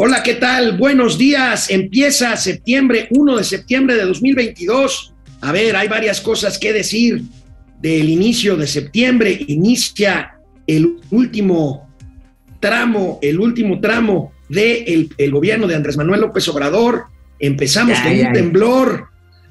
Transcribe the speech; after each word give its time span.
Hola, 0.00 0.22
¿qué 0.22 0.34
tal? 0.34 0.78
Buenos 0.78 1.18
días. 1.18 1.70
Empieza 1.70 2.36
septiembre, 2.36 3.08
1 3.10 3.36
de 3.36 3.42
septiembre 3.42 3.96
de 3.96 4.04
2022. 4.04 5.12
A 5.40 5.50
ver, 5.50 5.74
hay 5.74 5.88
varias 5.88 6.20
cosas 6.20 6.56
que 6.56 6.72
decir 6.72 7.22
del 7.80 8.08
inicio 8.08 8.56
de 8.56 8.68
septiembre. 8.68 9.36
Inicia 9.48 10.38
el 10.68 11.00
último 11.10 11.92
tramo, 12.60 13.18
el 13.22 13.40
último 13.40 13.80
tramo 13.80 14.32
del 14.48 15.12
el 15.18 15.30
gobierno 15.32 15.66
de 15.66 15.74
Andrés 15.74 15.96
Manuel 15.96 16.20
López 16.20 16.46
Obrador. 16.46 17.06
Empezamos 17.40 17.98
con 17.98 18.12
un 18.12 18.32
temblor, 18.32 19.08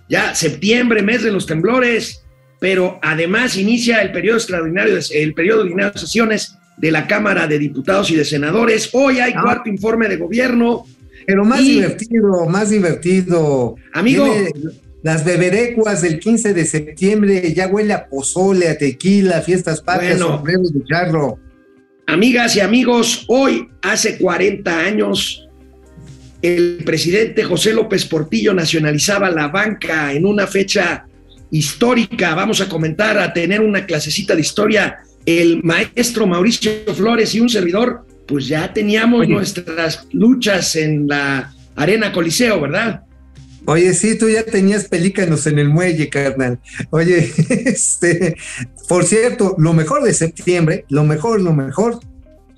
ya 0.07 0.33
septiembre, 0.33 1.01
mes 1.01 1.23
de 1.23 1.31
los 1.33 1.45
temblores, 1.45 2.23
pero 2.57 3.01
además 3.03 3.57
inicia 3.57 4.01
el 4.01 4.13
periodo 4.13 4.37
extraordinario, 4.37 4.97
el 5.11 5.33
periodo 5.33 5.63
ordinario 5.63 5.91
de 5.91 5.99
sesiones 5.99 6.57
de 6.77 6.91
la 6.91 7.07
Cámara 7.07 7.47
de 7.47 7.59
Diputados 7.59 8.09
y 8.11 8.15
de 8.15 8.23
Senadores. 8.23 8.89
Hoy 8.93 9.19
hay 9.19 9.33
ah. 9.35 9.41
cuarto 9.43 9.69
informe 9.69 10.07
de 10.07 10.17
gobierno. 10.17 10.85
Pero 11.25 11.43
más 11.43 11.59
divertido, 11.59 12.45
más 12.45 12.69
divertido. 12.69 13.75
Amigo. 13.93 14.25
las 15.03 15.25
beberecuas 15.25 16.01
del 16.01 16.19
15 16.19 16.53
de 16.53 16.65
septiembre 16.65 17.53
ya 17.53 17.67
huele 17.67 17.93
a 17.93 18.07
pozole, 18.07 18.69
a 18.69 18.77
tequila, 18.77 19.41
fiestas 19.41 19.81
patrias, 19.81 20.19
bueno, 20.19 20.61
de 20.63 20.83
charro. 20.85 21.39
Amigas 22.05 22.55
y 22.55 22.61
amigos, 22.61 23.25
hoy 23.27 23.67
hace 23.81 24.17
40 24.17 24.79
años 24.79 25.47
el 26.41 26.83
presidente 26.85 27.43
José 27.43 27.73
López 27.73 28.05
Portillo 28.05 28.53
nacionalizaba 28.53 29.29
la 29.29 29.47
banca 29.47 30.13
en 30.13 30.25
una 30.25 30.47
fecha 30.47 31.05
histórica. 31.51 32.35
Vamos 32.35 32.61
a 32.61 32.69
comentar, 32.69 33.17
a 33.17 33.33
tener 33.33 33.59
una 33.59 33.85
clasecita 33.85 34.35
de 34.35 34.41
historia 34.41 34.99
el 35.27 35.61
maestro 35.61 36.25
Mauricio 36.25 36.71
Flores 36.95 37.35
y 37.35 37.41
un 37.41 37.49
servidor, 37.49 38.05
pues 38.25 38.47
ya 38.47 38.73
teníamos 38.73 39.27
nuestras 39.27 40.07
luchas 40.13 40.75
en 40.77 41.07
la 41.07 41.53
Arena 41.75 42.13
Coliseo, 42.13 42.61
¿verdad? 42.61 43.01
Oye, 43.65 43.93
sí, 43.93 44.17
tú 44.17 44.29
ya 44.29 44.43
tenías 44.43 44.85
pelícanos 44.85 45.45
en 45.45 45.59
el 45.59 45.67
muelle, 45.67 46.07
carnal. 46.07 46.59
Oye, 46.91 47.29
este, 47.49 48.37
por 48.87 49.03
cierto, 49.03 49.55
lo 49.57 49.73
mejor 49.73 50.03
de 50.03 50.13
septiembre, 50.13 50.85
lo 50.87 51.03
mejor, 51.03 51.41
lo 51.41 51.51
mejor 51.51 51.99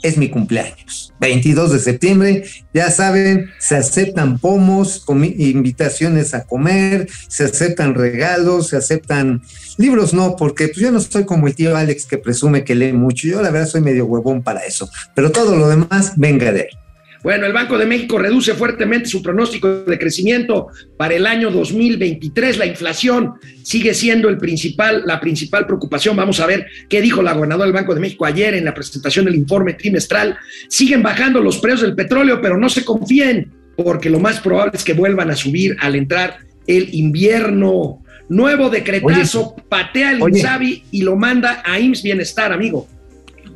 es 0.02 0.18
mi 0.18 0.30
cumpleaños. 0.30 1.14
22 1.20 1.74
de 1.74 1.80
septiembre, 1.80 2.44
ya 2.74 2.90
saben, 2.92 3.50
se 3.60 3.76
aceptan 3.76 4.40
pomos, 4.40 5.04
invitaciones 5.08 6.34
a 6.34 6.46
comer, 6.46 7.10
se 7.28 7.46
aceptan 7.46 7.94
regalos, 7.94 8.68
se 8.68 8.78
aceptan 8.78 9.42
libros, 9.78 10.14
no, 10.14 10.36
porque 10.36 10.68
pues, 10.68 10.78
yo 10.78 10.92
no 10.92 11.00
soy 11.00 11.26
como 11.26 11.48
el 11.48 11.56
tío 11.56 11.76
Alex 11.76 12.06
que 12.06 12.18
presume 12.18 12.64
que 12.64 12.76
lee 12.76 12.94
mucho. 12.94 13.28
Yo 13.28 13.42
la 13.42 13.52
verdad 13.52 13.68
soy 13.68 13.82
medio 13.82 14.06
huevón 14.06 14.44
para 14.44 14.66
eso, 14.66 14.90
pero 15.14 15.32
todo 15.32 15.56
lo 15.56 15.68
demás 15.68 16.14
venga 16.16 16.52
de 16.52 16.62
él. 16.62 16.79
Bueno, 17.22 17.46
el 17.46 17.54
Banco 17.54 17.78
de 17.78 17.86
México 17.86 18.18
reduce 18.18 18.54
fuertemente 18.54 19.10
su 19.10 19.22
pronóstico 19.22 19.84
de 19.84 20.00
crecimiento 20.00 20.68
para 20.96 21.16
el 21.16 21.28
año 21.28 21.52
2023. 21.52 22.58
La 22.58 22.66
inflación 22.66 23.34
sigue 23.62 23.94
siendo 23.94 24.30
el 24.30 24.38
principal, 24.38 25.04
la 25.06 25.20
principal 25.20 25.66
preocupación. 25.66 26.16
Vamos 26.16 26.40
a 26.40 26.46
ver 26.46 26.68
qué 26.88 27.02
dijo 27.02 27.22
la 27.22 27.34
gobernadora 27.34 27.66
del 27.66 27.74
Banco 27.74 27.94
de 27.94 28.00
México 28.00 28.26
ayer 28.26 28.54
en 28.54 28.64
la 28.64 28.74
presentación 28.74 29.26
del 29.26 29.36
informe 29.36 29.74
trimestral. 29.74 30.38
Siguen 30.70 31.04
bajando 31.04 31.42
los 31.42 31.58
precios 31.58 31.82
del 31.82 31.96
petróleo, 31.96 32.40
pero 32.42 32.58
no 32.58 32.70
se 32.70 32.86
confíen, 32.86 33.52
porque 33.76 34.10
lo 34.10 34.20
más 34.20 34.40
probable 34.40 34.72
es 34.76 34.86
que 34.86 34.94
vuelvan 34.94 35.30
a 35.30 35.36
subir 35.36 35.76
al 35.82 35.96
entrar 35.96 36.38
el 36.68 36.94
invierno. 36.94 38.02
Nuevo 38.30 38.70
decretazo, 38.70 39.56
patea 39.68 40.12
el 40.12 40.22
Insabi 40.22 40.84
y 40.92 41.02
lo 41.02 41.18
manda 41.18 41.64
a 41.66 41.80
IMSS 41.80 42.04
Bienestar, 42.04 42.54
amigo. 42.54 42.88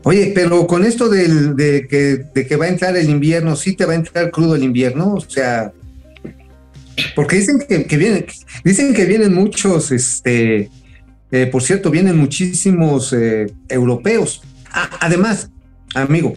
Oye, 0.05 0.31
pero 0.35 0.67
con 0.67 0.83
esto 0.83 1.07
de, 1.09 1.87
que, 1.89 2.55
va 2.55 2.65
a 2.65 2.69
entrar 2.69 2.95
el 2.97 3.09
invierno, 3.09 3.55
¿sí 3.55 3.73
te 3.73 3.85
va 3.85 3.93
a 3.93 3.95
entrar 3.95 4.31
crudo 4.31 4.55
el 4.55 4.63
invierno? 4.63 5.13
O 5.13 5.21
sea, 5.21 5.71
porque 7.15 7.37
dicen 7.37 7.59
que, 7.67 7.97
vienen, 7.97 8.25
dicen 8.63 8.93
que 8.93 9.05
vienen 9.05 9.33
muchos, 9.33 9.91
este, 9.91 10.69
eh, 11.31 11.47
por 11.47 11.63
cierto, 11.63 11.89
vienen 11.89 12.17
muchísimos 12.17 13.13
eh, 13.13 13.47
europeos. 13.69 14.41
además, 14.99 15.49
amigo, 15.95 16.35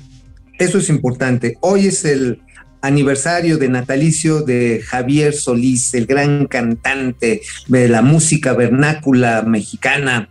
eso 0.58 0.78
es 0.78 0.88
importante. 0.88 1.58
Hoy 1.60 1.86
es 1.86 2.04
el 2.04 2.40
aniversario 2.82 3.58
de 3.58 3.68
natalicio 3.68 4.42
de 4.42 4.80
Javier 4.86 5.34
Solís, 5.34 5.92
el 5.94 6.06
gran 6.06 6.46
cantante 6.46 7.42
de 7.66 7.88
la 7.88 8.02
música 8.02 8.52
vernácula 8.52 9.42
mexicana. 9.42 10.28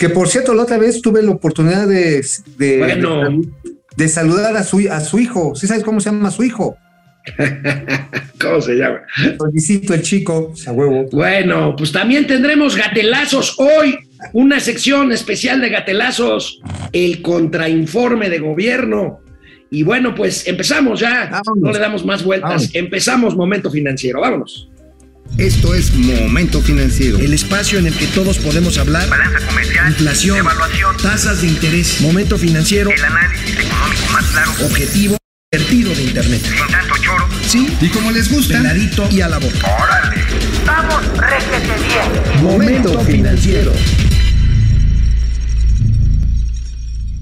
Que 0.00 0.08
por 0.08 0.28
cierto, 0.28 0.54
la 0.54 0.62
otra 0.62 0.78
vez 0.78 1.02
tuve 1.02 1.22
la 1.22 1.32
oportunidad 1.32 1.86
de, 1.86 2.24
de, 2.56 4.08
saludar 4.08 4.56
a 4.56 4.64
su, 4.64 4.88
a 4.90 4.98
su 5.00 5.18
hijo. 5.18 5.54
¿Sí 5.54 5.66
sabes 5.66 5.84
cómo 5.84 6.00
se 6.00 6.08
llama 6.08 6.30
su 6.30 6.42
hijo? 6.42 6.78
¿Cómo 8.40 8.62
se 8.62 8.76
llama? 8.76 9.02
Solicito 9.36 9.92
el 9.92 10.00
chico, 10.00 10.54
a 10.66 10.72
huevo. 10.72 11.04
Bueno, 11.12 11.76
pues 11.76 11.92
también 11.92 12.26
tendremos 12.26 12.76
gatelazos 12.76 13.56
hoy, 13.58 13.98
una 14.32 14.58
sección 14.58 15.12
especial 15.12 15.60
de 15.60 15.68
gatelazos, 15.68 16.62
el 16.92 17.20
contrainforme 17.20 18.30
de 18.30 18.38
gobierno. 18.38 19.20
Y 19.70 19.82
bueno, 19.82 20.14
pues 20.14 20.48
empezamos 20.48 21.00
ya, 21.00 21.42
no 21.56 21.72
le 21.72 21.78
damos 21.78 22.06
más 22.06 22.24
vueltas, 22.24 22.70
empezamos 22.72 23.36
momento 23.36 23.70
financiero, 23.70 24.22
vámonos. 24.22 24.70
Esto 25.38 25.74
es 25.74 25.94
Momento 25.94 26.60
Financiero. 26.60 27.18
El 27.18 27.32
espacio 27.32 27.78
en 27.78 27.86
el 27.86 27.94
que 27.94 28.06
todos 28.08 28.38
podemos 28.38 28.78
hablar. 28.78 29.08
Balanza 29.08 29.46
comercial. 29.46 29.88
Inflación. 29.88 30.38
Evaluación. 30.38 30.96
Tasas 30.98 31.42
de 31.42 31.48
interés. 31.48 32.00
Momento 32.00 32.36
Financiero. 32.36 32.90
El 32.90 33.04
análisis 33.04 33.58
económico 33.58 34.12
más 34.12 34.26
claro. 34.26 34.52
Objetivo. 34.66 35.16
Divertido 35.52 35.94
de 35.94 36.02
Internet. 36.02 36.42
Sin 36.42 36.66
tanto 36.68 36.94
choro. 37.00 37.28
Sí. 37.46 37.76
Y 37.80 37.88
como 37.88 38.10
les 38.10 38.30
gusta. 38.30 38.58
Peladito 38.58 39.08
y 39.10 39.20
a 39.20 39.28
la 39.28 39.38
boca. 39.38 39.66
¡Órale! 39.82 40.22
¡Vamos, 40.66 41.18
réjete 41.18 41.72
bien! 41.88 42.42
Momento 42.44 43.00
Financiero. 43.00 43.72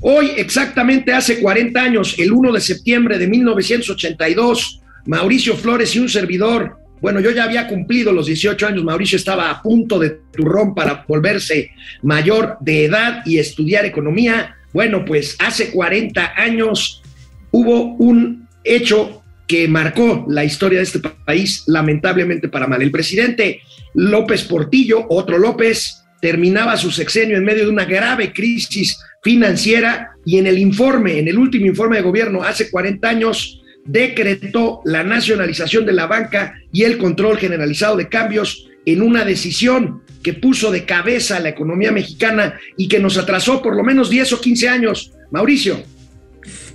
Hoy, 0.00 0.32
exactamente 0.36 1.12
hace 1.12 1.40
40 1.40 1.80
años, 1.80 2.14
el 2.18 2.32
1 2.32 2.52
de 2.52 2.60
septiembre 2.60 3.18
de 3.18 3.26
1982, 3.26 4.80
Mauricio 5.06 5.56
Flores 5.56 5.94
y 5.96 5.98
un 5.98 6.08
servidor 6.08 6.78
bueno, 7.00 7.20
yo 7.20 7.30
ya 7.30 7.44
había 7.44 7.66
cumplido 7.66 8.12
los 8.12 8.26
18 8.26 8.66
años, 8.66 8.84
Mauricio 8.84 9.16
estaba 9.16 9.50
a 9.50 9.62
punto 9.62 9.98
de 9.98 10.18
turrón 10.32 10.74
para 10.74 11.04
volverse 11.06 11.70
mayor 12.02 12.56
de 12.60 12.84
edad 12.86 13.22
y 13.24 13.38
estudiar 13.38 13.84
economía. 13.84 14.56
Bueno, 14.72 15.04
pues 15.04 15.36
hace 15.38 15.70
40 15.70 16.34
años 16.36 17.02
hubo 17.50 17.94
un 17.96 18.48
hecho 18.64 19.22
que 19.46 19.66
marcó 19.66 20.26
la 20.28 20.44
historia 20.44 20.78
de 20.78 20.84
este 20.84 21.00
país, 21.00 21.64
lamentablemente 21.66 22.48
para 22.48 22.66
mal. 22.66 22.82
El 22.82 22.90
presidente 22.90 23.62
López 23.94 24.44
Portillo, 24.44 25.06
otro 25.08 25.38
López, 25.38 26.04
terminaba 26.20 26.76
su 26.76 26.90
sexenio 26.90 27.36
en 27.36 27.44
medio 27.44 27.64
de 27.64 27.70
una 27.70 27.86
grave 27.86 28.32
crisis 28.32 28.98
financiera 29.22 30.10
y 30.24 30.38
en 30.38 30.46
el 30.46 30.58
informe, 30.58 31.18
en 31.18 31.28
el 31.28 31.38
último 31.38 31.66
informe 31.66 31.96
de 31.96 32.02
gobierno 32.02 32.42
hace 32.42 32.70
40 32.70 33.08
años, 33.08 33.62
decretó 33.88 34.82
la 34.84 35.02
nacionalización 35.02 35.86
de 35.86 35.94
la 35.94 36.06
banca 36.06 36.54
y 36.72 36.84
el 36.84 36.98
control 36.98 37.38
generalizado 37.38 37.96
de 37.96 38.08
cambios 38.08 38.68
en 38.84 39.02
una 39.02 39.24
decisión 39.24 40.02
que 40.22 40.34
puso 40.34 40.70
de 40.70 40.84
cabeza 40.84 41.36
a 41.36 41.40
la 41.40 41.48
economía 41.48 41.90
mexicana 41.90 42.54
y 42.76 42.86
que 42.86 43.00
nos 43.00 43.16
atrasó 43.16 43.62
por 43.62 43.74
lo 43.74 43.82
menos 43.82 44.10
10 44.10 44.34
o 44.34 44.40
15 44.40 44.68
años. 44.68 45.12
Mauricio. 45.30 45.82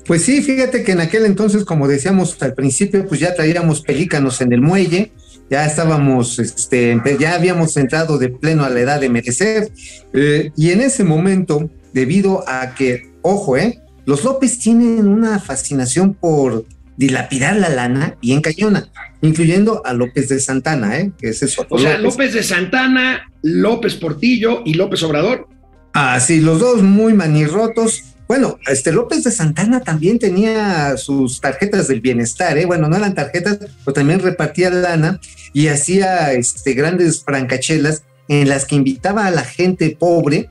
Pues 0.06 0.24
sí, 0.24 0.42
fíjate 0.42 0.84
que 0.84 0.94
en 0.94 1.02
aquel 1.02 1.26
entonces, 1.26 1.64
como 1.64 1.88
decíamos 1.88 2.36
al 2.42 2.56
principio, 2.56 3.08
pues 3.08 3.22
ya 3.22 3.36
traíamos 3.36 3.82
pelícanos 3.82 4.42
en 4.42 4.52
el 4.52 4.62
muelle, 4.62 5.12
ya 5.50 5.66
estábamos, 5.66 6.40
este, 6.40 7.00
ya 7.20 7.36
habíamos 7.36 7.78
entrado 7.78 8.18
de 8.18 8.30
pleno 8.30 8.66
a 8.66 8.70
la 8.70 8.82
edad 8.82 9.00
de 9.00 9.10
merecer, 9.10 9.72
eh, 10.14 10.52
y 10.58 10.72
en 10.72 10.82
ese 10.82 11.04
momento, 11.04 11.70
debido 11.94 12.44
a 12.50 12.76
que, 12.76 13.14
ojo, 13.22 13.56
eh, 13.56 13.80
los 14.06 14.26
López 14.26 14.60
tienen 14.60 15.08
una 15.08 15.40
fascinación 15.40 16.14
por 16.14 16.66
dilapidar 16.98 17.56
la 17.58 17.70
lana 17.70 18.18
bien 18.22 18.42
cañona, 18.42 18.90
incluyendo 19.22 19.82
a 19.86 19.94
López 19.94 20.30
de 20.30 20.40
Santana, 20.40 21.00
¿eh? 21.00 21.12
que 21.18 21.30
es 21.30 21.44
O 21.70 21.78
sea, 21.78 21.98
López. 21.98 22.34
de 22.34 22.44
Santana, 22.44 23.32
López 23.42 23.96
Portillo 23.96 24.62
y 24.66 24.76
López 24.76 25.04
Obrador. 25.04 25.48
Ah, 25.94 26.20
sí, 26.20 26.40
los 26.40 26.60
dos 26.60 26.82
muy 26.82 27.14
manirrotos. 27.14 28.04
Bueno, 28.28 28.58
este 28.68 28.92
López 28.92 29.24
de 29.24 29.32
Santana 29.32 29.82
también 29.82 30.18
tenía 30.18 30.98
sus 30.98 31.42
tarjetas 31.42 31.88
del 31.88 32.02
bienestar, 32.02 32.58
¿eh? 32.58 32.66
Bueno, 32.66 32.88
no 32.88 32.96
eran 32.96 33.14
tarjetas, 33.14 33.60
pero 33.84 33.94
también 33.94 34.20
repartía 34.20 34.70
lana 34.70 35.20
y 35.52 35.68
hacía 35.68 36.34
este, 36.34 36.74
grandes 36.74 37.24
francachelas 37.24 38.04
en 38.28 38.50
las 38.50 38.66
que 38.66 38.76
invitaba 38.76 39.28
a 39.28 39.32
la 39.32 39.44
gente 39.44 39.96
pobre 40.00 40.50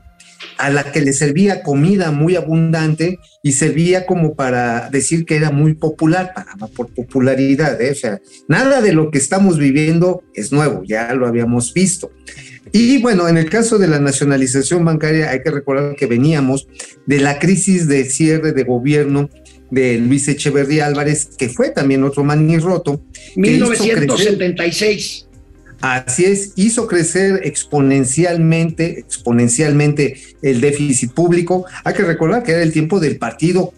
a 0.57 0.69
la 0.69 0.91
que 0.91 1.01
le 1.01 1.13
servía 1.13 1.63
comida 1.63 2.11
muy 2.11 2.35
abundante 2.35 3.19
y 3.41 3.53
servía 3.53 4.05
como 4.05 4.35
para 4.35 4.89
decir 4.89 5.25
que 5.25 5.35
era 5.35 5.51
muy 5.51 5.73
popular, 5.73 6.33
para, 6.33 6.55
por 6.67 6.93
popularidad, 6.93 7.81
¿eh? 7.81 7.91
o 7.91 7.95
sea, 7.95 8.21
nada 8.47 8.81
de 8.81 8.93
lo 8.93 9.11
que 9.11 9.17
estamos 9.17 9.57
viviendo 9.57 10.23
es 10.33 10.51
nuevo, 10.51 10.83
ya 10.85 11.13
lo 11.13 11.27
habíamos 11.27 11.73
visto. 11.73 12.11
Y 12.71 13.01
bueno, 13.01 13.27
en 13.27 13.37
el 13.37 13.49
caso 13.49 13.77
de 13.77 13.87
la 13.87 13.99
nacionalización 13.99 14.83
bancaria 14.83 15.29
hay 15.29 15.41
que 15.43 15.51
recordar 15.51 15.95
que 15.95 16.07
veníamos 16.07 16.67
de 17.05 17.19
la 17.19 17.37
crisis 17.37 17.87
de 17.87 18.05
cierre 18.05 18.51
de 18.51 18.63
gobierno 18.63 19.29
de 19.69 19.97
Luis 19.97 20.27
Echeverría 20.27 20.85
Álvarez, 20.87 21.29
que 21.37 21.49
fue 21.49 21.69
también 21.69 22.03
otro 22.03 22.23
manirroto. 22.23 23.01
que 23.35 23.51
hizo 23.51 23.67
crecer- 23.67 24.07
1976. 24.07 25.27
Así 25.83 26.23
es, 26.23 26.53
hizo 26.55 26.87
crecer 26.87 27.41
exponencialmente, 27.43 28.99
exponencialmente 28.99 30.17
el 30.41 30.61
déficit 30.61 31.11
público. 31.11 31.65
Hay 31.83 31.93
que 31.93 32.03
recordar 32.03 32.41
que 32.43 32.53
era 32.53 32.63
el 32.63 32.71
tiempo 32.71 33.01
del 33.01 33.17
partido 33.17 33.73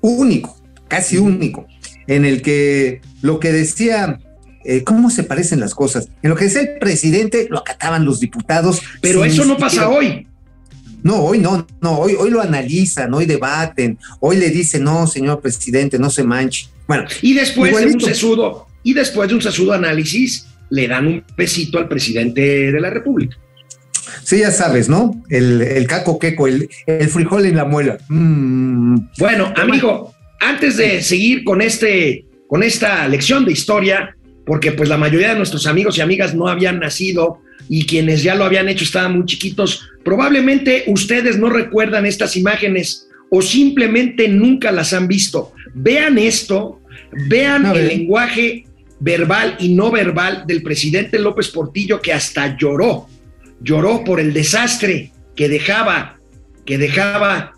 único, 0.00 0.60
casi 0.88 1.16
único, 1.16 1.68
en 2.08 2.24
el 2.24 2.42
que 2.42 3.02
lo 3.22 3.38
que 3.38 3.52
decía, 3.52 4.18
eh, 4.64 4.82
¿cómo 4.82 5.10
se 5.10 5.22
parecen 5.22 5.60
las 5.60 5.76
cosas? 5.76 6.08
En 6.24 6.30
lo 6.30 6.34
que 6.34 6.46
decía 6.46 6.62
el 6.62 6.78
presidente 6.80 7.46
lo 7.48 7.60
acataban 7.60 8.04
los 8.04 8.18
diputados. 8.18 8.82
Pero 9.00 9.24
eso 9.24 9.44
no 9.44 9.56
pasa 9.56 9.88
hoy. 9.88 10.26
No, 11.04 11.22
hoy 11.22 11.38
no, 11.38 11.68
no, 11.80 12.00
hoy, 12.00 12.16
hoy 12.18 12.30
lo 12.30 12.40
analizan, 12.40 13.14
hoy 13.14 13.26
debaten, 13.26 13.96
hoy 14.18 14.38
le 14.38 14.50
dicen, 14.50 14.82
no, 14.82 15.06
señor 15.06 15.40
presidente, 15.40 16.00
no 16.00 16.10
se 16.10 16.24
manche. 16.24 16.66
Bueno, 16.88 17.04
Y 17.22 17.32
después 17.34 17.76
de 17.76 17.86
un 17.86 18.00
sesudo, 18.00 18.66
y 18.82 18.92
después 18.92 19.28
de 19.28 19.36
un 19.36 19.42
sesudo 19.42 19.72
análisis, 19.72 20.48
le 20.70 20.88
dan 20.88 21.06
un 21.06 21.24
besito 21.36 21.78
al 21.78 21.88
presidente 21.88 22.72
de 22.72 22.80
la 22.80 22.90
República. 22.90 23.36
sí, 24.22 24.38
ya 24.38 24.50
sabes, 24.50 24.88
¿no? 24.88 25.22
El, 25.30 25.62
el 25.62 25.86
caco 25.86 26.18
queco, 26.18 26.46
el, 26.46 26.68
el 26.86 27.08
frijol 27.08 27.46
en 27.46 27.56
la 27.56 27.64
muela. 27.64 27.98
Mm, 28.08 28.96
Bueno, 29.18 29.52
amigo, 29.56 30.14
antes 30.40 30.76
de 30.76 31.02
seguir 31.02 31.44
con 31.44 31.60
este, 31.62 32.26
con 32.48 32.62
esta 32.62 33.06
lección 33.08 33.44
de 33.44 33.52
historia, 33.52 34.16
porque 34.46 34.72
pues 34.72 34.88
la 34.88 34.98
mayoría 34.98 35.30
de 35.30 35.36
nuestros 35.36 35.66
amigos 35.66 35.96
y 35.96 36.00
amigas 36.02 36.34
no 36.34 36.48
habían 36.48 36.78
nacido 36.78 37.40
y 37.68 37.86
quienes 37.86 38.22
ya 38.22 38.34
lo 38.34 38.44
habían 38.44 38.68
hecho 38.68 38.84
estaban 38.84 39.16
muy 39.16 39.24
chiquitos, 39.24 39.88
probablemente 40.04 40.84
ustedes 40.86 41.38
no 41.38 41.48
recuerdan 41.48 42.04
estas 42.04 42.36
imágenes 42.36 43.08
o 43.30 43.40
simplemente 43.40 44.28
nunca 44.28 44.70
las 44.70 44.92
han 44.92 45.08
visto. 45.08 45.52
Vean 45.72 46.18
esto, 46.18 46.80
vean 47.28 47.64
el 47.74 47.88
lenguaje 47.88 48.66
verbal 49.04 49.56
y 49.60 49.74
no 49.74 49.90
verbal 49.90 50.44
del 50.46 50.62
presidente 50.62 51.18
López 51.18 51.48
Portillo 51.50 52.00
que 52.00 52.12
hasta 52.14 52.56
lloró, 52.56 53.06
lloró 53.60 54.02
por 54.02 54.18
el 54.18 54.32
desastre 54.32 55.12
que 55.36 55.48
dejaba, 55.50 56.16
que 56.64 56.78
dejaba 56.78 57.52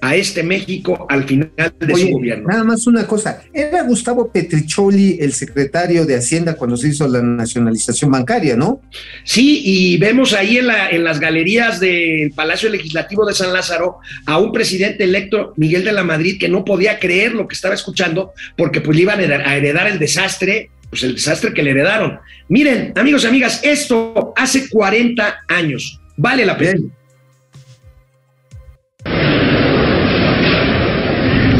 a 0.00 0.14
este 0.14 0.42
México 0.44 1.06
al 1.08 1.24
final 1.24 1.50
de 1.80 1.92
Oye, 1.92 2.06
su 2.06 2.10
gobierno. 2.12 2.48
nada 2.48 2.62
más 2.62 2.86
una 2.86 3.04
cosa. 3.06 3.42
Era 3.52 3.82
Gustavo 3.82 4.30
Petricholi 4.32 5.18
el 5.20 5.32
secretario 5.32 6.04
de 6.06 6.14
Hacienda 6.16 6.54
cuando 6.54 6.76
se 6.76 6.88
hizo 6.88 7.06
la 7.08 7.20
nacionalización 7.20 8.10
bancaria, 8.12 8.56
¿no? 8.56 8.80
Sí, 9.24 9.60
y 9.64 9.98
vemos 9.98 10.34
ahí 10.34 10.58
en, 10.58 10.68
la- 10.68 10.90
en 10.90 11.02
las 11.02 11.18
galerías 11.18 11.80
del 11.80 12.30
Palacio 12.32 12.68
Legislativo 12.70 13.26
de 13.26 13.34
San 13.34 13.52
Lázaro 13.52 13.98
a 14.26 14.38
un 14.38 14.52
presidente 14.52 15.02
electo, 15.04 15.52
Miguel 15.56 15.84
de 15.84 15.92
la 15.92 16.04
Madrid, 16.04 16.38
que 16.38 16.48
no 16.48 16.64
podía 16.64 16.98
creer 17.00 17.32
lo 17.34 17.46
que 17.48 17.54
estaba 17.56 17.74
escuchando 17.74 18.32
porque 18.56 18.80
pues 18.80 18.96
le 18.96 19.02
iban 19.02 19.18
a 19.18 19.22
heredar, 19.24 19.48
a 19.48 19.56
heredar 19.56 19.86
el 19.88 19.98
desastre, 19.98 20.70
pues 20.90 21.02
el 21.02 21.14
desastre 21.14 21.52
que 21.52 21.62
le 21.62 21.70
heredaron. 21.70 22.18
Miren, 22.48 22.92
amigos 22.96 23.24
y 23.24 23.26
amigas, 23.26 23.60
esto 23.62 24.32
hace 24.36 24.68
40 24.68 25.40
años. 25.48 26.00
Vale 26.16 26.46
la 26.46 26.56
pena. 26.56 26.80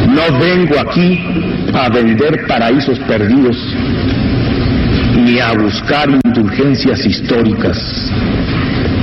No 0.09 0.39
vengo 0.39 0.79
aquí 0.79 1.19
a 1.73 1.89
vender 1.89 2.45
paraísos 2.47 2.99
perdidos 2.99 3.55
ni 5.15 5.39
a 5.39 5.53
buscar 5.53 6.09
indulgencias 6.09 7.05
históricas. 7.05 7.77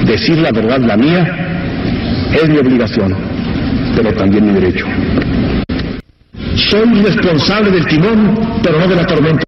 Decir 0.06 0.38
la 0.38 0.50
verdad, 0.50 0.81
la 0.81 0.96
mía, 0.96 1.46
es 2.32 2.49
mi 2.49 2.58
obligación, 2.58 3.14
pero 3.94 4.12
también 4.12 4.46
mi 4.46 4.61
derecho. 4.61 4.87
Soy 6.56 7.02
responsable 7.02 7.70
del 7.70 7.87
timón, 7.87 8.61
pero 8.62 8.78
no 8.78 8.88
de 8.88 8.96
la 8.96 9.06
tormenta. 9.06 9.44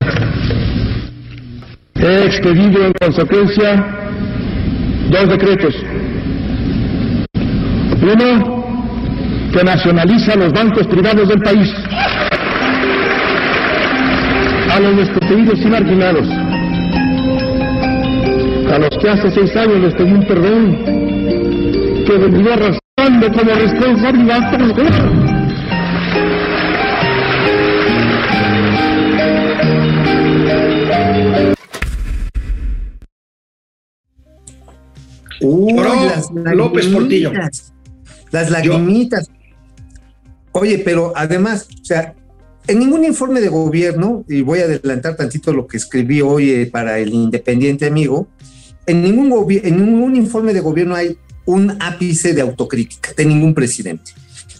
He 2.01 2.27
expedido 2.27 2.87
en 2.87 2.93
consecuencia 2.93 3.85
dos 5.11 5.29
decretos. 5.29 5.75
Uno, 8.01 8.65
que 9.53 9.65
nacionaliza 9.65 10.37
los 10.37 10.53
bancos 10.53 10.87
privados 10.87 11.29
del 11.29 11.41
país. 11.41 11.75
A 14.71 14.81
los 14.81 14.97
desprotegidos 14.97 15.61
y 15.61 15.67
marginados. 15.67 16.29
A 18.73 18.79
los 18.79 18.91
que 18.99 19.09
hace 19.09 19.31
seis 19.31 19.57
años 19.57 19.81
les 19.81 19.95
pedí 19.95 20.13
un 20.13 20.23
perdón 20.23 20.79
que 22.07 22.13
venía 22.17 22.55
arrastrando 22.55 23.33
como 23.33 23.55
responsabilidad 23.55 24.51
por 24.51 25.28
Uy, 35.41 35.75
Lloró 35.75 35.95
las 36.05 36.31
López 36.57 36.87
Portillo. 36.87 37.33
Las 38.31 38.51
lagrimitas. 38.51 39.31
Oye, 40.53 40.79
pero 40.79 41.13
además, 41.15 41.69
o 41.81 41.85
sea, 41.85 42.15
en 42.67 42.79
ningún 42.79 43.05
informe 43.05 43.41
de 43.41 43.49
gobierno, 43.49 44.25
y 44.29 44.43
voy 44.43 44.61
a 44.61 44.65
adelantar 44.65 45.17
tantito 45.17 45.53
lo 45.53 45.67
que 45.67 45.77
escribí 45.77 46.21
hoy 46.21 46.51
eh, 46.51 46.67
para 46.67 46.99
el 46.99 47.13
Independiente 47.13 47.87
Amigo, 47.87 48.29
en 48.87 49.03
ningún, 49.03 49.33
en 49.51 49.77
ningún 49.77 50.17
informe 50.17 50.53
de 50.53 50.61
gobierno 50.61 50.95
hay 50.95 51.17
un 51.45 51.77
ápice 51.81 52.35
de 52.35 52.43
autocrítica 52.43 53.13
de 53.17 53.25
ningún 53.25 53.55
presidente. 53.55 54.13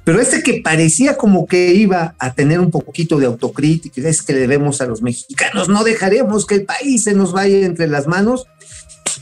Pero 0.05 0.23
este 0.23 0.43
que 0.43 0.63
parecía 0.65 1.19
como 1.19 1.47
que 1.47 1.75
iba 1.75 2.15
a 2.19 2.33
tener 2.33 2.61
un 2.61 2.71
poquito 2.71 3.19
de 3.19 3.27
autocrítica, 3.27 4.09
es 4.09 4.23
que 4.23 4.33
le 4.33 4.41
debemos 4.41 4.81
a 4.81 4.87
los 4.87 5.03
mexicanos, 5.03 5.69
no 5.69 5.85
dejaremos 5.85 6.47
que 6.47 6.55
el 6.55 6.65
país 6.65 7.05
se 7.05 7.13
nos 7.13 7.33
vaya 7.33 7.67
entre 7.67 7.89
las 7.89 8.07
manos. 8.07 8.47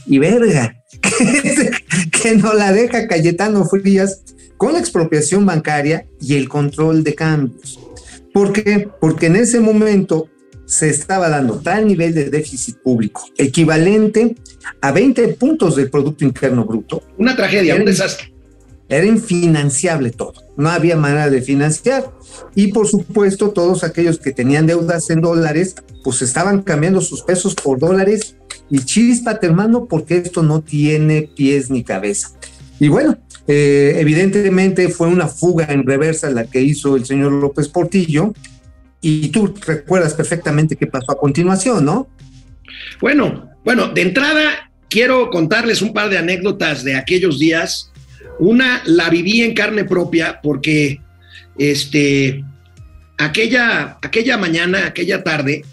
Y 0.05 0.19
verga, 0.19 0.81
que, 1.01 1.71
que 2.11 2.35
no 2.35 2.53
la 2.53 2.71
deja 2.71 3.07
Cayetano 3.07 3.65
Frías 3.65 4.21
con 4.57 4.73
la 4.73 4.79
expropiación 4.79 5.45
bancaria 5.45 6.07
y 6.19 6.35
el 6.35 6.49
control 6.49 7.03
de 7.03 7.15
cambios. 7.15 7.79
¿Por 8.33 8.53
qué? 8.53 8.89
Porque 8.99 9.27
en 9.27 9.35
ese 9.35 9.59
momento 9.59 10.29
se 10.65 10.89
estaba 10.89 11.29
dando 11.29 11.59
tal 11.59 11.87
nivel 11.87 12.13
de 12.13 12.29
déficit 12.29 12.77
público, 12.77 13.23
equivalente 13.37 14.35
a 14.81 14.91
20 14.91 15.29
puntos 15.29 15.75
del 15.75 15.89
Producto 15.89 16.25
Interno 16.25 16.65
Bruto, 16.65 17.03
Una 17.17 17.35
tragedia, 17.35 17.75
un 17.75 17.85
desastre. 17.85 18.33
era 18.89 19.05
infinanciable 19.05 20.11
todo, 20.11 20.33
no 20.57 20.69
había 20.69 20.97
manera 20.97 21.29
de 21.29 21.41
financiar. 21.41 22.11
Y 22.53 22.73
por 22.73 22.87
supuesto, 22.87 23.51
todos 23.51 23.83
aquellos 23.83 24.19
que 24.19 24.33
tenían 24.33 24.67
deudas 24.67 25.09
en 25.09 25.21
dólares, 25.21 25.75
pues 26.03 26.21
estaban 26.21 26.61
cambiando 26.63 26.99
sus 27.01 27.23
pesos 27.23 27.55
por 27.55 27.79
dólares 27.79 28.35
y 28.69 28.79
chispate, 28.79 29.47
hermano, 29.47 29.85
porque 29.85 30.17
esto 30.17 30.43
no 30.43 30.61
tiene 30.61 31.23
pies 31.23 31.69
ni 31.69 31.83
cabeza. 31.83 32.31
Y 32.79 32.89
bueno, 32.89 33.17
eh, 33.47 33.95
evidentemente 33.97 34.89
fue 34.89 35.07
una 35.07 35.27
fuga 35.27 35.67
en 35.69 35.85
reversa 35.85 36.29
la 36.29 36.45
que 36.45 36.61
hizo 36.61 36.95
el 36.95 37.05
señor 37.05 37.31
López 37.31 37.69
Portillo. 37.69 38.33
Y 39.01 39.29
tú 39.29 39.53
recuerdas 39.65 40.13
perfectamente 40.13 40.75
qué 40.75 40.87
pasó 40.87 41.11
a 41.11 41.17
continuación, 41.17 41.85
¿no? 41.85 42.07
Bueno, 42.99 43.49
bueno, 43.63 43.87
de 43.87 44.01
entrada 44.01 44.71
quiero 44.89 45.29
contarles 45.29 45.81
un 45.81 45.93
par 45.93 46.09
de 46.09 46.17
anécdotas 46.17 46.83
de 46.83 46.95
aquellos 46.95 47.39
días. 47.39 47.91
Una 48.39 48.81
la 48.85 49.09
viví 49.09 49.43
en 49.43 49.53
carne 49.53 49.85
propia 49.85 50.39
porque 50.41 50.99
este 51.57 52.43
aquella 53.17 53.97
aquella 54.01 54.37
mañana, 54.37 54.87
aquella 54.87 55.23
tarde, 55.23 55.63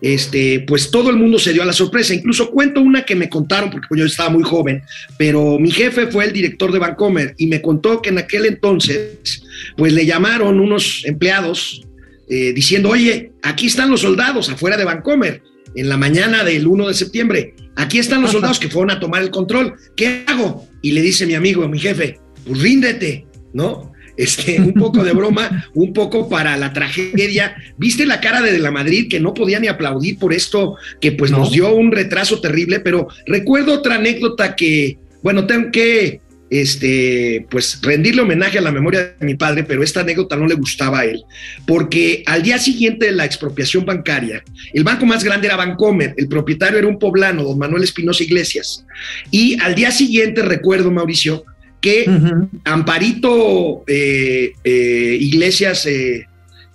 este, 0.00 0.60
pues 0.66 0.90
todo 0.90 1.10
el 1.10 1.16
mundo 1.16 1.38
se 1.38 1.52
dio 1.52 1.62
a 1.62 1.66
la 1.66 1.72
sorpresa. 1.72 2.14
Incluso 2.14 2.50
cuento 2.50 2.80
una 2.80 3.04
que 3.04 3.14
me 3.14 3.28
contaron, 3.28 3.70
porque 3.70 3.86
yo 3.96 4.04
estaba 4.04 4.30
muy 4.30 4.42
joven, 4.42 4.82
pero 5.18 5.58
mi 5.58 5.70
jefe 5.70 6.08
fue 6.08 6.24
el 6.24 6.32
director 6.32 6.72
de 6.72 6.78
Vancomer 6.78 7.34
y 7.38 7.46
me 7.46 7.62
contó 7.62 8.02
que 8.02 8.10
en 8.10 8.18
aquel 8.18 8.46
entonces, 8.46 9.42
pues 9.76 9.92
le 9.92 10.06
llamaron 10.06 10.60
unos 10.60 11.02
empleados 11.04 11.82
eh, 12.28 12.52
diciendo, 12.52 12.90
oye, 12.90 13.32
aquí 13.42 13.66
están 13.66 13.90
los 13.90 14.00
soldados 14.00 14.48
afuera 14.48 14.76
de 14.76 14.84
Vancomer 14.84 15.42
en 15.74 15.88
la 15.88 15.96
mañana 15.96 16.44
del 16.44 16.66
1 16.66 16.88
de 16.88 16.94
septiembre. 16.94 17.54
Aquí 17.76 17.98
están 17.98 18.22
los 18.22 18.32
soldados 18.32 18.58
que 18.58 18.68
fueron 18.68 18.90
a 18.90 19.00
tomar 19.00 19.22
el 19.22 19.30
control. 19.30 19.74
¿Qué 19.94 20.24
hago? 20.26 20.66
Y 20.80 20.92
le 20.92 21.02
dice 21.02 21.26
mi 21.26 21.34
amigo, 21.34 21.68
mi 21.68 21.78
jefe, 21.78 22.18
pues 22.46 22.60
ríndete, 22.60 23.26
¿no? 23.52 23.92
Este, 24.16 24.60
un 24.60 24.72
poco 24.72 25.04
de 25.04 25.12
broma, 25.12 25.66
un 25.74 25.92
poco 25.92 26.28
para 26.28 26.56
la 26.56 26.72
tragedia. 26.72 27.54
¿Viste 27.76 28.06
la 28.06 28.20
cara 28.20 28.40
de, 28.40 28.52
de 28.52 28.58
la 28.58 28.70
Madrid 28.70 29.08
que 29.10 29.20
no 29.20 29.34
podía 29.34 29.60
ni 29.60 29.68
aplaudir 29.68 30.18
por 30.18 30.32
esto, 30.32 30.76
que 31.00 31.12
pues 31.12 31.30
No. 31.30 31.38
nos 31.38 31.52
dio 31.52 31.74
un 31.74 31.92
retraso 31.92 32.40
terrible? 32.40 32.80
Pero 32.80 33.08
recuerdo 33.26 33.74
otra 33.74 33.96
anécdota 33.96 34.56
que, 34.56 34.98
bueno, 35.22 35.46
tengo 35.46 35.70
que 35.70 36.20
este, 36.48 37.44
pues 37.50 37.80
rendirle 37.82 38.22
homenaje 38.22 38.58
a 38.58 38.60
la 38.60 38.70
memoria 38.70 39.14
de 39.18 39.26
mi 39.26 39.34
padre, 39.34 39.64
pero 39.64 39.82
esta 39.82 40.00
anécdota 40.00 40.36
no 40.36 40.46
le 40.46 40.54
gustaba 40.54 41.00
a 41.00 41.04
él, 41.04 41.22
porque 41.66 42.22
al 42.24 42.42
día 42.42 42.58
siguiente 42.58 43.06
de 43.06 43.12
la 43.12 43.24
expropiación 43.24 43.84
bancaria, 43.84 44.44
el 44.72 44.84
banco 44.84 45.04
más 45.06 45.24
grande 45.24 45.48
era 45.48 45.56
Bancomer, 45.56 46.14
el 46.16 46.28
propietario 46.28 46.78
era 46.78 46.86
un 46.86 46.98
poblano, 47.00 47.42
don 47.42 47.58
Manuel 47.58 47.82
Espinosa 47.82 48.22
Iglesias, 48.22 48.86
y 49.30 49.60
al 49.60 49.74
día 49.74 49.90
siguiente 49.90 50.42
recuerdo, 50.42 50.90
Mauricio, 50.92 51.44
que. 51.86 52.48
Amparito 52.64 53.84
eh, 53.86 54.52
eh, 54.64 55.18
Iglesias, 55.20 55.86
eh, 55.86 56.26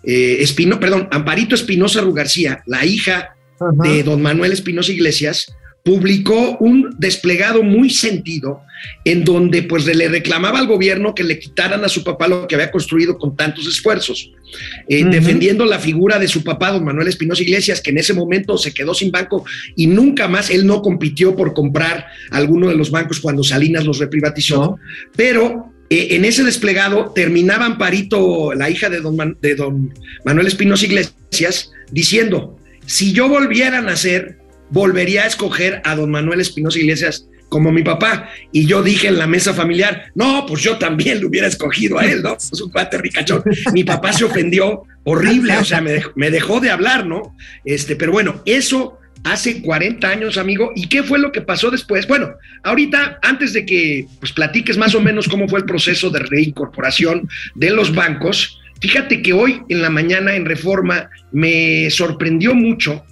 eh, 0.03 0.37
Espino, 0.39 0.79
perdón, 0.79 1.07
Amparito 1.11 1.55
Espinosa 1.55 2.01
Rugarcía, 2.01 2.63
la 2.65 2.85
hija 2.85 3.35
de 3.83 4.03
don 4.03 4.21
Manuel 4.21 4.53
Espinosa 4.53 4.91
Iglesias, 4.91 5.53
publicó 5.83 6.57
un 6.59 6.95
desplegado 6.99 7.63
muy 7.63 7.89
sentido 7.89 8.61
en 9.03 9.23
donde 9.23 9.63
pues 9.63 9.85
le 9.85 10.07
reclamaba 10.07 10.59
al 10.59 10.67
gobierno 10.67 11.15
que 11.15 11.23
le 11.23 11.39
quitaran 11.39 11.83
a 11.83 11.89
su 11.89 12.03
papá 12.03 12.27
lo 12.27 12.47
que 12.47 12.55
había 12.55 12.71
construido 12.71 13.17
con 13.17 13.35
tantos 13.35 13.67
esfuerzos, 13.67 14.31
eh, 14.87 15.03
defendiendo 15.05 15.65
la 15.65 15.79
figura 15.79 16.19
de 16.19 16.27
su 16.27 16.43
papá, 16.43 16.71
don 16.71 16.83
Manuel 16.83 17.07
Espinosa 17.07 17.41
Iglesias, 17.41 17.81
que 17.81 17.91
en 17.91 17.97
ese 17.97 18.13
momento 18.13 18.57
se 18.57 18.73
quedó 18.73 18.93
sin 18.93 19.11
banco 19.11 19.43
y 19.75 19.87
nunca 19.87 20.27
más, 20.27 20.49
él 20.49 20.65
no 20.65 20.81
compitió 20.81 21.35
por 21.35 21.53
comprar 21.53 22.07
alguno 22.29 22.69
de 22.69 22.75
los 22.75 22.91
bancos 22.91 23.19
cuando 23.19 23.43
Salinas 23.43 23.85
los 23.85 23.99
reprivatizó, 23.99 24.77
pero 25.15 25.73
eh, 25.89 26.15
en 26.15 26.25
ese 26.25 26.43
desplegado 26.43 27.11
terminaba 27.13 27.65
Amparito, 27.65 28.53
la 28.53 28.69
hija 28.69 28.89
de 28.89 29.01
don, 29.01 29.37
de 29.41 29.55
don 29.55 29.93
Manuel 30.25 30.47
Espinosa 30.47 30.85
Iglesias, 30.85 31.71
diciendo, 31.91 32.57
si 32.85 33.13
yo 33.13 33.29
volviera 33.29 33.79
a 33.79 33.81
nacer, 33.81 34.40
volvería 34.71 35.23
a 35.23 35.27
escoger 35.27 35.81
a 35.85 35.95
don 35.95 36.09
Manuel 36.09 36.41
Espinosa 36.41 36.79
Iglesias 36.79 37.27
como 37.49 37.71
mi 37.71 37.83
papá. 37.83 38.29
Y 38.51 38.65
yo 38.65 38.81
dije 38.81 39.09
en 39.09 39.17
la 39.17 39.27
mesa 39.27 39.53
familiar, 39.53 40.05
no, 40.15 40.45
pues 40.47 40.63
yo 40.63 40.77
también 40.77 41.21
lo 41.21 41.27
hubiera 41.27 41.47
escogido 41.47 41.99
a 41.99 42.05
él, 42.05 42.23
¿no? 42.23 42.37
Es 42.37 42.61
un 42.61 42.71
padre 42.71 42.99
ricachón. 42.99 43.43
Mi 43.73 43.83
papá 43.83 44.13
se 44.13 44.23
ofendió 44.23 44.83
horrible, 45.03 45.57
o 45.57 45.65
sea, 45.65 45.81
me 45.81 45.91
dejó, 45.91 46.11
me 46.15 46.31
dejó 46.31 46.61
de 46.61 46.71
hablar, 46.71 47.05
¿no? 47.05 47.35
Este, 47.65 47.97
pero 47.97 48.13
bueno, 48.13 48.41
eso 48.45 48.97
hace 49.23 49.61
40 49.61 50.07
años, 50.07 50.37
amigo. 50.37 50.71
¿Y 50.75 50.87
qué 50.87 51.03
fue 51.03 51.19
lo 51.19 51.33
que 51.33 51.41
pasó 51.41 51.69
después? 51.69 52.07
Bueno, 52.07 52.29
ahorita, 52.63 53.19
antes 53.21 53.51
de 53.51 53.65
que 53.65 54.07
pues, 54.19 54.31
platiques 54.31 54.77
más 54.77 54.95
o 54.95 55.01
menos 55.01 55.27
cómo 55.27 55.47
fue 55.49 55.59
el 55.59 55.65
proceso 55.65 56.09
de 56.09 56.19
reincorporación 56.19 57.27
de 57.55 57.69
los 57.71 57.93
bancos, 57.93 58.61
fíjate 58.79 59.21
que 59.21 59.33
hoy 59.33 59.61
en 59.69 59.81
la 59.81 59.89
mañana 59.89 60.35
en 60.35 60.45
Reforma 60.45 61.09
me 61.33 61.89
sorprendió 61.89 62.55
mucho 62.55 63.03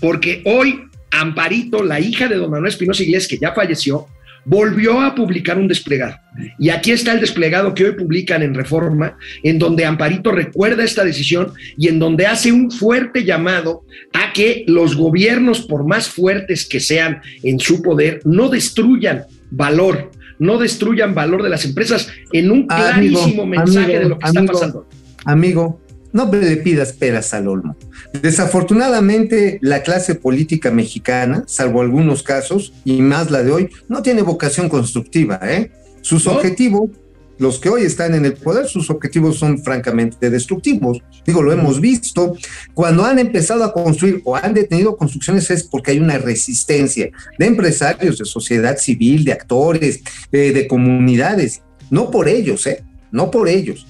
porque 0.00 0.42
hoy 0.44 0.82
Amparito, 1.12 1.84
la 1.84 2.00
hija 2.00 2.26
de 2.28 2.36
don 2.36 2.50
Manuel 2.50 2.72
Espinosa 2.72 3.02
Iglesias, 3.02 3.28
que 3.28 3.38
ya 3.38 3.52
falleció, 3.52 4.08
volvió 4.44 5.00
a 5.00 5.14
publicar 5.14 5.58
un 5.58 5.68
desplegado. 5.68 6.16
Y 6.58 6.70
aquí 6.70 6.90
está 6.92 7.12
el 7.12 7.20
desplegado 7.20 7.74
que 7.74 7.84
hoy 7.84 7.92
publican 7.92 8.42
en 8.42 8.54
Reforma, 8.54 9.16
en 9.42 9.58
donde 9.58 9.84
Amparito 9.84 10.32
recuerda 10.32 10.82
esta 10.82 11.04
decisión 11.04 11.52
y 11.76 11.88
en 11.88 11.98
donde 11.98 12.26
hace 12.26 12.50
un 12.50 12.70
fuerte 12.70 13.24
llamado 13.24 13.84
a 14.12 14.32
que 14.32 14.64
los 14.66 14.96
gobiernos, 14.96 15.60
por 15.60 15.86
más 15.86 16.08
fuertes 16.08 16.66
que 16.66 16.80
sean 16.80 17.20
en 17.42 17.60
su 17.60 17.82
poder, 17.82 18.20
no 18.24 18.48
destruyan 18.48 19.24
valor, 19.50 20.10
no 20.38 20.58
destruyan 20.58 21.14
valor 21.14 21.42
de 21.42 21.50
las 21.50 21.64
empresas 21.64 22.08
en 22.32 22.50
un 22.50 22.66
clarísimo 22.66 23.46
mensaje 23.46 23.98
de 23.98 24.08
lo 24.08 24.18
que 24.18 24.26
está 24.26 24.44
pasando. 24.44 24.88
Amigo, 25.24 25.80
no 26.12 26.30
le 26.30 26.56
pidas 26.58 26.92
peras 26.92 27.32
al 27.34 27.48
olmo. 27.48 27.76
Desafortunadamente, 28.20 29.58
la 29.62 29.82
clase 29.82 30.14
política 30.14 30.70
mexicana, 30.70 31.44
salvo 31.46 31.80
algunos 31.80 32.22
casos, 32.22 32.72
y 32.84 33.00
más 33.00 33.30
la 33.30 33.42
de 33.42 33.52
hoy, 33.52 33.68
no 33.88 34.02
tiene 34.02 34.22
vocación 34.22 34.68
constructiva. 34.68 35.40
¿eh? 35.42 35.72
Sus 36.02 36.26
objetivos, 36.26 36.90
los 37.38 37.58
que 37.58 37.70
hoy 37.70 37.82
están 37.82 38.14
en 38.14 38.24
el 38.24 38.34
poder, 38.34 38.66
sus 38.66 38.90
objetivos 38.90 39.38
son 39.38 39.62
francamente 39.62 40.30
destructivos. 40.30 40.98
Digo, 41.26 41.42
lo 41.42 41.52
hemos 41.52 41.80
visto. 41.80 42.36
Cuando 42.74 43.04
han 43.04 43.18
empezado 43.18 43.64
a 43.64 43.72
construir 43.72 44.20
o 44.24 44.36
han 44.36 44.54
detenido 44.54 44.96
construcciones 44.96 45.50
es 45.50 45.64
porque 45.64 45.92
hay 45.92 45.98
una 45.98 46.18
resistencia 46.18 47.10
de 47.38 47.46
empresarios, 47.46 48.18
de 48.18 48.26
sociedad 48.26 48.76
civil, 48.76 49.24
de 49.24 49.32
actores, 49.32 50.02
eh, 50.30 50.52
de 50.52 50.68
comunidades. 50.68 51.62
No 51.90 52.10
por 52.10 52.28
ellos, 52.28 52.66
¿eh? 52.66 52.84
No 53.10 53.30
por 53.30 53.48
ellos. 53.48 53.86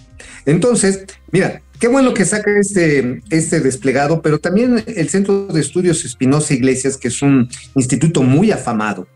Entonces, 0.47 1.05
mira, 1.31 1.63
Qué 1.83 1.89
bueno 1.89 2.15
que 2.15 2.25
saca 2.25 2.49
este, 2.61 3.23
este 3.31 3.59
desplegado, 3.59 4.23
pero 4.23 4.39
también 4.39 4.85
el 4.87 5.09
Centro 5.09 5.49
de 5.49 5.61
Estudios 5.61 6.05
Espinosa 6.05 6.55
Iglesias, 6.55 6.97
que 6.97 7.09
es 7.09 7.21
un 7.23 7.49
instituto 7.75 8.23
muy 8.23 8.53
afamado, 8.53 9.09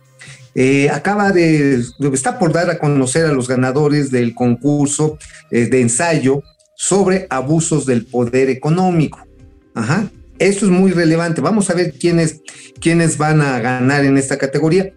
eh, 0.56 0.90
acaba 0.90 1.30
de, 1.30 1.80
está 2.12 2.40
por 2.40 2.52
dar 2.52 2.68
a 2.68 2.80
conocer 2.80 3.24
a 3.24 3.32
los 3.32 3.46
ganadores 3.46 4.10
del 4.10 4.34
concurso 4.34 5.16
eh, 5.52 5.66
de 5.66 5.80
ensayo 5.80 6.42
sobre 6.74 7.28
abusos 7.30 7.86
del 7.86 8.04
poder 8.04 8.50
económico. 8.50 9.24
Ajá. 9.72 10.10
Esto 10.40 10.64
es 10.64 10.72
muy 10.72 10.90
relevante. 10.90 11.40
Vamos 11.40 11.70
a 11.70 11.74
ver 11.74 11.92
quiénes, 11.92 12.40
quiénes 12.80 13.16
van 13.16 13.42
a 13.42 13.60
ganar 13.60 14.04
en 14.04 14.18
esta 14.18 14.38
categoría. 14.38 14.92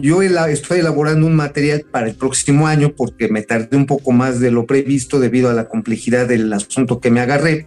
Yo 0.00 0.22
estoy 0.22 0.78
elaborando 0.78 1.26
un 1.26 1.34
material 1.34 1.84
para 1.90 2.06
el 2.06 2.14
próximo 2.14 2.68
año 2.68 2.94
porque 2.94 3.26
me 3.26 3.42
tardé 3.42 3.76
un 3.76 3.86
poco 3.86 4.12
más 4.12 4.38
de 4.38 4.52
lo 4.52 4.64
previsto 4.64 5.18
debido 5.18 5.50
a 5.50 5.54
la 5.54 5.68
complejidad 5.68 6.28
del 6.28 6.52
asunto 6.52 7.00
que 7.00 7.10
me 7.10 7.18
agarré. 7.18 7.66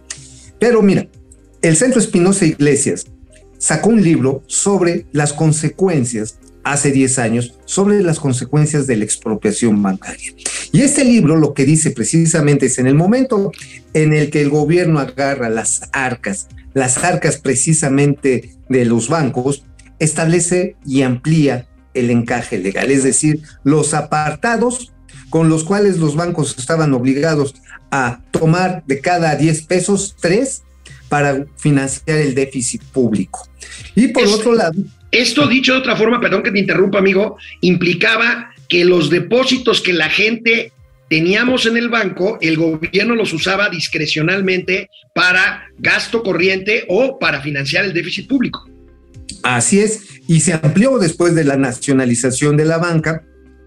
Pero 0.58 0.80
mira, 0.80 1.08
el 1.60 1.76
Centro 1.76 2.00
Espinosa 2.00 2.46
Iglesias 2.46 3.04
sacó 3.58 3.90
un 3.90 4.02
libro 4.02 4.42
sobre 4.46 5.04
las 5.12 5.34
consecuencias 5.34 6.38
hace 6.64 6.90
10 6.90 7.18
años 7.18 7.58
sobre 7.66 8.02
las 8.02 8.18
consecuencias 8.18 8.86
de 8.86 8.96
la 8.96 9.04
expropiación 9.04 9.82
bancaria. 9.82 10.32
Y 10.72 10.80
este 10.80 11.04
libro 11.04 11.36
lo 11.36 11.52
que 11.52 11.66
dice 11.66 11.90
precisamente 11.90 12.64
es 12.64 12.78
en 12.78 12.86
el 12.86 12.94
momento 12.94 13.52
en 13.92 14.14
el 14.14 14.30
que 14.30 14.40
el 14.40 14.48
gobierno 14.48 15.00
agarra 15.00 15.50
las 15.50 15.82
arcas, 15.92 16.48
las 16.72 16.96
arcas 17.04 17.36
precisamente 17.36 18.54
de 18.70 18.86
los 18.86 19.10
bancos, 19.10 19.66
establece 19.98 20.76
y 20.86 21.02
amplía 21.02 21.68
el 21.94 22.10
encaje 22.10 22.58
legal, 22.58 22.90
es 22.90 23.04
decir, 23.04 23.40
los 23.64 23.94
apartados 23.94 24.92
con 25.30 25.48
los 25.48 25.64
cuales 25.64 25.98
los 25.98 26.14
bancos 26.14 26.56
estaban 26.58 26.92
obligados 26.92 27.54
a 27.90 28.20
tomar 28.30 28.82
de 28.86 29.00
cada 29.00 29.34
10 29.36 29.62
pesos 29.62 30.16
3 30.20 30.62
para 31.08 31.46
financiar 31.56 32.18
el 32.18 32.34
déficit 32.34 32.82
público. 32.84 33.46
Y 33.94 34.08
por 34.08 34.26
otro 34.26 34.54
lado... 34.54 34.82
Esto 35.10 35.46
dicho 35.46 35.74
de 35.74 35.80
otra 35.80 35.96
forma, 35.96 36.20
perdón 36.20 36.42
que 36.42 36.50
te 36.50 36.58
interrumpa 36.58 36.98
amigo, 36.98 37.36
implicaba 37.60 38.50
que 38.66 38.86
los 38.86 39.10
depósitos 39.10 39.82
que 39.82 39.92
la 39.92 40.08
gente 40.08 40.72
teníamos 41.10 41.66
en 41.66 41.76
el 41.76 41.90
banco, 41.90 42.38
el 42.40 42.56
gobierno 42.56 43.14
los 43.14 43.34
usaba 43.34 43.68
discrecionalmente 43.68 44.88
para 45.14 45.66
gasto 45.76 46.22
corriente 46.22 46.86
o 46.88 47.18
para 47.18 47.42
financiar 47.42 47.84
el 47.84 47.92
déficit 47.92 48.26
público. 48.26 48.66
Así 49.42 49.80
es, 49.80 50.00
y 50.26 50.40
se 50.40 50.52
amplió 50.52 50.98
después 50.98 51.34
de 51.34 51.44
la 51.44 51.56
nacionalización 51.56 52.56
de 52.56 52.64
la 52.64 52.78
banca. 52.78 53.24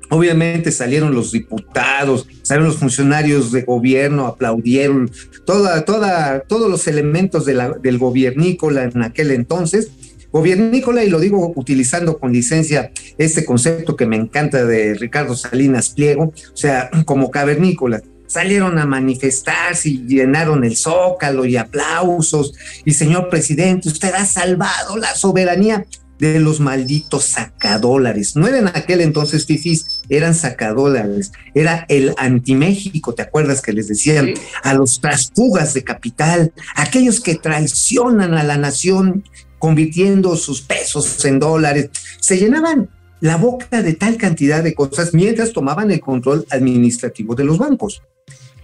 Obviamente 0.10 0.72
salieron 0.72 1.13
los 1.13 1.32
diputados, 1.32 2.27
salieron 2.44 2.70
los 2.70 2.77
funcionarios 2.77 3.51
de 3.51 3.63
gobierno, 3.63 4.27
aplaudieron 4.27 5.12
toda, 5.46 5.84
toda, 5.84 6.41
todos 6.41 6.70
los 6.70 6.88
elementos 6.88 7.46
de 7.46 7.55
la, 7.55 7.70
del 7.72 7.98
gobiernícola 7.98 8.84
en 8.84 9.01
aquel 9.01 9.32
entonces. 9.32 9.89
Gobiernícola, 10.32 11.03
y 11.03 11.10
lo 11.10 11.20
digo 11.20 11.53
utilizando 11.55 12.20
con 12.20 12.34
licencia 12.34 12.91
este 13.17 13.46
concepto 13.46 13.96
que 13.96 14.05
me 14.05 14.17
encanta 14.17 14.65
de 14.65 14.94
Ricardo 14.94 15.36
Salinas 15.36 15.89
Pliego, 15.89 16.25
o 16.25 16.58
sea, 16.58 16.89
como 17.05 17.32
cavernícola 17.32 18.01
salieron 18.36 18.77
a 18.80 18.86
manifestarse 18.86 19.88
y 19.88 20.06
llenaron 20.06 20.65
el 20.65 20.75
zócalo 20.75 21.46
y 21.46 21.56
aplausos. 21.56 22.54
Y 22.84 22.92
señor 22.92 23.30
presidente, 23.30 23.88
usted 23.88 24.13
ha 24.13 24.25
salvado 24.25 24.98
la 24.98 25.15
soberanía 25.15 25.86
de 26.20 26.42
los 26.42 26.60
malditos 26.60 27.24
sacadólares. 27.24 28.36
No 28.36 28.46
eran 28.46 28.68
aquel 28.68 29.00
entonces 29.00 29.46
fifis, 29.46 30.01
eran 30.10 30.36
sacadólares. 30.36 31.32
Era 31.54 31.86
el 31.88 32.13
anti-México, 32.18 33.13
¿te 33.13 33.22
acuerdas 33.22 33.62
que 33.62 33.72
les 33.72 33.88
decían? 33.88 34.34
A 34.63 34.74
los 34.74 35.00
trasfugas 35.00 35.74
de 35.74 35.86
capital, 35.86 36.51
aquellos 36.75 37.22
que 37.22 37.36
traicionan 37.36 38.34
a 38.34 38.44
la 38.44 38.58
nación 38.58 39.24
convirtiendo 39.60 40.36
sus 40.36 40.62
pesos 40.62 41.24
en 41.24 41.39
dólares. 41.39 41.89
Se 42.20 42.38
llenaban 42.38 42.89
la 43.22 43.38
boca 43.38 43.82
de 43.82 43.94
tal 43.94 44.18
cantidad 44.18 44.62
de 44.62 44.74
cosas 44.74 45.13
mientras 45.13 45.54
tomaban 45.54 45.89
el 45.89 46.01
control 46.01 46.46
administrativo 46.50 47.34
de 47.34 47.46
los 47.46 47.58
bancos. 47.58 48.01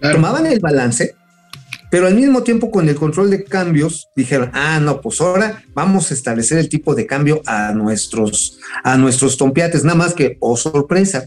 Tomaban 0.01 0.47
el 0.47 0.59
balance, 0.59 1.15
pero 1.91 2.07
al 2.07 2.15
mismo 2.15 2.41
tiempo 2.41 2.71
con 2.71 2.89
el 2.89 2.95
control 2.95 3.29
de 3.29 3.43
cambios 3.43 4.07
dijeron, 4.15 4.49
ah, 4.53 4.79
no, 4.81 5.01
pues 5.01 5.21
ahora 5.21 5.63
vamos 5.73 6.09
a 6.09 6.13
establecer 6.13 6.57
el 6.57 6.69
tipo 6.69 6.95
de 6.95 7.05
cambio 7.05 7.41
a 7.45 7.73
nuestros, 7.73 8.59
a 8.83 8.97
nuestros 8.97 9.37
tompiates, 9.37 9.83
nada 9.83 9.97
más 9.97 10.13
que, 10.13 10.37
oh 10.39 10.57
sorpresa, 10.57 11.25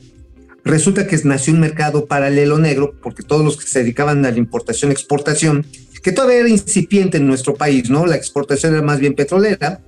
resulta 0.64 1.06
que 1.06 1.20
nació 1.24 1.52
un 1.52 1.60
mercado 1.60 2.06
paralelo 2.06 2.58
negro, 2.58 2.94
porque 3.02 3.22
todos 3.22 3.44
los 3.44 3.56
que 3.56 3.66
se 3.66 3.80
dedicaban 3.80 4.24
a 4.24 4.30
la 4.30 4.38
importación, 4.38 4.90
exportación, 4.90 5.66
que 6.02 6.12
todavía 6.12 6.40
era 6.40 6.48
incipiente 6.48 7.18
en 7.18 7.26
nuestro 7.26 7.54
país, 7.54 7.90
¿no? 7.90 8.06
La 8.06 8.16
exportación 8.16 8.72
era 8.72 8.82
más 8.82 8.98
bien 8.98 9.14
petrolera, 9.14 9.80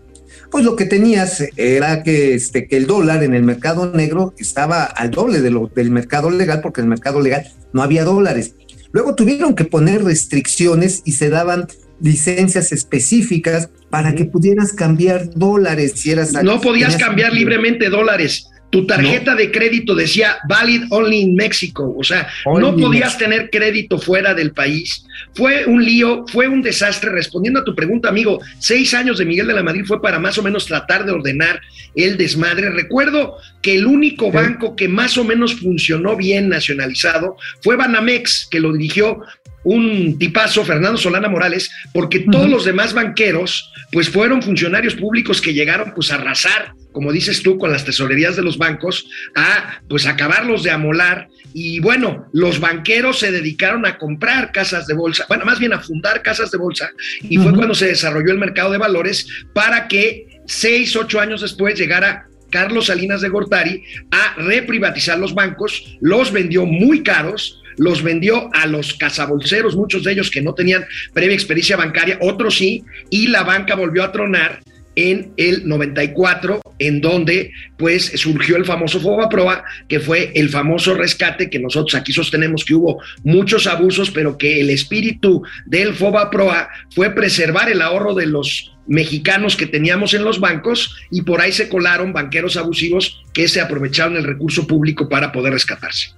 pues 0.51 0.65
lo 0.65 0.77
que 0.77 0.85
tenías 0.85 1.43
era 1.57 2.03
que, 2.03 2.35
este, 2.35 2.69
que 2.69 2.77
el 2.77 2.87
dólar 2.87 3.23
en 3.25 3.35
el 3.35 3.43
mercado 3.43 3.93
negro 3.93 4.35
estaba 4.39 4.85
al 4.85 5.11
doble 5.11 5.41
de 5.41 5.51
lo, 5.51 5.71
del 5.75 5.91
mercado 5.91 6.31
legal, 6.31 6.61
porque 6.61 6.81
en 6.81 6.85
el 6.85 6.91
mercado 6.91 7.21
legal 7.21 7.51
no 7.73 7.83
había 7.83 8.05
dólares. 8.05 8.55
Luego 8.97 9.15
tuvieron 9.15 9.55
que 9.55 9.67
poner 9.67 10.05
restricciones 10.05 11.03
y 11.05 11.13
se 11.13 11.29
daban 11.29 11.67
licencias 12.01 12.73
específicas 12.73 13.69
para 13.91 14.15
que 14.15 14.25
pudieras 14.25 14.73
cambiar 14.73 15.29
dólares 15.35 15.93
si 15.97 16.13
eras 16.13 16.33
no 16.33 16.63
podías 16.63 16.97
cambiar 16.97 17.35
libremente 17.35 17.91
dólares 17.91 18.49
tu 18.77 18.87
tarjeta 18.87 19.35
de 19.35 19.51
crédito 19.51 19.95
decía 19.95 20.37
valid 20.47 20.83
only 20.91 21.21
in 21.21 21.35
Mexico, 21.35 21.95
o 21.97 22.05
sea, 22.05 22.29
no 22.45 22.77
podías 22.77 23.17
tener 23.17 23.49
crédito 23.49 23.99
fuera 23.99 24.35
del 24.35 24.53
país. 24.53 25.07
Fue 25.35 25.65
un 25.65 25.83
lío, 25.83 26.27
fue 26.29 26.47
un 26.47 26.61
desastre. 26.61 27.11
Respondiendo 27.11 27.61
a 27.61 27.65
tu 27.65 27.75
pregunta, 27.75 28.11
amigo, 28.11 28.39
seis 28.59 28.93
años 28.93 29.17
de 29.17 29.25
Miguel 29.25 29.47
de 29.47 29.55
la 29.55 29.63
Madrid 29.63 29.85
fue 29.87 30.03
para 30.03 30.19
más 30.19 30.37
o 30.37 30.43
menos 30.43 30.67
tratar 30.67 31.07
de 31.07 31.13
ordenar 31.13 31.63
el 31.95 32.19
desmadre. 32.19 32.69
Recuerdo 32.69 33.37
que 33.63 33.77
el 33.77 33.87
único 33.87 34.31
banco 34.31 34.77
que 34.77 34.89
más 34.89 35.17
o 35.17 35.25
menos 35.25 35.55
funcionó 35.55 36.15
bien 36.15 36.51
nacionalizado 36.51 37.39
fue 37.63 37.77
Banamex, 37.77 38.47
que 38.51 38.61
lo 38.61 38.75
dirigió 38.75 39.23
un 39.65 40.19
tipazo, 40.19 40.67
Fernando 40.67 40.99
Solana 40.99 41.31
Morales, 41.31 41.71
porque 41.95 42.27
todos 42.31 42.51
los 42.51 42.67
demás 42.67 42.93
banqueros, 42.93 43.73
pues 43.91 44.11
fueron 44.11 44.43
funcionarios 44.43 44.95
públicos 44.95 45.41
que 45.41 45.55
llegaron 45.55 45.93
pues 45.95 46.13
a 46.13 46.17
arrasar, 46.17 46.75
como 46.97 47.13
dices 47.13 47.43
tú, 47.43 47.59
con 47.59 47.71
las 47.71 47.85
tesorerías 47.85 48.37
de 48.37 48.43
los 48.43 48.57
bancos, 48.57 49.07
a 49.35 49.83
pues 49.87 50.07
acabarlos 50.07 50.63
de 50.63 50.71
amolar. 50.71 51.29
Y 51.53 51.79
bueno, 51.79 52.27
los 52.33 52.59
banqueros 52.59 53.19
se 53.19 53.31
dedicaron 53.31 53.85
a 53.85 53.99
comprar 53.99 54.51
casas 54.51 54.87
de 54.87 54.95
bolsa, 54.95 55.27
bueno, 55.29 55.45
más 55.45 55.59
bien 55.59 55.75
a 55.75 55.81
fundar 55.81 56.23
casas 56.23 56.51
de 56.51 56.57
bolsa, 56.57 56.91
y 57.21 57.37
fue 57.37 57.53
cuando 57.55 57.75
se 57.75 57.89
desarrolló 57.89 58.33
el 58.33 58.39
mercado 58.39 58.73
de 58.73 58.79
valores 58.79 59.27
para 59.53 59.89
que 59.89 60.41
seis, 60.47 60.97
ocho 60.97 61.21
años 61.21 61.43
después 61.43 61.79
llegara 61.79 62.29
Carlos 62.49 62.87
Salinas 62.87 63.21
de 63.21 63.29
Gortari 63.29 63.83
a 64.11 64.33
reprivatizar 64.39 65.19
los 65.19 65.35
bancos, 65.35 65.99
los 66.01 66.33
vendió 66.33 66.65
muy 66.65 67.03
caros, 67.03 67.63
los 67.77 68.03
vendió 68.03 68.49
a 68.55 68.65
los 68.65 68.95
cazabolseros, 68.95 69.77
muchos 69.77 70.03
de 70.05 70.13
ellos 70.13 70.31
que 70.31 70.41
no 70.41 70.55
tenían 70.55 70.87
previa 71.13 71.35
experiencia 71.35 71.77
bancaria, 71.77 72.17
otros 72.23 72.57
sí, 72.57 72.85
y 73.11 73.27
la 73.27 73.43
banca 73.43 73.75
volvió 73.75 74.03
a 74.03 74.13
tronar 74.13 74.63
en 74.97 75.33
el 75.37 75.69
94, 75.69 76.61
en 76.79 77.01
donde 77.01 77.53
pues 77.77 78.13
surgió 78.17 78.57
el 78.57 78.65
famoso 78.65 79.01
Fobaproa, 79.01 79.65
que 79.89 80.01
fue 80.01 80.33
el 80.35 80.49
famoso 80.49 80.95
rescate 80.95 81.51
que 81.51 81.59
nosotros 81.59 81.95
aquí 81.95 82.13
sostenemos 82.13 82.65
que 82.65 82.75
hubo 82.75 83.01
muchos 83.23 83.67
abusos, 83.67 84.11
pero 84.11 84.37
que 84.37 84.61
el 84.61 84.71
espíritu 84.71 85.43
del 85.67 85.95
Fobaproa 85.95 86.69
fue 86.95 87.11
preservar 87.11 87.71
el 87.71 87.83
ahorro 87.83 88.15
de 88.15 88.27
los 88.27 88.73
mexicanos 88.87 89.57
que 89.57 89.67
teníamos 89.67 90.15
en 90.15 90.25
los 90.25 90.41
bancos 90.41 90.97
y 91.11 91.23
por 91.23 91.41
ahí 91.41 91.53
se 91.53 91.69
colaron 91.69 92.13
banqueros 92.13 92.57
abusivos 92.57 93.23
que 93.33 93.49
se 93.49 93.61
aprovecharon 93.61 94.17
el 94.17 94.25
recurso 94.25 94.67
público 94.67 95.09
para 95.09 95.33
poder 95.33 95.53
rescatarse. 95.53 96.11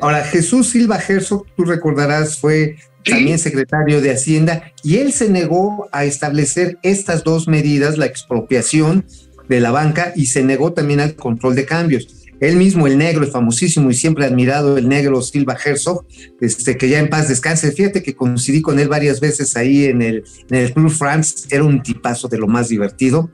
Ahora, 0.00 0.22
Jesús 0.24 0.70
Silva 0.70 0.98
Herzog, 1.06 1.46
tú 1.56 1.64
recordarás, 1.64 2.38
fue 2.38 2.76
Sí. 3.04 3.12
también 3.12 3.38
secretario 3.40 4.00
de 4.00 4.12
Hacienda 4.12 4.72
y 4.84 4.98
él 4.98 5.12
se 5.12 5.28
negó 5.28 5.88
a 5.90 6.04
establecer 6.04 6.78
estas 6.84 7.24
dos 7.24 7.48
medidas, 7.48 7.98
la 7.98 8.06
expropiación 8.06 9.04
de 9.48 9.58
la 9.58 9.72
banca 9.72 10.12
y 10.14 10.26
se 10.26 10.44
negó 10.44 10.72
también 10.72 11.00
al 11.00 11.16
control 11.16 11.56
de 11.56 11.66
cambios. 11.66 12.06
Él 12.38 12.56
mismo, 12.56 12.86
el 12.86 12.98
negro, 12.98 13.24
el 13.24 13.30
famosísimo 13.30 13.90
y 13.90 13.94
siempre 13.94 14.24
admirado, 14.24 14.76
el 14.76 14.88
negro 14.88 15.20
Silva 15.22 15.56
Herzog, 15.64 16.04
este, 16.40 16.76
que 16.76 16.88
ya 16.88 17.00
en 17.00 17.08
paz 17.08 17.28
descanse. 17.28 17.72
Fíjate 17.72 18.04
que 18.04 18.14
coincidí 18.14 18.62
con 18.62 18.78
él 18.78 18.88
varias 18.88 19.20
veces 19.20 19.56
ahí 19.56 19.86
en 19.86 20.00
el, 20.02 20.24
en 20.50 20.56
el 20.56 20.72
Club 20.72 20.90
France, 20.90 21.46
era 21.50 21.64
un 21.64 21.82
tipazo 21.82 22.28
de 22.28 22.38
lo 22.38 22.46
más 22.46 22.68
divertido. 22.68 23.30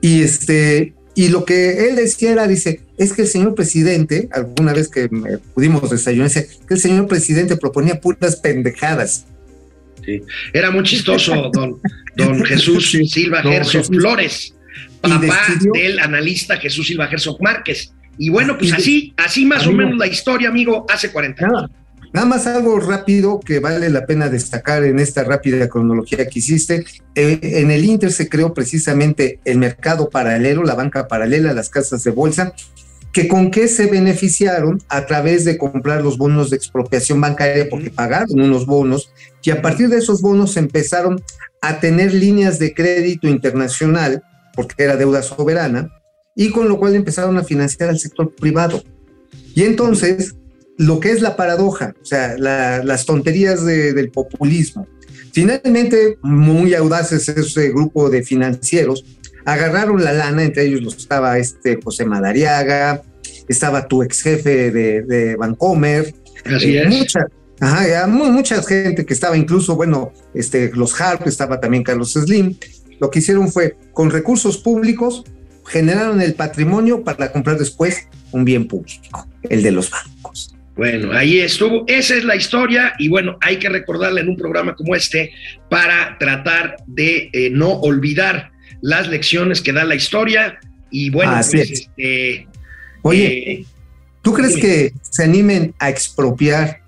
Y 0.00 0.22
este, 0.22 0.94
y 1.16 1.30
lo 1.30 1.46
que 1.46 1.88
él 1.88 1.96
decía 1.96 2.32
era, 2.32 2.46
dice, 2.46 2.82
es 2.98 3.14
que 3.14 3.22
el 3.22 3.28
señor 3.28 3.54
presidente, 3.54 4.28
alguna 4.32 4.74
vez 4.74 4.88
que 4.88 5.08
me 5.10 5.38
pudimos 5.38 5.88
desayunar, 5.88 6.30
que 6.30 6.74
el 6.74 6.78
señor 6.78 7.08
presidente 7.08 7.56
proponía 7.56 7.98
puras 7.98 8.36
pendejadas. 8.36 9.24
Era 10.52 10.70
muy 10.70 10.82
chistoso, 10.84 11.50
don, 11.54 11.80
don 12.16 12.44
Jesús 12.44 12.90
Sí, 12.90 13.06
Silva 13.06 13.40
don 13.40 13.50
Jesús. 13.50 13.88
Flores, 13.88 14.54
papá 15.00 15.40
del 15.72 15.98
analista 16.00 16.58
Jesús 16.58 16.86
Silva 16.86 17.08
Herzog 17.10 17.42
Márquez. 17.42 17.94
Y 18.18 18.28
bueno, 18.28 18.58
pues 18.58 18.74
así, 18.74 19.14
así 19.16 19.46
más 19.46 19.66
o 19.66 19.72
menos 19.72 19.96
la 19.96 20.06
historia, 20.06 20.50
amigo, 20.50 20.84
hace 20.88 21.10
40 21.10 21.44
años. 21.44 21.62
Nada, 21.62 21.70
nada 22.16 22.26
más 22.26 22.46
algo 22.46 22.80
rápido 22.80 23.40
que 23.40 23.60
vale 23.60 23.90
la 23.90 24.06
pena 24.06 24.30
destacar 24.30 24.84
en 24.84 25.00
esta 25.00 25.22
rápida 25.22 25.68
cronología 25.68 26.26
que 26.26 26.38
hiciste. 26.38 26.86
Eh, 27.14 27.38
en 27.42 27.70
el 27.70 27.84
Inter 27.84 28.10
se 28.10 28.30
creó 28.30 28.54
precisamente 28.54 29.38
el 29.44 29.58
mercado 29.58 30.08
paralelo, 30.08 30.64
la 30.64 30.74
banca 30.74 31.08
paralela, 31.08 31.52
las 31.52 31.68
casas 31.68 32.04
de 32.04 32.12
bolsa, 32.12 32.54
que 33.12 33.28
con 33.28 33.50
qué 33.50 33.68
se 33.68 33.84
beneficiaron 33.84 34.82
a 34.88 35.04
través 35.04 35.44
de 35.44 35.58
comprar 35.58 36.02
los 36.02 36.16
bonos 36.16 36.48
de 36.48 36.56
expropiación 36.56 37.20
bancaria 37.20 37.68
porque 37.68 37.90
pagaron 37.90 38.40
unos 38.40 38.64
bonos 38.64 39.12
y 39.42 39.50
a 39.50 39.60
partir 39.60 39.90
de 39.90 39.98
esos 39.98 40.22
bonos 40.22 40.56
empezaron 40.56 41.22
a 41.60 41.80
tener 41.80 42.14
líneas 42.14 42.58
de 42.58 42.72
crédito 42.72 43.28
internacional 43.28 44.22
porque 44.54 44.84
era 44.84 44.96
deuda 44.96 45.20
soberana 45.20 45.90
y 46.34 46.48
con 46.48 46.66
lo 46.66 46.78
cual 46.78 46.94
empezaron 46.94 47.36
a 47.36 47.44
financiar 47.44 47.90
al 47.90 47.98
sector 47.98 48.34
privado. 48.34 48.82
Y 49.54 49.64
entonces, 49.64 50.34
lo 50.78 51.00
que 51.00 51.10
es 51.10 51.20
la 51.22 51.36
paradoja, 51.36 51.94
o 52.00 52.04
sea, 52.04 52.36
la- 52.38 52.82
las 52.84 53.06
tonterías 53.06 53.64
de- 53.64 53.92
del 53.92 54.10
populismo. 54.10 54.86
Finalmente, 55.32 56.18
muy 56.22 56.74
audaces 56.74 57.28
ese 57.28 57.68
grupo 57.68 58.08
de 58.10 58.22
financieros, 58.22 59.04
agarraron 59.44 60.02
la 60.02 60.12
lana, 60.12 60.42
entre 60.42 60.64
ellos 60.64 60.82
los 60.82 60.96
estaba 60.96 61.38
este 61.38 61.78
José 61.82 62.04
Madariaga, 62.04 63.02
estaba 63.48 63.86
tu 63.86 64.02
ex 64.02 64.22
jefe 64.22 64.70
de, 64.70 65.02
de 65.02 65.36
Bancomer, 65.36 66.14
Así 66.44 66.76
eh, 66.76 66.82
es. 66.82 66.88
Mucha, 66.88 67.26
ajá, 67.60 68.06
mucha 68.06 68.62
gente 68.62 69.04
que 69.04 69.14
estaba 69.14 69.36
incluso, 69.36 69.76
bueno, 69.76 70.12
este, 70.34 70.70
los 70.74 70.98
Harp, 71.00 71.26
estaba 71.26 71.60
también 71.60 71.82
Carlos 71.82 72.12
Slim. 72.14 72.56
Lo 72.98 73.10
que 73.10 73.18
hicieron 73.18 73.52
fue, 73.52 73.76
con 73.92 74.10
recursos 74.10 74.56
públicos, 74.58 75.24
generaron 75.66 76.20
el 76.22 76.34
patrimonio 76.34 77.04
para 77.04 77.30
comprar 77.32 77.58
después 77.58 78.08
un 78.32 78.44
bien 78.44 78.66
público, 78.66 79.28
el 79.42 79.62
de 79.62 79.70
los 79.70 79.90
bancos. 79.90 80.55
Bueno, 80.76 81.12
ahí 81.12 81.38
estuvo. 81.38 81.84
Esa 81.88 82.14
es 82.16 82.24
la 82.24 82.36
historia 82.36 82.92
y 82.98 83.08
bueno, 83.08 83.38
hay 83.40 83.58
que 83.58 83.68
recordarla 83.68 84.20
en 84.20 84.28
un 84.28 84.36
programa 84.36 84.74
como 84.76 84.94
este 84.94 85.32
para 85.70 86.18
tratar 86.18 86.76
de 86.86 87.30
eh, 87.32 87.48
no 87.50 87.70
olvidar 87.72 88.52
las 88.82 89.08
lecciones 89.08 89.62
que 89.62 89.72
da 89.72 89.84
la 89.84 89.94
historia 89.94 90.58
y 90.90 91.08
bueno, 91.10 91.32
Así 91.32 91.56
pues, 91.56 91.70
es. 91.70 91.80
este, 91.80 92.48
Oye, 93.02 93.52
eh, 93.52 93.64
¿tú 94.20 94.34
crees 94.34 94.56
dime. 94.56 94.60
que 94.60 94.92
se 95.00 95.24
animen 95.24 95.74
a 95.78 95.88
expropiar 95.88 96.82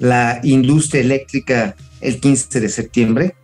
la 0.00 0.40
industria 0.42 1.02
eléctrica 1.02 1.76
el 2.00 2.18
15 2.18 2.60
de 2.60 2.68
septiembre? 2.68 3.34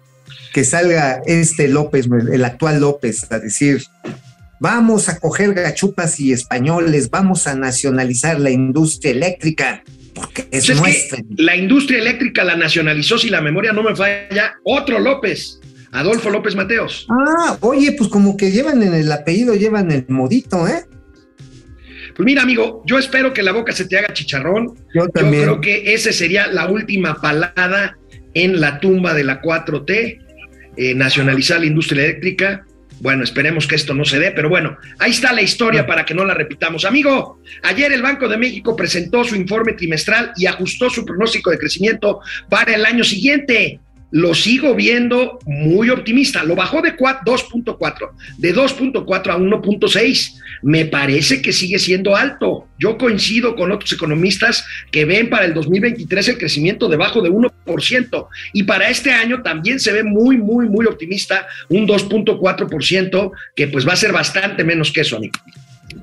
Que 0.53 0.65
salga 0.65 1.23
este 1.27 1.69
López, 1.69 2.09
el 2.33 2.45
actual 2.45 2.81
López, 2.81 3.31
a 3.31 3.39
decir, 3.39 3.85
vamos 4.61 5.09
a 5.09 5.19
coger 5.19 5.55
gachupas 5.55 6.19
y 6.21 6.33
españoles, 6.33 7.11
vamos 7.11 7.47
a 7.47 7.55
nacionalizar 7.55 8.41
la 8.41 8.51
industria 8.51 9.13
eléctrica, 9.13 9.83
porque 10.15 10.43
es 10.51 10.67
pues 10.67 10.71
es 10.71 10.81
nuestra. 10.81 11.19
la 11.37 11.57
industria 11.57 11.99
eléctrica 11.99 12.45
la 12.45 12.57
nacionalizó, 12.57 13.19
si 13.19 13.29
la 13.31 13.41
memoria 13.41 13.73
no 13.73 13.83
me 13.83 13.95
falla, 13.95 14.55
otro 14.65 14.99
López, 14.99 15.61
Adolfo 15.93 16.31
López 16.31 16.55
Mateos. 16.55 17.07
Ah, 17.11 17.57
oye, 17.61 17.93
pues 17.93 18.09
como 18.11 18.37
que 18.37 18.51
llevan 18.51 18.83
en 18.83 18.95
el 18.95 19.11
apellido, 19.13 19.55
llevan 19.55 19.91
el 19.91 20.05
modito, 20.09 20.67
¿eh? 20.67 20.85
Pues 22.15 22.25
mira, 22.25 22.43
amigo, 22.43 22.83
yo 22.87 22.99
espero 22.99 23.33
que 23.35 23.43
la 23.43 23.53
boca 23.53 23.73
se 23.73 23.85
te 23.85 23.99
haga 23.99 24.13
chicharrón. 24.15 24.75
Yo 24.95 25.05
Yo 25.05 25.09
también. 25.09 25.43
creo 25.43 25.61
que 25.61 25.93
ese 25.93 26.15
sería 26.15 26.47
la 26.47 26.67
última 26.67 27.21
palada 27.21 27.99
en 28.33 28.59
la 28.61 28.81
tumba 28.81 29.13
de 29.13 29.25
la 29.25 29.43
4T, 29.43 30.19
eh, 30.79 30.95
nacionalizar 30.95 31.61
la 31.61 31.67
industria 31.67 32.05
eléctrica. 32.05 32.65
Bueno, 33.01 33.25
esperemos 33.25 33.67
que 33.67 33.75
esto 33.75 33.95
no 33.95 34.05
se 34.05 34.19
dé, 34.19 34.31
pero 34.31 34.49
bueno, 34.49 34.79
ahí 34.99 35.11
está 35.11 35.33
la 35.33 35.43
historia 35.43 35.87
para 35.87 36.05
que 36.05 36.15
no 36.15 36.25
la 36.25 36.35
repitamos. 36.35 36.85
Amigo, 36.85 37.41
ayer 37.63 37.93
el 37.93 38.03
Banco 38.03 38.29
de 38.29 38.39
México 38.39 38.75
presentó 38.75 39.23
su 39.23 39.37
informe 39.37 39.75
trimestral 39.75 40.33
y 40.37 40.47
ajustó 40.47 40.89
su 40.89 41.05
pronóstico 41.05 41.51
de 41.51 41.59
crecimiento 41.59 42.21
para 42.49 42.75
el 42.75 42.87
año 42.87 43.05
siguiente. 43.05 43.81
Lo 44.11 44.35
sigo 44.35 44.75
viendo 44.75 45.39
muy 45.47 45.91
optimista. 45.91 46.45
Lo 46.45 46.55
bajó 46.55 46.81
de 46.81 46.97
2.4, 46.97 48.11
de 48.39 48.55
2.4 48.55 49.31
a 49.31 49.39
1.6. 49.39 50.35
Me 50.63 50.87
parece 50.87 51.43
que 51.43 51.53
sigue 51.53 51.79
siendo 51.79 52.17
alto. 52.17 52.69
Yo 52.79 52.97
coincido 52.99 53.57
con 53.57 53.73
otros 53.73 53.93
economistas 53.93 54.65
que 54.91 55.05
ven 55.05 55.29
para 55.29 55.45
el 55.45 55.55
2023 55.55 56.29
el 56.29 56.39
crecimiento 56.39 56.89
debajo 56.89 57.21
de 57.21 57.31
1%. 57.31 58.27
Y 58.53 58.63
para 58.63 58.89
este 58.89 59.13
año 59.13 59.43
también 59.43 59.81
se 59.81 59.93
ve 59.93 60.05
muy, 60.05 60.39
muy, 60.39 60.69
muy 60.69 60.87
optimista, 60.87 61.47
un 61.69 61.87
2.4%, 61.87 63.31
que 63.55 63.67
pues 63.69 63.87
va 63.87 63.93
a 63.95 63.97
ser 63.97 64.13
bastante 64.13 64.65
menos 64.65 64.93
que 64.93 65.01
eso, 65.01 65.17
amigo. 65.17 65.35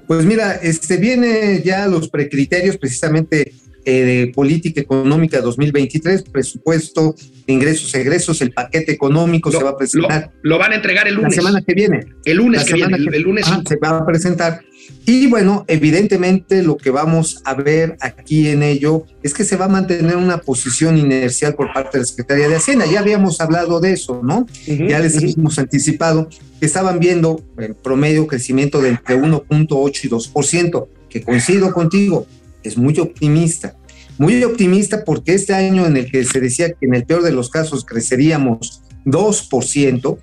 Pues 0.07 0.25
mira, 0.25 0.55
este 0.55 0.97
viene 0.97 1.61
ya 1.63 1.87
los 1.87 2.09
precriterios 2.09 2.77
precisamente 2.77 3.53
de 3.91 4.31
política 4.33 4.81
económica 4.81 5.41
2023, 5.41 6.23
presupuesto, 6.23 7.15
ingresos, 7.47 7.93
egresos, 7.95 8.41
el 8.41 8.51
paquete 8.51 8.91
económico 8.91 9.49
Lo- 9.51 9.57
se 9.57 9.63
va 9.63 9.71
a 9.71 9.77
presentar 9.77 10.31
Lo, 10.41 10.51
lo 10.51 10.57
van 10.59 10.71
a 10.71 10.75
entregar 10.75 11.07
el 11.07 11.15
la 11.15 11.21
lunes. 11.21 11.35
semana 11.35 11.61
que 11.61 11.73
viene. 11.73 12.05
el 12.25 12.37
lunes 12.37 12.61
La 12.61 12.67
que 12.67 12.73
viene, 12.73 12.97
que- 13.09 13.15
el 13.17 13.21
lunes 13.23 13.45
Ah, 13.47 13.61
se 13.67 13.75
va 13.77 13.97
a 13.97 14.05
presentar. 14.05 14.61
Y 15.05 15.27
bueno, 15.27 15.63
evidentemente 15.67 16.61
lo 16.63 16.77
que 16.77 16.89
vamos 16.89 17.41
a 17.45 17.53
ver 17.53 17.97
aquí 18.01 18.47
en 18.49 18.63
ello 18.63 19.05
es 19.21 19.33
que 19.33 19.43
se 19.45 19.55
va 19.55 19.65
a 19.65 19.69
mantener 19.69 20.15
una 20.17 20.37
posición 20.39 20.97
inercial 20.97 21.55
por 21.55 21.71
parte 21.73 21.97
de 21.97 22.01
la 22.03 22.05
Secretaría 22.05 22.49
de 22.49 22.55
Hacienda. 22.55 22.85
Ya 22.91 22.99
habíamos 22.99 23.39
hablado 23.41 23.79
de 23.79 23.93
eso, 23.93 24.21
¿no? 24.23 24.39
Ujú, 24.67 24.87
Ya 24.87 24.99
les 24.99 25.15
ujú. 25.15 25.33
hemos 25.37 25.59
anticipado 25.59 26.27
que 26.59 26.65
estaban 26.65 26.99
viendo 26.99 27.41
en 27.57 27.75
promedio 27.75 28.27
crecimiento 28.27 28.81
de 28.81 28.89
entre 28.89 29.15
1.8 29.15 30.05
y 30.05 30.09
2%, 30.09 30.87
que 31.09 31.21
coincido 31.21 31.71
contigo, 31.73 32.25
es 32.63 32.77
muy 32.77 32.97
optimista. 32.99 33.75
Muy 34.17 34.43
optimista 34.43 35.03
porque 35.03 35.33
este 35.33 35.53
año 35.53 35.85
en 35.85 35.97
el 35.97 36.11
que 36.11 36.23
se 36.23 36.39
decía 36.39 36.69
que 36.69 36.85
en 36.85 36.95
el 36.95 37.05
peor 37.05 37.23
de 37.23 37.31
los 37.31 37.49
casos 37.49 37.83
creceríamos 37.83 38.83
2%, 39.05 40.17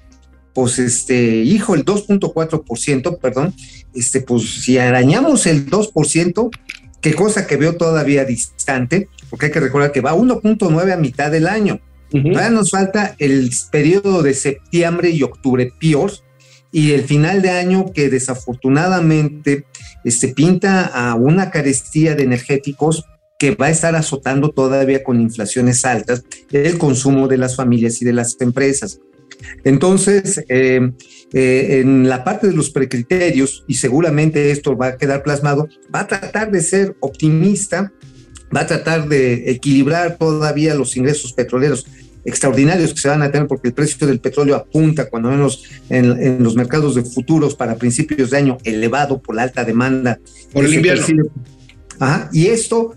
pues 0.54 0.78
este, 0.78 1.36
hijo, 1.42 1.74
el 1.74 1.84
2.4%, 1.84 3.18
perdón, 3.18 3.54
este, 3.94 4.20
pues 4.20 4.62
si 4.62 4.78
arañamos 4.78 5.46
el 5.46 5.68
2%, 5.68 6.50
qué 7.00 7.14
cosa 7.14 7.46
que 7.46 7.56
veo 7.56 7.76
todavía 7.76 8.24
distante, 8.24 9.08
porque 9.28 9.46
hay 9.46 9.52
que 9.52 9.60
recordar 9.60 9.92
que 9.92 10.00
va 10.00 10.14
1.9 10.14 10.92
a 10.92 10.96
mitad 10.96 11.30
del 11.30 11.46
año. 11.46 11.80
Todavía 12.10 12.50
nos 12.50 12.72
falta 12.72 13.14
el 13.18 13.50
periodo 13.70 14.22
de 14.22 14.34
septiembre 14.34 15.10
y 15.10 15.22
octubre 15.22 15.72
peor 15.80 16.10
y 16.72 16.92
el 16.92 17.04
final 17.04 17.40
de 17.40 17.50
año 17.50 17.92
que 17.92 18.10
desafortunadamente 18.10 19.64
este, 20.04 20.28
pinta 20.28 20.86
a 20.86 21.14
una 21.14 21.50
carestía 21.50 22.14
de 22.14 22.24
energéticos 22.24 23.04
que 23.38 23.54
va 23.54 23.66
a 23.66 23.70
estar 23.70 23.96
azotando 23.96 24.50
todavía 24.50 25.02
con 25.02 25.20
inflaciones 25.20 25.84
altas 25.84 26.22
el 26.52 26.76
consumo 26.76 27.26
de 27.26 27.38
las 27.38 27.56
familias 27.56 28.02
y 28.02 28.04
de 28.04 28.12
las 28.12 28.36
empresas. 28.40 29.00
Entonces, 29.64 30.44
eh, 30.48 30.92
eh, 31.32 31.80
en 31.80 32.08
la 32.08 32.22
parte 32.24 32.48
de 32.48 32.52
los 32.52 32.70
precriterios, 32.70 33.64
y 33.66 33.74
seguramente 33.74 34.50
esto 34.50 34.76
va 34.76 34.88
a 34.88 34.96
quedar 34.96 35.22
plasmado, 35.22 35.68
va 35.94 36.00
a 36.00 36.06
tratar 36.06 36.50
de 36.50 36.60
ser 36.60 36.96
optimista, 37.00 37.92
va 38.54 38.60
a 38.60 38.66
tratar 38.66 39.08
de 39.08 39.50
equilibrar 39.50 40.18
todavía 40.18 40.74
los 40.74 40.96
ingresos 40.96 41.32
petroleros 41.32 41.86
extraordinarios 42.24 42.92
que 42.94 43.00
se 43.00 43.08
van 43.08 43.22
a 43.22 43.30
tener 43.30 43.46
porque 43.48 43.68
el 43.68 43.74
precio 43.74 44.06
del 44.06 44.20
petróleo 44.20 44.56
apunta 44.56 45.08
cuando 45.08 45.30
menos 45.30 45.64
en, 45.88 46.04
en 46.22 46.42
los 46.42 46.54
mercados 46.54 46.94
de 46.94 47.02
futuros 47.02 47.54
para 47.54 47.76
principios 47.76 48.30
de 48.30 48.36
año 48.36 48.58
elevado 48.64 49.20
por 49.20 49.34
la 49.34 49.42
alta 49.42 49.64
demanda. 49.64 50.18
Por 50.52 50.64
el 50.64 50.74
invierno. 50.74 51.06
percibe- 51.06 51.30
Ajá, 51.98 52.30
y 52.32 52.46
esto, 52.46 52.94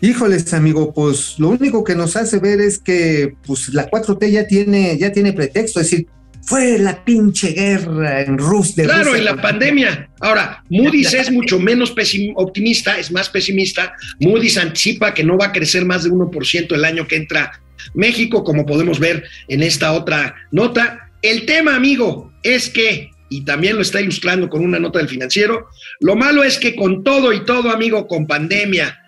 híjoles 0.00 0.52
amigo, 0.54 0.92
pues 0.92 1.38
lo 1.38 1.48
único 1.48 1.84
que 1.84 1.94
nos 1.94 2.16
hace 2.16 2.38
ver 2.38 2.60
es 2.60 2.78
que 2.78 3.34
pues 3.46 3.68
la 3.74 3.88
4T 3.90 4.30
ya 4.30 4.46
tiene, 4.46 4.96
ya 4.98 5.12
tiene 5.12 5.32
pretexto, 5.32 5.80
es 5.80 5.90
decir, 5.90 6.06
fue 6.44 6.78
la 6.78 7.04
pinche 7.04 7.52
guerra 7.52 8.22
en 8.22 8.38
Rusia. 8.38 8.82
de 8.82 8.84
Claro, 8.84 9.04
Rusia 9.04 9.20
y 9.20 9.24
la 9.24 9.40
pandemia. 9.40 10.10
Ahora, 10.20 10.64
Moody's 10.70 11.14
es 11.14 11.30
mucho 11.30 11.58
menos 11.58 11.94
optimista, 12.34 12.98
es 12.98 13.10
más 13.10 13.28
pesimista. 13.28 13.94
Moody's 14.20 14.58
anticipa 14.58 15.14
que 15.14 15.24
no 15.24 15.38
va 15.38 15.46
a 15.46 15.52
crecer 15.52 15.84
más 15.84 16.04
de 16.04 16.10
1% 16.10 16.74
el 16.74 16.84
año 16.84 17.06
que 17.06 17.16
entra 17.16 17.60
México, 17.94 18.44
como 18.44 18.66
podemos 18.66 18.98
ver 18.98 19.24
en 19.48 19.62
esta 19.62 19.92
otra 19.92 20.34
nota. 20.50 21.10
El 21.22 21.46
tema, 21.46 21.76
amigo, 21.76 22.32
es 22.42 22.68
que, 22.68 23.10
y 23.28 23.44
también 23.44 23.76
lo 23.76 23.82
está 23.82 24.00
ilustrando 24.00 24.48
con 24.48 24.64
una 24.64 24.78
nota 24.78 24.98
del 24.98 25.08
financiero, 25.08 25.68
lo 26.00 26.16
malo 26.16 26.42
es 26.42 26.58
que 26.58 26.74
con 26.74 27.04
todo 27.04 27.32
y 27.32 27.44
todo, 27.44 27.70
amigo, 27.70 28.06
con 28.06 28.26
pandemia, 28.26 28.98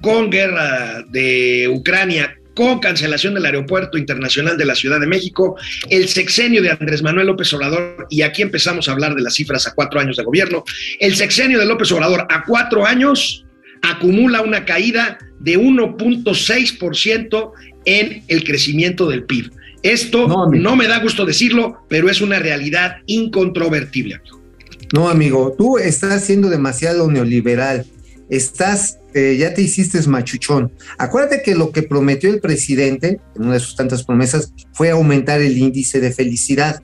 con 0.00 0.30
guerra 0.30 1.02
de 1.08 1.68
Ucrania, 1.68 2.37
con 2.58 2.80
cancelación 2.80 3.34
del 3.34 3.46
aeropuerto 3.46 3.96
internacional 3.96 4.58
de 4.58 4.64
la 4.64 4.74
Ciudad 4.74 4.98
de 4.98 5.06
México, 5.06 5.54
el 5.90 6.08
sexenio 6.08 6.60
de 6.60 6.72
Andrés 6.72 7.04
Manuel 7.04 7.28
López 7.28 7.52
Obrador, 7.52 8.08
y 8.10 8.22
aquí 8.22 8.42
empezamos 8.42 8.88
a 8.88 8.92
hablar 8.92 9.14
de 9.14 9.22
las 9.22 9.34
cifras 9.34 9.68
a 9.68 9.74
cuatro 9.74 10.00
años 10.00 10.16
de 10.16 10.24
gobierno, 10.24 10.64
el 10.98 11.14
sexenio 11.14 11.60
de 11.60 11.66
López 11.66 11.92
Obrador 11.92 12.26
a 12.28 12.42
cuatro 12.44 12.84
años 12.84 13.44
acumula 13.80 14.42
una 14.42 14.64
caída 14.64 15.18
de 15.38 15.56
1.6% 15.56 17.52
en 17.84 18.24
el 18.26 18.42
crecimiento 18.42 19.08
del 19.08 19.22
PIB. 19.22 19.52
Esto 19.84 20.26
No, 20.26 20.74
me 20.74 20.88
da 20.88 20.98
gusto 20.98 21.24
decirlo, 21.24 21.84
pero 21.88 22.10
es 22.10 22.20
una 22.20 22.40
realidad 22.40 22.96
incontrovertible. 23.06 24.16
amigo. 24.16 24.42
No, 24.92 25.08
amigo, 25.08 25.54
tú 25.56 25.78
estás 25.78 26.24
siendo 26.24 26.50
demasiado 26.50 27.08
neoliberal. 27.08 27.86
Estás, 28.30 28.98
eh, 29.14 29.36
ya 29.38 29.54
te 29.54 29.62
hiciste 29.62 30.00
machuchón. 30.06 30.72
Acuérdate 30.98 31.42
que 31.42 31.54
lo 31.54 31.72
que 31.72 31.82
prometió 31.82 32.30
el 32.30 32.40
presidente, 32.40 33.20
en 33.36 33.42
una 33.42 33.54
de 33.54 33.60
sus 33.60 33.76
tantas 33.76 34.04
promesas, 34.04 34.52
fue 34.72 34.90
aumentar 34.90 35.40
el 35.40 35.56
índice 35.56 36.00
de 36.00 36.12
felicidad. 36.12 36.82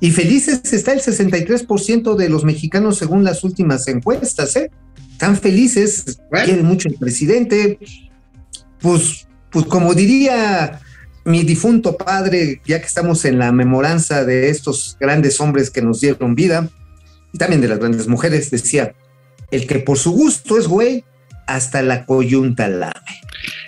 Y 0.00 0.10
felices 0.10 0.72
está 0.72 0.92
el 0.92 1.00
63% 1.00 2.16
de 2.16 2.28
los 2.28 2.44
mexicanos 2.44 2.98
según 2.98 3.24
las 3.24 3.44
últimas 3.44 3.86
encuestas, 3.88 4.56
¿eh? 4.56 4.70
Están 5.12 5.36
felices, 5.36 6.18
Bueno. 6.30 6.44
quieren 6.46 6.66
mucho 6.66 6.88
el 6.88 6.96
presidente. 6.96 7.78
Pues, 8.80 9.28
pues 9.50 9.66
como 9.66 9.94
diría 9.94 10.80
mi 11.24 11.44
difunto 11.44 11.96
padre, 11.96 12.60
ya 12.66 12.80
que 12.80 12.86
estamos 12.86 13.24
en 13.24 13.38
la 13.38 13.52
memoranza 13.52 14.24
de 14.24 14.50
estos 14.50 14.96
grandes 14.98 15.40
hombres 15.40 15.70
que 15.70 15.82
nos 15.82 16.00
dieron 16.00 16.34
vida, 16.34 16.68
y 17.32 17.38
también 17.38 17.60
de 17.60 17.68
las 17.68 17.78
grandes 17.78 18.08
mujeres, 18.08 18.50
decía, 18.50 18.94
el 19.52 19.66
que 19.66 19.78
por 19.78 19.98
su 19.98 20.10
gusto 20.10 20.58
es 20.58 20.66
güey, 20.66 21.04
hasta 21.46 21.82
la 21.82 22.04
coyunta 22.04 22.68
lame. 22.68 22.92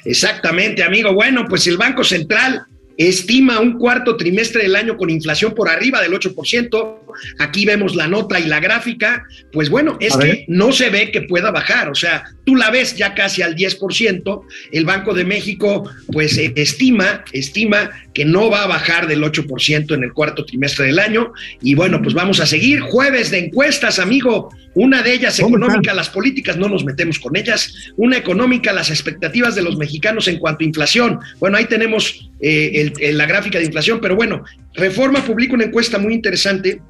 Exactamente, 0.05 0.83
amigo. 0.83 1.13
Bueno, 1.13 1.45
pues 1.49 1.67
el 1.67 1.77
Banco 1.77 2.03
Central 2.03 2.67
estima 2.97 3.61
un 3.61 3.79
cuarto 3.79 4.17
trimestre 4.17 4.63
del 4.63 4.77
año 4.77 4.97
con 4.97 5.11
inflación 5.11 5.55
por 5.55 5.69
arriba 5.69 6.01
del 6.01 6.13
8%. 6.13 6.99
Aquí 7.39 7.65
vemos 7.67 7.95
la 7.95 8.09
nota 8.09 8.39
y 8.41 8.45
la 8.47 8.61
gráfica. 8.61 9.25
Pues 9.53 9.69
bueno, 9.71 9.97
es 10.01 10.17
que 10.17 10.45
no 10.49 10.73
se 10.73 10.91
ve 10.91 11.11
que 11.11 11.23
pueda 11.23 11.51
bajar. 11.51 11.89
O 11.91 11.95
sea, 11.95 12.25
tú 12.45 12.57
la 12.57 12.71
ves 12.71 12.97
ya 12.97 13.15
casi 13.15 13.43
al 13.43 13.55
10%. 13.57 14.43
El 14.73 14.85
Banco 14.85 15.15
de 15.15 15.25
México, 15.25 15.91
pues 16.13 16.37
eh, 16.39 16.53
estima, 16.57 17.25
estima 17.33 17.91
que 18.13 18.25
no 18.25 18.49
va 18.51 18.63
a 18.63 18.67
bajar 18.67 19.07
del 19.07 19.23
8% 19.23 19.95
en 19.95 20.05
el 20.05 20.13
cuarto 20.13 20.45
trimestre 20.45 20.87
del 20.87 20.99
año. 20.99 21.33
Y 21.63 21.75
bueno, 21.75 22.01
pues 22.03 22.15
vamos 22.15 22.41
a 22.41 22.47
seguir. 22.47 22.81
Jueves 22.81 23.31
de 23.31 23.39
encuestas, 23.39 23.99
amigo. 23.99 24.51
Una 24.77 25.03
de 25.03 25.13
ellas 25.15 25.39
¿Cómo 25.41 25.57
económica, 25.57 25.95
las 25.95 26.11
políticas 26.11 26.57
no 26.57 26.69
nos 26.69 26.85
metemos 26.85 27.21
con 27.21 27.37
ellas. 27.37 27.73
Una 27.97 28.17
económica, 28.17 28.73
las 28.73 28.91
expectativas 28.91 29.55
de 29.55 29.63
los 29.63 29.77
mexicanos 29.77 30.27
en 30.27 30.39
cuanto 30.39 30.65
a 30.65 30.67
inflación. 30.67 31.21
Bueno, 31.39 31.57
ahí 31.57 31.67
tenemos 31.67 32.29
eh, 32.41 32.73
el- 32.75 32.93
el- 33.01 33.17
la 33.19 33.27
gráfica 33.27 33.59
de 33.59 33.65
inflación, 33.67 34.01
pero 34.03 34.17
bueno, 34.17 34.45
Reforma 34.75 35.25
publica 35.25 35.55
una 35.55 35.65
encuesta 35.65 35.97
muy 35.99 36.13
interesante 36.13 36.81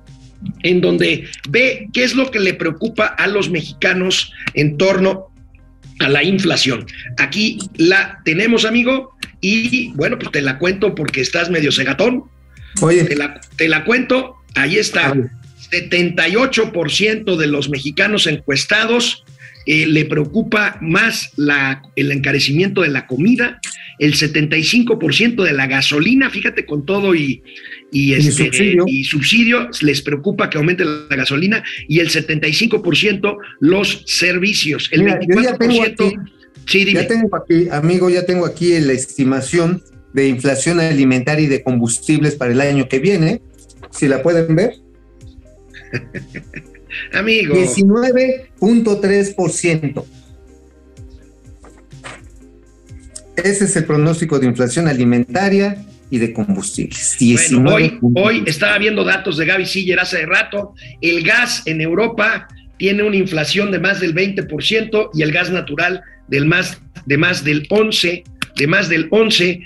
en 0.62 0.80
donde 0.80 1.28
ve 1.48 1.88
qué 1.92 2.04
es 2.04 2.14
lo 2.14 2.30
que 2.30 2.40
le 2.40 2.54
preocupa 2.54 3.06
a 3.06 3.26
los 3.26 3.50
mexicanos 3.50 4.32
en 4.54 4.76
torno 4.76 5.28
a 6.00 6.08
la 6.08 6.22
inflación. 6.22 6.86
Aquí 7.18 7.58
la 7.76 8.20
tenemos, 8.24 8.64
amigo, 8.64 9.16
y 9.40 9.92
bueno, 9.94 10.18
pues 10.18 10.32
te 10.32 10.42
la 10.42 10.58
cuento 10.58 10.94
porque 10.94 11.20
estás 11.20 11.50
medio 11.50 11.70
cegatón. 11.70 12.24
Te 12.76 12.84
Oye, 12.84 13.16
la, 13.16 13.40
te 13.56 13.68
la 13.68 13.84
cuento, 13.84 14.36
ahí 14.54 14.78
está. 14.78 15.08
a 15.08 15.14
ver, 15.14 15.30
78% 15.70 17.36
de 17.36 17.46
los 17.46 17.68
mexicanos 17.68 18.26
encuestados 18.26 19.24
eh, 19.66 19.86
le 19.86 20.04
preocupa 20.04 20.78
más 20.80 21.30
la, 21.36 21.82
el 21.96 22.12
encarecimiento 22.12 22.82
de 22.82 22.88
la 22.88 23.06
comida, 23.06 23.60
el 23.98 24.14
75% 24.14 25.42
de 25.44 25.52
la 25.52 25.66
gasolina, 25.66 26.28
fíjate 26.30 26.66
con 26.66 26.84
todo 26.84 27.14
y, 27.14 27.42
y, 27.92 28.12
este, 28.14 28.46
subsidio. 28.46 28.84
y 28.88 29.04
subsidio, 29.04 29.68
les 29.82 30.02
preocupa 30.02 30.50
que 30.50 30.58
aumente 30.58 30.84
la 30.84 31.14
gasolina 31.16 31.62
y 31.88 32.00
el 32.00 32.10
75% 32.10 33.36
los 33.60 34.02
servicios. 34.06 34.88
El 34.92 35.04
Mira, 35.04 35.20
yo 35.26 35.40
ya 35.40 35.56
tengo 35.56 35.74
24%, 35.74 35.92
aquí- 36.08 36.16
sí, 36.66 36.84
dime. 36.84 37.02
ya 37.02 37.06
tengo 37.06 37.36
aquí, 37.36 37.68
amigo, 37.70 38.10
ya 38.10 38.26
tengo 38.26 38.46
aquí 38.46 38.78
la 38.80 38.92
estimación 38.94 39.82
de 40.12 40.28
inflación 40.28 40.80
alimentaria 40.80 41.44
y 41.44 41.48
de 41.48 41.62
combustibles 41.62 42.34
para 42.34 42.52
el 42.52 42.60
año 42.60 42.88
que 42.88 42.98
viene. 42.98 43.42
Si 43.90 44.08
la 44.08 44.22
pueden 44.22 44.54
ver, 44.56 44.74
amigo. 47.12 47.54
19.3%. 47.54 50.04
Ese 53.36 53.64
es 53.64 53.76
el 53.76 53.84
pronóstico 53.84 54.38
de 54.38 54.46
inflación 54.46 54.86
alimentaria 54.88 55.84
y 56.10 56.18
de 56.18 56.32
combustibles. 56.32 57.16
Bueno, 57.20 57.74
hoy, 57.74 57.98
19.3%. 58.00 58.22
hoy 58.22 58.42
estaba 58.46 58.78
viendo 58.78 59.04
datos 59.04 59.36
de 59.36 59.44
Gaby 59.46 59.66
Siller 59.66 60.00
hace 60.00 60.24
rato. 60.26 60.74
El 61.00 61.24
gas 61.24 61.62
en 61.66 61.80
Europa 61.80 62.46
tiene 62.78 63.02
una 63.02 63.16
inflación 63.16 63.72
de 63.72 63.80
más 63.80 64.00
del 64.00 64.14
20% 64.14 65.10
y 65.14 65.22
el 65.22 65.32
gas 65.32 65.50
natural 65.50 66.02
del 66.28 66.46
más, 66.46 66.80
de 67.06 67.18
más 67.18 67.44
del 67.44 67.66
11, 67.68 68.24
de 68.56 68.66
más 68.66 68.88
del 68.88 69.08
11 69.10 69.60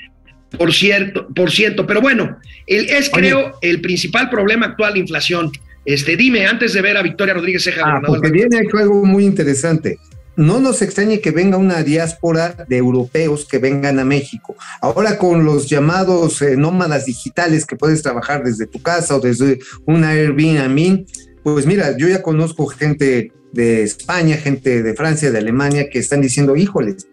por 0.56 0.72
cierto, 0.72 1.28
por 1.34 1.50
ciento. 1.50 1.86
Pero 1.86 2.00
bueno, 2.00 2.38
el, 2.66 2.88
es 2.88 3.10
Oye. 3.12 3.20
creo 3.20 3.58
el 3.60 3.80
principal 3.80 4.30
problema 4.30 4.66
actual, 4.66 4.94
la 4.94 4.98
inflación. 4.98 5.52
Este, 5.88 6.18
dime, 6.18 6.44
antes 6.44 6.74
de 6.74 6.83
ver 6.83 6.98
a 6.98 7.03
Victoria 7.03 7.33
Rodríguez 7.33 7.64
Ceja, 7.64 7.81
Ah, 7.83 8.03
porque 8.07 8.31
viene 8.31 8.59
aquí 8.59 8.77
algo 8.79 9.07
muy 9.07 9.24
interesante. 9.24 9.98
no 10.37 10.61
nos 10.61 10.83
extrañe 10.83 11.20
que 11.20 11.31
venga 11.31 11.57
una 11.57 11.83
diáspora 11.83 12.66
de 12.68 12.77
europeos 12.77 13.46
que 13.51 13.57
vengan 13.59 13.98
a 13.98 14.05
México. 14.05 14.55
Ahora 14.83 15.16
con 15.16 15.46
los 15.46 15.66
llamados 15.66 16.42
eh, 16.42 16.59
nómadas 16.59 17.07
digitales 17.07 17.64
que 17.64 17.74
puedes 17.74 18.03
trabajar 18.03 18.44
desde 18.44 18.66
tu 18.66 18.83
casa 18.83 19.16
o 19.16 19.20
desde 19.20 19.61
una 19.87 20.11
Airbnb, 20.11 21.07
pues 21.42 21.64
mira, 21.64 21.96
yo 21.96 22.07
ya 22.07 22.20
conozco 22.20 22.66
gente 22.66 23.33
de 23.53 23.83
España, 23.83 24.37
gente 24.37 24.83
de 24.83 24.94
Francia, 24.94 25.31
de 25.31 25.38
Alemania, 25.38 25.88
que 25.90 25.98
están 25.98 26.20
diciendo, 26.20 26.55
híjoles, 26.55 27.09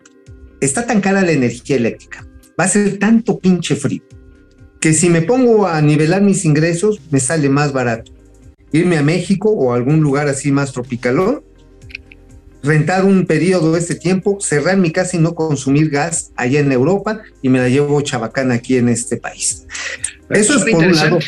está 0.60 0.86
tan 0.86 1.00
cara 1.00 1.22
la 1.22 1.32
energía 1.32 1.78
eléctrica, 1.78 2.28
va 2.60 2.66
a 2.66 2.68
ser 2.68 3.00
tanto 3.00 3.40
pinche 3.40 3.78
frío, 3.78 4.04
que 4.82 4.94
si 4.94 5.10
me 5.10 5.22
pongo 5.22 5.66
a 5.66 5.82
nivelar 5.82 6.22
mis 6.22 6.44
ingresos, 6.44 7.00
me 7.10 7.22
sale 7.22 7.48
más 7.50 7.72
barato 7.72 8.15
irme 8.72 8.98
a 8.98 9.04
México 9.04 9.50
o 9.50 9.72
a 9.72 9.76
algún 9.76 10.02
lugar 10.02 10.28
así 10.28 10.52
más 10.52 10.72
tropicalón, 10.72 11.44
rentar 12.64 13.06
un 13.06 13.26
periodo 13.26 13.74
de 13.74 13.80
este 13.80 13.96
tiempo, 13.96 14.38
cerrar 14.42 14.78
mi 14.78 14.92
casa 14.92 15.18
y 15.18 15.20
no 15.20 15.36
consumir 15.36 15.90
gas 15.90 16.32
allá 16.36 16.60
en 16.60 16.72
Europa 16.72 17.22
y 17.42 17.50
me 17.50 17.60
la 17.60 17.70
llevo 17.70 18.02
chabacana 18.02 18.56
aquí 18.56 18.78
en 18.78 18.90
este 18.90 19.18
país. 19.18 19.68
Eso 20.30 20.58
es 20.58 20.64
por 20.64 20.84
un 20.84 20.96
lado. 20.96 21.20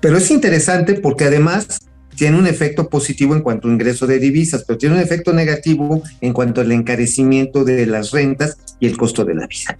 Pero 0.00 0.16
es 0.16 0.30
interesante 0.30 0.94
porque 0.94 1.24
además 1.24 1.78
tiene 2.18 2.36
un 2.36 2.48
efecto 2.48 2.88
positivo 2.90 3.34
en 3.36 3.42
cuanto 3.42 3.68
a 3.68 3.70
ingreso 3.70 4.06
de 4.06 4.18
divisas, 4.18 4.64
pero 4.66 4.76
tiene 4.76 4.96
un 4.96 5.00
efecto 5.00 5.32
negativo 5.32 6.02
en 6.20 6.32
cuanto 6.32 6.60
al 6.60 6.72
encarecimiento 6.72 7.64
de 7.64 7.86
las 7.86 8.10
rentas 8.10 8.58
y 8.80 8.88
el 8.88 8.96
costo 8.96 9.24
de 9.24 9.36
la 9.36 9.46
vida. 9.46 9.78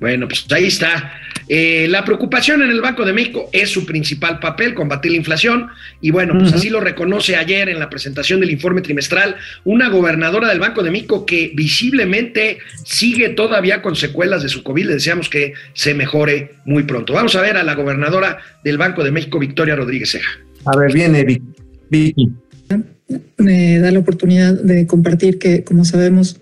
Bueno, 0.00 0.26
pues 0.26 0.46
ahí 0.50 0.66
está. 0.66 1.12
Eh, 1.48 1.86
la 1.88 2.04
preocupación 2.04 2.62
en 2.62 2.70
el 2.70 2.80
Banco 2.80 3.04
de 3.04 3.12
México 3.12 3.48
es 3.52 3.70
su 3.70 3.86
principal 3.86 4.40
papel, 4.40 4.74
combatir 4.74 5.12
la 5.12 5.18
inflación, 5.18 5.68
y 6.00 6.10
bueno, 6.10 6.34
pues 6.36 6.52
así 6.52 6.70
lo 6.70 6.80
reconoce 6.80 7.36
ayer 7.36 7.68
en 7.68 7.78
la 7.78 7.88
presentación 7.88 8.40
del 8.40 8.50
informe 8.50 8.80
trimestral 8.80 9.36
una 9.64 9.88
gobernadora 9.88 10.48
del 10.48 10.58
Banco 10.58 10.82
de 10.82 10.90
México 10.90 11.24
que 11.24 11.52
visiblemente 11.54 12.58
sigue 12.84 13.28
todavía 13.28 13.80
con 13.80 13.94
secuelas 13.94 14.42
de 14.42 14.48
su 14.48 14.64
COVID. 14.64 14.86
Le 14.86 14.94
deseamos 14.94 15.28
que 15.28 15.54
se 15.72 15.94
mejore 15.94 16.54
muy 16.64 16.82
pronto. 16.82 17.12
Vamos 17.12 17.36
a 17.36 17.42
ver 17.42 17.56
a 17.56 17.62
la 17.62 17.76
gobernadora 17.76 18.38
del 18.64 18.76
Banco 18.76 19.04
de 19.04 19.12
México, 19.12 19.38
Victoria 19.38 19.76
Rodríguez 19.76 20.10
Ceja. 20.10 20.32
A 20.64 20.76
ver, 20.76 20.92
viene 20.92 21.24
Me 21.90 23.78
da 23.78 23.90
la 23.90 23.98
oportunidad 23.98 24.54
de 24.54 24.86
compartir 24.86 25.38
que, 25.38 25.64
como 25.64 25.84
sabemos, 25.84 26.40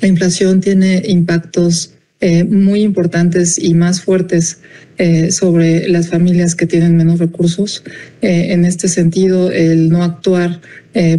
la 0.00 0.08
inflación 0.08 0.60
tiene 0.60 1.02
impactos 1.06 1.94
eh, 2.20 2.42
muy 2.42 2.82
importantes 2.82 3.58
y 3.58 3.74
más 3.74 4.00
fuertes 4.00 4.58
eh, 4.96 5.30
sobre 5.30 5.88
las 5.88 6.08
familias 6.08 6.56
que 6.56 6.66
tienen 6.66 6.96
menos 6.96 7.20
recursos. 7.20 7.84
Eh, 8.22 8.52
en 8.52 8.64
este 8.64 8.88
sentido, 8.88 9.52
el 9.52 9.88
no 9.88 10.02
actuar 10.02 10.60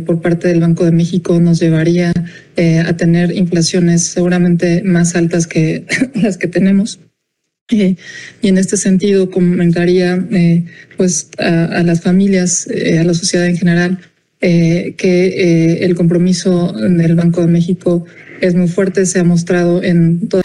por 0.05 0.19
parte 0.19 0.49
del 0.49 0.59
Banco 0.59 0.83
de 0.83 0.91
México 0.91 1.39
nos 1.39 1.61
llevaría 1.61 2.11
a 2.11 2.97
tener 2.97 3.31
inflaciones 3.31 4.03
seguramente 4.03 4.83
más 4.83 5.15
altas 5.15 5.47
que 5.47 5.85
las 6.15 6.37
que 6.37 6.49
tenemos. 6.49 6.99
Y 7.69 7.97
en 8.41 8.57
este 8.57 8.77
sentido 8.77 9.29
comentaría 9.29 10.25
pues 10.97 11.29
a, 11.37 11.83
las 11.83 12.01
familias, 12.01 12.67
a 12.67 13.03
la 13.03 13.13
sociedad 13.13 13.45
en 13.47 13.57
general, 13.57 13.99
que 14.39 15.79
el 15.81 15.95
compromiso 15.95 16.73
del 16.73 17.15
Banco 17.15 17.41
de 17.41 17.47
México 17.47 18.05
es 18.41 18.55
muy 18.55 18.67
fuerte, 18.67 19.05
se 19.05 19.19
ha 19.19 19.23
mostrado 19.23 19.83
en 19.83 20.27
toda 20.27 20.43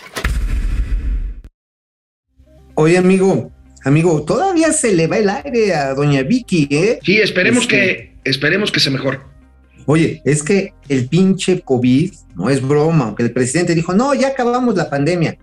Oye, 2.77 2.99
amigo, 2.99 3.53
amigo, 3.85 4.25
todavía 4.25 4.73
se 4.73 4.95
le 4.95 5.07
va 5.07 5.19
el 5.19 5.31
aire 5.31 5.75
a 5.75 5.95
doña 5.95 6.23
Vicky, 6.23 6.67
¿eh? 6.71 6.99
Sí, 7.05 7.19
esperemos 7.19 7.63
este, 7.63 7.77
que, 7.77 8.17
esperemos 8.25 8.73
que 8.73 8.81
se 8.81 8.91
mejore. 8.91 9.21
Oye, 9.87 10.21
es 10.25 10.43
que 10.43 10.73
el 10.89 11.09
pinche 11.09 11.61
COVID 11.61 12.13
no 12.35 12.51
es 12.51 12.61
broma, 12.61 13.05
aunque 13.05 13.23
el 13.23 13.33
presidente 13.33 13.77
dijo, 13.77 13.95
no, 13.95 14.13
ya 14.15 14.29
acabamos 14.29 14.75
la 14.75 14.91
pandemia. 14.91 15.39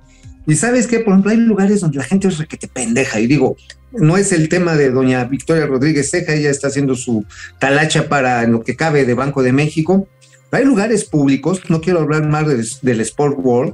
Y 0.47 0.55
sabes 0.55 0.87
qué, 0.87 0.99
por 0.99 1.13
ejemplo, 1.13 1.31
hay 1.31 1.37
lugares 1.37 1.81
donde 1.81 1.99
la 1.99 2.03
gente 2.03 2.27
es 2.27 2.37
requete 2.37 2.67
pendeja. 2.67 3.19
Y 3.19 3.27
digo, 3.27 3.55
no 3.91 4.17
es 4.17 4.31
el 4.31 4.49
tema 4.49 4.75
de 4.75 4.89
doña 4.89 5.23
Victoria 5.25 5.67
Rodríguez 5.67 6.09
Ceja, 6.09 6.33
ella 6.33 6.49
está 6.49 6.67
haciendo 6.67 6.95
su 6.95 7.25
talacha 7.59 8.09
para 8.09 8.47
lo 8.47 8.61
que 8.61 8.75
cabe 8.75 9.05
de 9.05 9.13
Banco 9.13 9.43
de 9.43 9.53
México. 9.53 10.07
hay 10.51 10.65
lugares 10.65 11.05
públicos, 11.05 11.61
no 11.69 11.81
quiero 11.81 11.99
hablar 11.99 12.27
más 12.27 12.47
del, 12.47 12.65
del 12.81 13.01
Sport 13.01 13.37
World, 13.39 13.73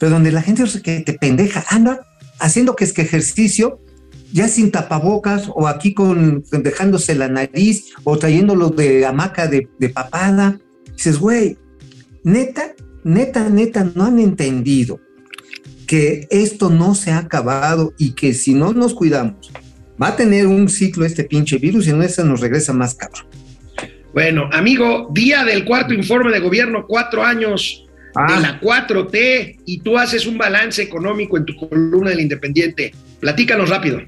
pero 0.00 0.10
donde 0.10 0.32
la 0.32 0.42
gente 0.42 0.62
es 0.62 0.74
requete 0.74 1.12
pendeja, 1.14 1.64
anda 1.68 2.06
haciendo 2.38 2.76
que 2.76 2.84
es 2.84 2.92
que 2.92 3.02
ejercicio 3.02 3.80
ya 4.32 4.46
sin 4.48 4.70
tapabocas 4.70 5.48
o 5.54 5.66
aquí 5.66 5.94
con 5.94 6.44
dejándose 6.50 7.14
la 7.14 7.28
nariz 7.28 7.92
o 8.04 8.18
trayéndolo 8.18 8.70
de 8.70 9.06
hamaca 9.06 9.46
de, 9.46 9.68
de 9.78 9.88
papada. 9.88 10.58
Dices, 10.94 11.18
güey, 11.18 11.56
neta, 12.24 12.74
neta, 13.04 13.48
neta, 13.48 13.90
no 13.94 14.04
han 14.04 14.18
entendido 14.18 15.00
que 15.88 16.28
esto 16.30 16.70
no 16.70 16.94
se 16.94 17.10
ha 17.10 17.18
acabado 17.18 17.94
y 17.98 18.12
que 18.12 18.34
si 18.34 18.54
no 18.54 18.72
nos 18.72 18.94
cuidamos, 18.94 19.50
va 20.00 20.08
a 20.08 20.16
tener 20.16 20.46
un 20.46 20.68
ciclo 20.68 21.04
este 21.04 21.24
pinche 21.24 21.56
virus 21.58 21.88
y 21.88 21.92
no 21.92 22.02
eso 22.04 22.22
nos 22.24 22.40
regresa 22.40 22.72
más 22.72 22.94
cabrón. 22.94 23.26
Bueno, 24.12 24.48
amigo, 24.52 25.08
día 25.12 25.44
del 25.44 25.64
cuarto 25.64 25.94
informe 25.94 26.30
de 26.30 26.40
gobierno, 26.40 26.86
cuatro 26.86 27.24
años 27.24 27.86
de 27.86 28.34
ah. 28.34 28.40
la 28.40 28.60
4T 28.60 29.60
y 29.64 29.80
tú 29.80 29.98
haces 29.98 30.26
un 30.26 30.38
balance 30.38 30.82
económico 30.82 31.36
en 31.38 31.46
tu 31.46 31.56
columna 31.56 32.10
del 32.10 32.20
Independiente. 32.20 32.92
Platícanos 33.20 33.70
rápido. 33.70 34.00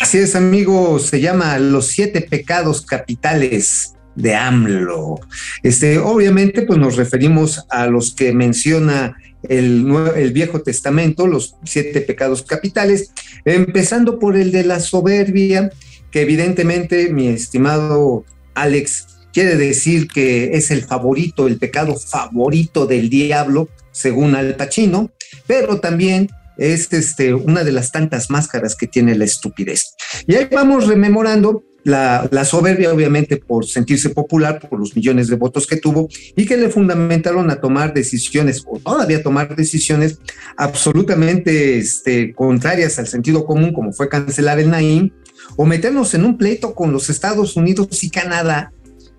Así 0.00 0.18
es, 0.18 0.34
amigo, 0.34 0.98
se 0.98 1.20
llama 1.20 1.58
Los 1.58 1.86
siete 1.86 2.20
pecados 2.20 2.84
capitales 2.84 3.94
de 4.14 4.34
AMLO. 4.34 5.20
Este, 5.62 5.98
obviamente, 5.98 6.62
pues 6.62 6.78
nos 6.78 6.96
referimos 6.96 7.64
a 7.70 7.86
los 7.86 8.14
que 8.14 8.32
menciona 8.32 9.16
el, 9.48 10.32
Viejo 10.32 10.60
Testamento, 10.60 11.26
los 11.26 11.56
siete 11.64 12.00
pecados 12.00 12.42
capitales, 12.42 13.12
empezando 13.44 14.18
por 14.18 14.36
el 14.36 14.52
de 14.52 14.64
la 14.64 14.80
soberbia, 14.80 15.70
que 16.10 16.22
evidentemente, 16.22 17.12
mi 17.12 17.28
estimado 17.28 18.24
Alex, 18.54 19.06
quiere 19.32 19.56
decir 19.56 20.08
que 20.08 20.56
es 20.56 20.70
el 20.70 20.84
favorito, 20.84 21.46
el 21.46 21.58
pecado 21.58 21.96
favorito 21.96 22.86
del 22.86 23.10
diablo, 23.10 23.68
según 23.90 24.34
Al 24.34 24.56
Pacino, 24.56 25.10
pero 25.46 25.80
también 25.80 26.28
es 26.56 26.92
este, 26.92 27.34
una 27.34 27.64
de 27.64 27.72
las 27.72 27.92
tantas 27.92 28.30
máscaras 28.30 28.74
que 28.74 28.86
tiene 28.86 29.16
la 29.16 29.24
estupidez. 29.24 29.94
Y 30.26 30.34
ahí 30.34 30.48
vamos 30.50 30.86
rememorando 30.86 31.64
la, 31.88 32.44
soberbia, 32.44 32.92
obviamente, 32.92 33.36
por 33.36 33.66
sentirse 33.66 34.10
popular, 34.10 34.60
por 34.60 34.78
los 34.78 34.94
millones 34.94 35.28
de 35.28 35.36
votos 35.36 35.66
que 35.66 35.76
tuvo 35.76 36.08
y 36.36 36.44
que 36.44 36.56
le 36.56 36.68
fundamentaron 36.68 37.50
a 37.50 37.60
tomar 37.60 37.94
decisiones, 37.94 38.62
o 38.66 38.78
todavía 38.78 39.22
tomar 39.22 39.56
decisiones 39.56 40.18
absolutamente 40.56 41.78
este, 41.78 42.34
contrarias 42.34 42.98
al 42.98 43.06
sentido 43.06 43.44
común, 43.44 43.72
como 43.72 43.92
fue 43.92 44.08
cancelar 44.08 44.58
el 44.58 44.70
Naim, 44.70 45.10
o 45.56 45.64
meternos 45.64 46.14
en 46.14 46.24
un 46.24 46.36
pleito 46.36 46.74
con 46.74 46.92
los 46.92 47.08
Estados 47.10 47.56
Unidos 47.56 48.04
y 48.04 48.10
Canadá 48.10 48.72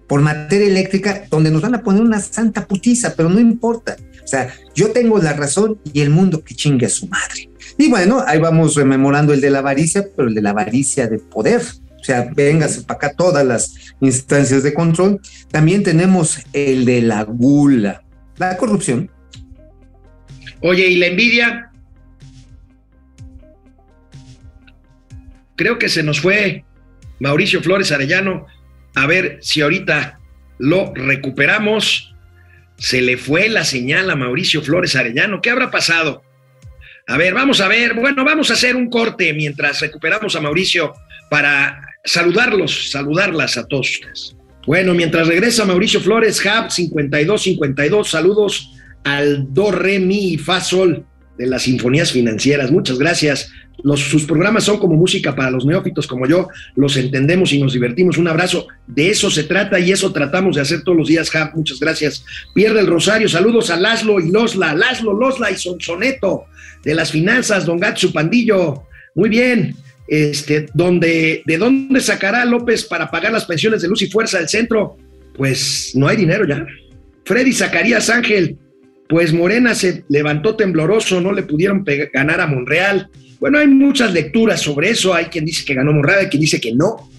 por 0.07 0.21
materia 0.21 0.67
eléctrica, 0.67 1.23
donde 1.29 1.51
nos 1.51 1.61
van 1.61 1.75
a 1.75 1.83
poner 1.83 2.01
una 2.01 2.19
santa 2.19 2.67
putiza, 2.67 3.13
pero 3.15 3.29
no 3.29 3.39
importa. 3.39 3.95
O 4.23 4.27
sea, 4.27 4.53
yo 4.75 4.91
tengo 4.91 5.17
la 5.19 5.33
razón 5.33 5.79
y 5.91 6.01
el 6.01 6.09
mundo 6.09 6.43
que 6.43 6.55
chingue 6.55 6.85
a 6.85 6.89
su 6.89 7.07
madre. 7.07 7.49
Y 7.77 7.89
bueno, 7.89 8.23
ahí 8.25 8.39
vamos 8.39 8.75
rememorando 8.75 9.33
el 9.33 9.41
de 9.41 9.49
la 9.49 9.59
avaricia, 9.59 10.07
pero 10.15 10.27
el 10.27 10.35
de 10.35 10.41
la 10.41 10.51
avaricia 10.51 11.07
de 11.07 11.19
poder. 11.19 11.61
O 11.99 12.03
sea, 12.03 12.29
véngase 12.33 12.81
para 12.83 12.97
acá 12.97 13.13
todas 13.13 13.45
las 13.45 13.93
instancias 13.99 14.63
de 14.63 14.73
control. 14.73 15.19
También 15.51 15.83
tenemos 15.83 16.39
el 16.53 16.85
de 16.85 17.01
la 17.01 17.23
gula, 17.23 18.03
la 18.37 18.57
corrupción. 18.57 19.11
Oye, 20.61 20.87
¿y 20.87 20.95
la 20.97 21.07
envidia? 21.07 21.71
Creo 25.55 25.77
que 25.77 25.89
se 25.89 26.03
nos 26.03 26.21
fue 26.21 26.63
Mauricio 27.19 27.61
Flores 27.61 27.91
Arellano 27.91 28.45
a 28.95 29.05
ver 29.05 29.39
si 29.41 29.61
ahorita 29.61 30.19
lo 30.57 30.93
recuperamos. 30.93 32.15
Se 32.77 33.01
le 33.01 33.17
fue 33.17 33.49
la 33.49 33.65
señal 33.65 34.09
a 34.09 34.15
Mauricio 34.15 34.61
Flores 34.61 34.95
Arellano. 34.95 35.41
¿Qué 35.41 35.49
habrá 35.49 35.69
pasado? 35.69 36.23
A 37.07 37.17
ver, 37.17 37.33
vamos 37.33 37.59
a 37.59 37.67
ver. 37.67 37.93
Bueno, 37.93 38.23
vamos 38.23 38.51
a 38.51 38.53
hacer 38.53 38.75
un 38.75 38.89
corte 38.89 39.33
mientras 39.33 39.81
recuperamos 39.81 40.35
a 40.35 40.41
Mauricio 40.41 40.93
para 41.29 41.88
saludarlos, 42.03 42.91
saludarlas 42.91 43.57
a 43.57 43.65
todos 43.65 43.89
ustedes. 43.89 44.35
Bueno, 44.65 44.93
mientras 44.93 45.27
regresa 45.27 45.65
Mauricio 45.65 45.99
Flores, 45.99 46.39
Hub 46.45 46.69
5252, 46.69 48.09
saludos 48.09 48.71
al 49.03 49.53
Do, 49.53 49.71
Re, 49.71 49.99
Mi 49.99 50.33
y 50.33 50.37
Fa, 50.37 50.61
Sol 50.61 51.05
de 51.37 51.47
las 51.47 51.63
sinfonías 51.63 52.11
financieras. 52.11 52.69
Muchas 52.69 52.99
gracias. 52.99 53.49
Los, 53.81 54.01
sus 54.01 54.25
programas 54.25 54.65
son 54.65 54.77
como 54.77 54.95
música 54.95 55.33
para 55.35 55.49
los 55.49 55.65
neófitos 55.65 56.05
como 56.05 56.27
yo, 56.27 56.49
los 56.75 56.97
entendemos 56.97 57.53
y 57.53 57.61
nos 57.61 57.71
divertimos. 57.71 58.17
Un 58.17 58.27
abrazo. 58.27 58.67
De 58.87 59.09
eso 59.09 59.31
se 59.31 59.45
trata 59.45 59.79
y 59.79 59.91
eso 59.91 60.11
tratamos 60.11 60.57
de 60.57 60.61
hacer 60.61 60.83
todos 60.83 60.97
los 60.97 61.07
días, 61.07 61.29
Jap. 61.29 61.55
Muchas 61.55 61.79
gracias. 61.79 62.25
Pierde 62.53 62.81
el 62.81 62.87
Rosario. 62.87 63.29
Saludos 63.29 63.69
a 63.69 63.77
Laszlo 63.77 64.19
y 64.19 64.29
Losla. 64.29 64.75
Laszlo, 64.75 65.13
Losla 65.13 65.49
y 65.49 65.55
Sonsoneto 65.55 66.45
de 66.83 66.93
las 66.93 67.11
finanzas, 67.11 67.65
Don 67.65 67.79
Gatsu 67.79 68.11
Pandillo. 68.11 68.83
Muy 69.15 69.29
bien. 69.29 69.75
Este, 70.09 70.65
donde, 70.73 71.43
¿De 71.45 71.57
dónde 71.57 72.01
sacará 72.01 72.43
López 72.43 72.83
para 72.83 73.11
pagar 73.11 73.31
las 73.31 73.45
pensiones 73.45 73.81
de 73.81 73.87
luz 73.87 74.01
y 74.01 74.09
fuerza 74.09 74.39
del 74.39 74.49
centro? 74.49 74.97
Pues 75.35 75.91
no 75.93 76.07
hay 76.07 76.17
dinero 76.17 76.47
ya. 76.47 76.65
Freddy 77.25 77.53
Zacarías 77.53 78.09
Ángel, 78.09 78.57
pues 79.07 79.33
Morena 79.33 79.75
se 79.75 80.03
levantó 80.09 80.55
tembloroso, 80.55 81.21
no 81.21 81.31
le 81.31 81.43
pudieron 81.43 81.85
ganar 82.11 82.41
a 82.41 82.47
Monreal. 82.47 83.09
Bueno, 83.39 83.59
hay 83.59 83.67
muchas 83.67 84.11
lecturas 84.13 84.61
sobre 84.61 84.89
eso, 84.89 85.13
hay 85.13 85.25
quien 85.25 85.45
dice 85.45 85.63
que 85.63 85.75
ganó 85.75 85.93
Monreal, 85.93 86.19
hay 86.19 86.27
quien 86.27 86.41
dice 86.41 86.59
que 86.59 86.73
no. 86.73 87.09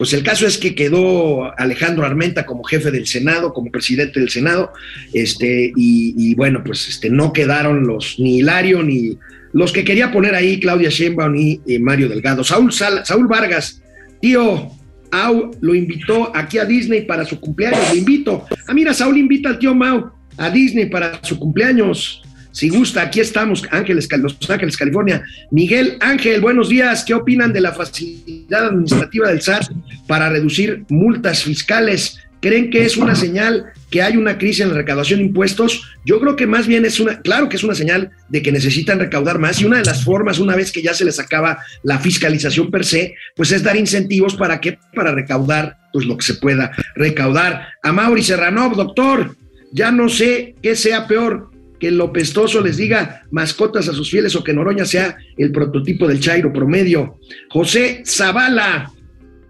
Pues 0.00 0.14
el 0.14 0.22
caso 0.22 0.46
es 0.46 0.56
que 0.56 0.74
quedó 0.74 1.52
Alejandro 1.58 2.06
Armenta 2.06 2.46
como 2.46 2.64
jefe 2.64 2.90
del 2.90 3.06
Senado, 3.06 3.52
como 3.52 3.70
presidente 3.70 4.18
del 4.18 4.30
Senado, 4.30 4.72
este, 5.12 5.72
y, 5.76 6.34
bueno, 6.36 6.62
pues 6.64 6.88
este, 6.88 7.10
no 7.10 7.34
quedaron 7.34 7.86
los 7.86 8.18
ni 8.18 8.38
Hilario 8.38 8.82
ni 8.82 9.18
los 9.52 9.72
que 9.72 9.84
quería 9.84 10.12
poner 10.12 10.34
ahí 10.34 10.60
Claudia 10.60 10.90
Sheinbaum 10.90 11.34
y 11.36 11.78
Mario 11.78 12.08
Delgado. 12.08 12.44
Saúl, 12.44 12.72
Saúl 12.72 13.26
Vargas, 13.26 13.82
tío, 14.20 14.70
Au 15.10 15.50
lo 15.60 15.74
invitó 15.74 16.34
aquí 16.34 16.58
a 16.58 16.64
Disney 16.64 17.02
para 17.02 17.24
su 17.24 17.40
cumpleaños, 17.40 17.80
lo 17.90 17.96
invito. 17.96 18.46
Ah, 18.68 18.74
mira, 18.74 18.94
Saúl 18.94 19.18
invita 19.18 19.48
al 19.48 19.58
tío 19.58 19.74
Mau 19.74 20.10
a 20.36 20.50
Disney 20.50 20.86
para 20.86 21.18
su 21.22 21.38
cumpleaños. 21.38 22.22
Si 22.52 22.68
gusta, 22.68 23.02
aquí 23.02 23.20
estamos, 23.20 23.64
Ángeles, 23.70 24.08
Los 24.18 24.50
Ángeles, 24.50 24.76
California. 24.76 25.22
Miguel 25.50 25.96
Ángel, 26.00 26.40
buenos 26.40 26.68
días. 26.68 27.04
¿Qué 27.04 27.14
opinan 27.14 27.52
de 27.52 27.60
la 27.60 27.72
facilidad 27.72 28.66
administrativa 28.66 29.28
del 29.28 29.40
SAT 29.40 29.70
para 30.06 30.28
reducir 30.30 30.84
multas 30.88 31.44
fiscales? 31.44 32.18
¿Creen 32.40 32.70
que 32.70 32.84
es 32.84 32.96
una 32.96 33.14
señal 33.14 33.66
que 33.90 34.02
hay 34.02 34.16
una 34.16 34.38
crisis 34.38 34.60
en 34.60 34.68
la 34.68 34.74
recaudación 34.74 35.20
de 35.20 35.26
impuestos? 35.26 35.82
Yo 36.04 36.20
creo 36.20 36.36
que 36.36 36.46
más 36.46 36.66
bien 36.66 36.84
es 36.84 37.00
una, 37.00 37.20
claro 37.20 37.48
que 37.48 37.56
es 37.56 37.64
una 37.64 37.74
señal 37.74 38.10
de 38.28 38.42
que 38.42 38.52
necesitan 38.52 38.98
recaudar 38.98 39.38
más 39.38 39.60
y 39.60 39.64
una 39.64 39.78
de 39.78 39.84
las 39.84 40.04
formas, 40.04 40.38
una 40.38 40.56
vez 40.56 40.72
que 40.72 40.82
ya 40.82 40.94
se 40.94 41.04
les 41.04 41.18
acaba 41.18 41.58
la 41.82 41.98
fiscalización 41.98 42.70
per 42.70 42.84
se, 42.84 43.14
pues 43.34 43.52
es 43.52 43.62
dar 43.62 43.76
incentivos 43.76 44.34
para 44.36 44.60
que, 44.60 44.78
para 44.94 45.12
recaudar 45.12 45.76
pues 45.92 46.06
lo 46.06 46.16
que 46.16 46.24
se 46.24 46.34
pueda 46.34 46.72
recaudar. 46.94 47.68
A 47.82 47.92
Mauri 47.92 48.22
Serrano, 48.22 48.70
doctor, 48.74 49.36
ya 49.72 49.90
no 49.90 50.08
sé 50.08 50.54
qué 50.62 50.76
sea 50.76 51.06
peor, 51.06 51.50
que 51.80 51.90
López 51.90 52.32
Toso 52.32 52.60
les 52.60 52.76
diga 52.76 53.24
mascotas 53.30 53.88
a 53.88 53.92
sus 53.92 54.10
fieles 54.10 54.36
o 54.36 54.44
que 54.44 54.52
Noroña 54.52 54.84
sea 54.84 55.16
el 55.36 55.50
prototipo 55.50 56.06
del 56.06 56.20
Chairo 56.20 56.52
promedio. 56.52 57.18
José 57.48 58.02
Zavala, 58.06 58.92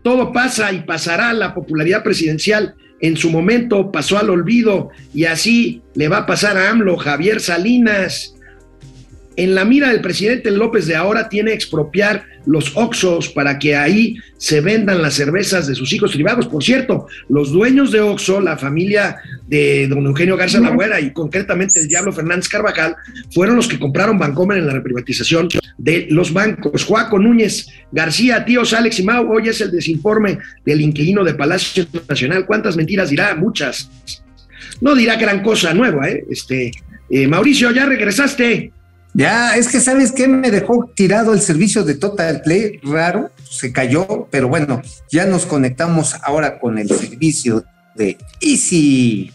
todo 0.02 0.32
pasa 0.32 0.72
y 0.72 0.82
pasará, 0.82 1.32
la 1.34 1.52
popularidad 1.52 2.02
presidencial 2.02 2.76
en 3.00 3.16
su 3.16 3.30
momento 3.30 3.90
pasó 3.90 4.18
al 4.18 4.30
olvido 4.30 4.90
y 5.14 5.24
así 5.24 5.82
le 5.94 6.08
va 6.08 6.18
a 6.18 6.26
pasar 6.26 6.56
a 6.56 6.70
AMLO, 6.70 6.96
Javier 6.96 7.40
Salinas. 7.40 8.34
En 9.36 9.54
la 9.54 9.64
mira 9.64 9.88
del 9.88 10.02
presidente 10.02 10.50
López 10.50 10.86
de 10.86 10.96
ahora 10.96 11.28
tiene 11.28 11.52
expropiar 11.52 12.26
los 12.46 12.76
Oxos 12.76 13.28
para 13.28 13.58
que 13.58 13.74
ahí 13.76 14.16
se 14.36 14.60
vendan 14.60 15.02
las 15.02 15.14
cervezas 15.14 15.66
de 15.66 15.74
sus 15.74 15.92
hijos 15.92 16.12
privados. 16.12 16.46
Por 16.46 16.62
cierto, 16.62 17.06
los 17.28 17.52
dueños 17.52 17.90
de 17.90 18.00
Oxo, 18.00 18.40
la 18.40 18.58
familia 18.58 19.16
de 19.50 19.88
don 19.88 20.06
Eugenio 20.06 20.36
Garza 20.36 20.60
Lagüera 20.60 21.00
y 21.00 21.12
concretamente 21.12 21.80
el 21.80 21.88
Diablo 21.88 22.12
Fernández 22.12 22.48
Carvajal, 22.48 22.94
fueron 23.34 23.56
los 23.56 23.66
que 23.66 23.80
compraron 23.80 24.16
Bancomer 24.16 24.56
en 24.58 24.68
la 24.68 24.74
reprivatización 24.74 25.48
de 25.76 26.06
los 26.08 26.32
bancos. 26.32 26.84
Juaco 26.84 27.18
Núñez 27.18 27.66
García, 27.90 28.44
tíos 28.44 28.72
Alex 28.72 29.00
y 29.00 29.02
Mau, 29.02 29.28
hoy 29.32 29.48
es 29.48 29.60
el 29.60 29.72
desinforme 29.72 30.38
del 30.64 30.80
inquilino 30.80 31.24
de 31.24 31.34
Palacio 31.34 31.84
Nacional. 32.08 32.46
¿Cuántas 32.46 32.76
mentiras 32.76 33.10
dirá? 33.10 33.34
Muchas. 33.34 33.90
No 34.80 34.94
dirá 34.94 35.16
gran 35.16 35.42
cosa 35.42 35.74
nueva, 35.74 36.08
¿eh? 36.08 36.24
Este, 36.30 36.70
eh, 37.10 37.26
Mauricio, 37.26 37.72
ya 37.72 37.86
regresaste. 37.86 38.72
Ya, 39.14 39.56
es 39.56 39.66
que 39.66 39.80
sabes 39.80 40.12
qué 40.12 40.28
me 40.28 40.52
dejó 40.52 40.88
tirado 40.94 41.34
el 41.34 41.40
servicio 41.40 41.82
de 41.82 41.96
Total 41.96 42.40
Play, 42.42 42.78
raro, 42.84 43.32
se 43.42 43.72
cayó, 43.72 44.28
pero 44.30 44.46
bueno, 44.46 44.80
ya 45.10 45.26
nos 45.26 45.44
conectamos 45.44 46.14
ahora 46.22 46.60
con 46.60 46.78
el 46.78 46.88
servicio 46.88 47.64
de 47.96 48.16
Easy. 48.40 49.32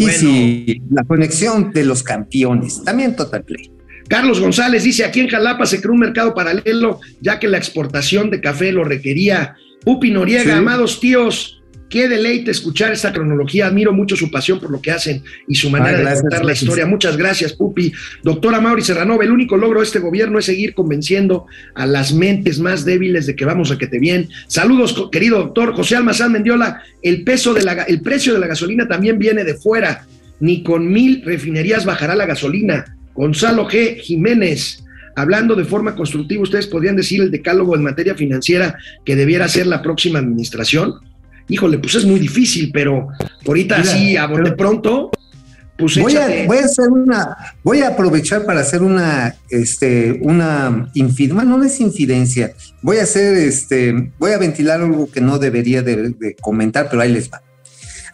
Easy, 0.00 0.82
la 0.90 1.04
conexión 1.04 1.72
de 1.72 1.84
los 1.84 2.02
campeones, 2.02 2.82
también 2.84 3.16
Total 3.16 3.42
Play. 3.44 3.72
Carlos 4.08 4.40
González 4.40 4.82
dice, 4.82 5.04
aquí 5.04 5.20
en 5.20 5.28
Jalapa 5.28 5.66
se 5.66 5.80
creó 5.80 5.92
un 5.92 6.00
mercado 6.00 6.34
paralelo, 6.34 6.98
ya 7.20 7.38
que 7.38 7.46
la 7.46 7.58
exportación 7.58 8.28
de 8.30 8.40
café 8.40 8.72
lo 8.72 8.82
requería. 8.82 9.54
Pupi 9.84 10.10
Noriega, 10.10 10.56
amados 10.56 10.98
tíos, 10.98 11.59
Qué 11.90 12.08
deleite 12.08 12.52
escuchar 12.52 12.92
esta 12.92 13.12
cronología. 13.12 13.66
Admiro 13.66 13.92
mucho 13.92 14.14
su 14.14 14.30
pasión 14.30 14.60
por 14.60 14.70
lo 14.70 14.80
que 14.80 14.92
hacen 14.92 15.24
y 15.48 15.56
su 15.56 15.70
manera 15.70 15.98
de 15.98 16.20
contar 16.20 16.44
la 16.44 16.52
historia. 16.52 16.86
Muchas 16.86 17.16
gracias, 17.16 17.52
Pupi. 17.52 17.92
Doctora 18.22 18.60
Mauri 18.60 18.80
Serranova, 18.80 19.24
el 19.24 19.32
único 19.32 19.56
logro 19.56 19.80
de 19.80 19.86
este 19.86 19.98
gobierno 19.98 20.38
es 20.38 20.44
seguir 20.44 20.72
convenciendo 20.72 21.46
a 21.74 21.86
las 21.86 22.14
mentes 22.14 22.60
más 22.60 22.84
débiles 22.84 23.26
de 23.26 23.34
que 23.34 23.44
vamos 23.44 23.72
a 23.72 23.76
que 23.76 23.88
te 23.88 23.98
bien. 23.98 24.28
Saludos, 24.46 25.08
querido 25.10 25.38
doctor. 25.38 25.74
José 25.74 25.96
Almazán 25.96 26.30
Mendiola, 26.30 26.80
el, 27.02 27.24
peso 27.24 27.54
de 27.54 27.64
la, 27.64 27.72
el 27.82 28.02
precio 28.02 28.34
de 28.34 28.38
la 28.38 28.46
gasolina 28.46 28.86
también 28.86 29.18
viene 29.18 29.42
de 29.42 29.54
fuera. 29.54 30.06
Ni 30.38 30.62
con 30.62 30.92
mil 30.92 31.22
refinerías 31.24 31.84
bajará 31.84 32.14
la 32.14 32.24
gasolina. 32.24 32.96
Gonzalo 33.14 33.68
G. 33.68 33.96
Jiménez, 33.96 34.84
hablando 35.16 35.56
de 35.56 35.64
forma 35.64 35.96
constructiva, 35.96 36.44
¿ustedes 36.44 36.68
podrían 36.68 36.94
decir 36.94 37.20
el 37.20 37.32
decálogo 37.32 37.74
en 37.74 37.82
materia 37.82 38.14
financiera 38.14 38.78
que 39.04 39.16
debiera 39.16 39.48
ser 39.48 39.66
la 39.66 39.82
próxima 39.82 40.20
administración? 40.20 41.09
Híjole, 41.50 41.78
pues 41.78 41.96
es 41.96 42.04
muy 42.04 42.20
difícil, 42.20 42.70
pero 42.72 43.08
ahorita 43.46 43.76
así, 43.76 44.16
a 44.16 44.28
de 44.28 44.52
pronto, 44.52 45.10
pues 45.76 45.98
voy 45.98 46.16
a, 46.16 46.46
voy 46.46 46.58
a, 46.58 46.64
hacer 46.64 46.88
una, 46.88 47.36
voy 47.64 47.80
a 47.80 47.88
aprovechar 47.88 48.44
para 48.44 48.60
hacer 48.60 48.82
una, 48.82 49.34
este, 49.48 50.20
una 50.22 50.90
infidencia, 50.94 51.44
no, 51.44 51.62
es 51.64 51.80
infidencia, 51.80 52.52
voy 52.82 52.98
a 52.98 53.02
hacer, 53.02 53.36
este, 53.36 54.12
voy 54.18 54.32
a 54.32 54.38
ventilar 54.38 54.80
algo 54.80 55.10
que 55.10 55.20
no 55.20 55.38
debería 55.38 55.82
de, 55.82 56.36
comentar, 56.40 56.88
pero 56.88 57.02
ahí 57.02 57.12
les 57.12 57.30
va. 57.30 57.42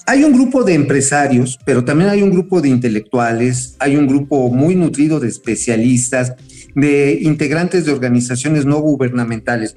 Hay 0.09 0.22
un 0.22 0.33
grupo 0.33 0.62
de 0.62 0.75
empresarios, 0.75 1.59
pero 1.66 1.85
también 1.85 2.11
hay 2.11 2.22
un 2.22 2.31
grupo 2.31 2.61
de 2.61 2.68
intelectuales, 2.68 3.75
hay 3.81 3.96
un 3.96 4.07
grupo 4.07 4.49
muy 4.51 4.77
nutrido 4.77 5.18
de 5.18 5.29
especialistas, 5.29 6.35
de 6.77 7.18
integrantes 7.22 7.85
de 7.85 7.92
organizaciones 7.92 8.64
no 8.64 8.79
gubernamentales, 8.79 9.75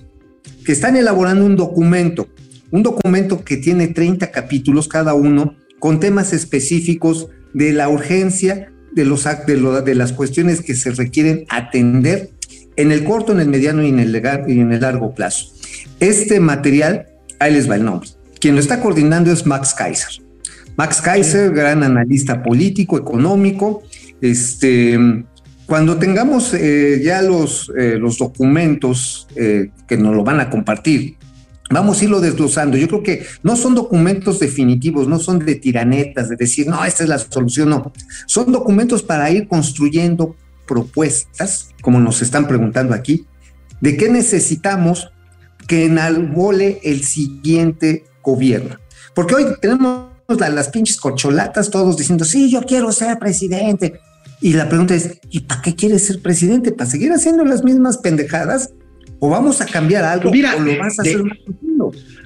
que 0.63 0.71
están 0.71 0.95
elaborando 0.95 1.45
un 1.45 1.55
documento 1.55 2.27
un 2.71 2.83
documento 2.83 3.43
que 3.43 3.57
tiene 3.57 3.87
30 3.87 4.31
capítulos 4.31 4.87
cada 4.87 5.13
uno 5.13 5.55
con 5.79 5.99
temas 5.99 6.33
específicos 6.33 7.27
de 7.53 7.73
la 7.73 7.89
urgencia 7.89 8.71
de, 8.91 9.05
los, 9.05 9.23
de, 9.23 9.81
de 9.83 9.95
las 9.95 10.13
cuestiones 10.13 10.61
que 10.61 10.75
se 10.75 10.91
requieren 10.91 11.45
atender 11.49 12.31
en 12.75 12.91
el 12.91 13.03
corto, 13.03 13.31
en 13.31 13.39
el 13.39 13.49
mediano 13.49 13.83
y 13.83 13.89
en 13.89 13.99
el, 13.99 14.15
y 14.47 14.59
en 14.59 14.71
el 14.71 14.81
largo 14.81 15.13
plazo. 15.13 15.47
Este 15.99 16.39
material, 16.39 17.07
ahí 17.39 17.53
les 17.53 17.69
va 17.69 17.75
el 17.75 17.83
nombre. 17.83 18.09
Quien 18.39 18.55
lo 18.55 18.61
está 18.61 18.79
coordinando 18.79 19.31
es 19.31 19.45
Max 19.45 19.73
Kaiser. 19.73 20.23
Max 20.77 21.01
Kaiser, 21.01 21.51
gran 21.51 21.83
analista 21.83 22.41
político, 22.41 22.97
económico. 22.97 23.83
Este, 24.21 24.97
cuando 25.65 25.97
tengamos 25.97 26.53
eh, 26.53 27.01
ya 27.03 27.21
los, 27.21 27.71
eh, 27.77 27.97
los 27.99 28.17
documentos 28.17 29.27
eh, 29.35 29.71
que 29.87 29.97
nos 29.97 30.15
lo 30.15 30.23
van 30.23 30.39
a 30.39 30.49
compartir, 30.49 31.17
Vamos 31.69 32.01
a 32.01 32.03
irlo 32.05 32.19
desglosando. 32.19 32.77
Yo 32.77 32.87
creo 32.87 33.03
que 33.03 33.25
no 33.43 33.55
son 33.55 33.75
documentos 33.75 34.39
definitivos, 34.39 35.07
no 35.07 35.19
son 35.19 35.39
de 35.39 35.55
tiranetas, 35.55 36.29
de 36.29 36.35
decir, 36.35 36.67
no, 36.67 36.83
esta 36.83 37.03
es 37.03 37.09
la 37.09 37.19
solución, 37.19 37.69
no. 37.69 37.91
Son 38.25 38.51
documentos 38.51 39.03
para 39.03 39.29
ir 39.29 39.47
construyendo 39.47 40.35
propuestas, 40.67 41.69
como 41.81 41.99
nos 41.99 42.21
están 42.21 42.47
preguntando 42.47 42.93
aquí, 42.93 43.25
de 43.81 43.97
qué 43.97 44.09
necesitamos 44.09 45.11
que 45.67 45.85
enalbole 45.85 46.79
el 46.83 47.03
siguiente 47.03 48.03
gobierno. 48.23 48.77
Porque 49.13 49.35
hoy 49.35 49.45
tenemos 49.61 50.09
las 50.37 50.69
pinches 50.69 50.97
corcholatas 50.97 51.69
todos 51.69 51.97
diciendo, 51.97 52.25
sí, 52.25 52.49
yo 52.49 52.63
quiero 52.63 52.91
ser 52.91 53.19
presidente. 53.19 53.99
Y 54.41 54.53
la 54.53 54.69
pregunta 54.69 54.95
es, 54.95 55.19
¿y 55.29 55.41
para 55.41 55.61
qué 55.61 55.75
quieres 55.75 56.07
ser 56.07 56.21
presidente? 56.21 56.71
¿Para 56.71 56.89
seguir 56.89 57.11
haciendo 57.11 57.45
las 57.45 57.63
mismas 57.63 57.97
pendejadas? 57.97 58.71
O 59.19 59.29
vamos 59.29 59.61
a 59.61 59.65
cambiar 59.65 60.03
algo 60.03 60.31
Mira, 60.31 60.55
o 60.55 60.59
lo 60.59 60.77
vas 60.77 60.99
a 60.99 61.03
de, 61.03 61.09
hacer 61.09 61.23
más 61.23 61.37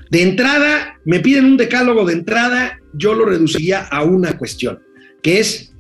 De 0.10 0.22
entrada, 0.22 1.00
me 1.06 1.20
piden 1.20 1.46
un 1.46 1.58
decálogo 1.58 2.06
de 2.06 2.14
entrada, 2.14 2.80
yo 2.94 3.14
lo 3.14 3.26
reduciría 3.26 3.82
a 3.82 4.04
una 4.04 4.38
cuestión, 4.38 4.80
que 5.22 5.40
es 5.40 5.74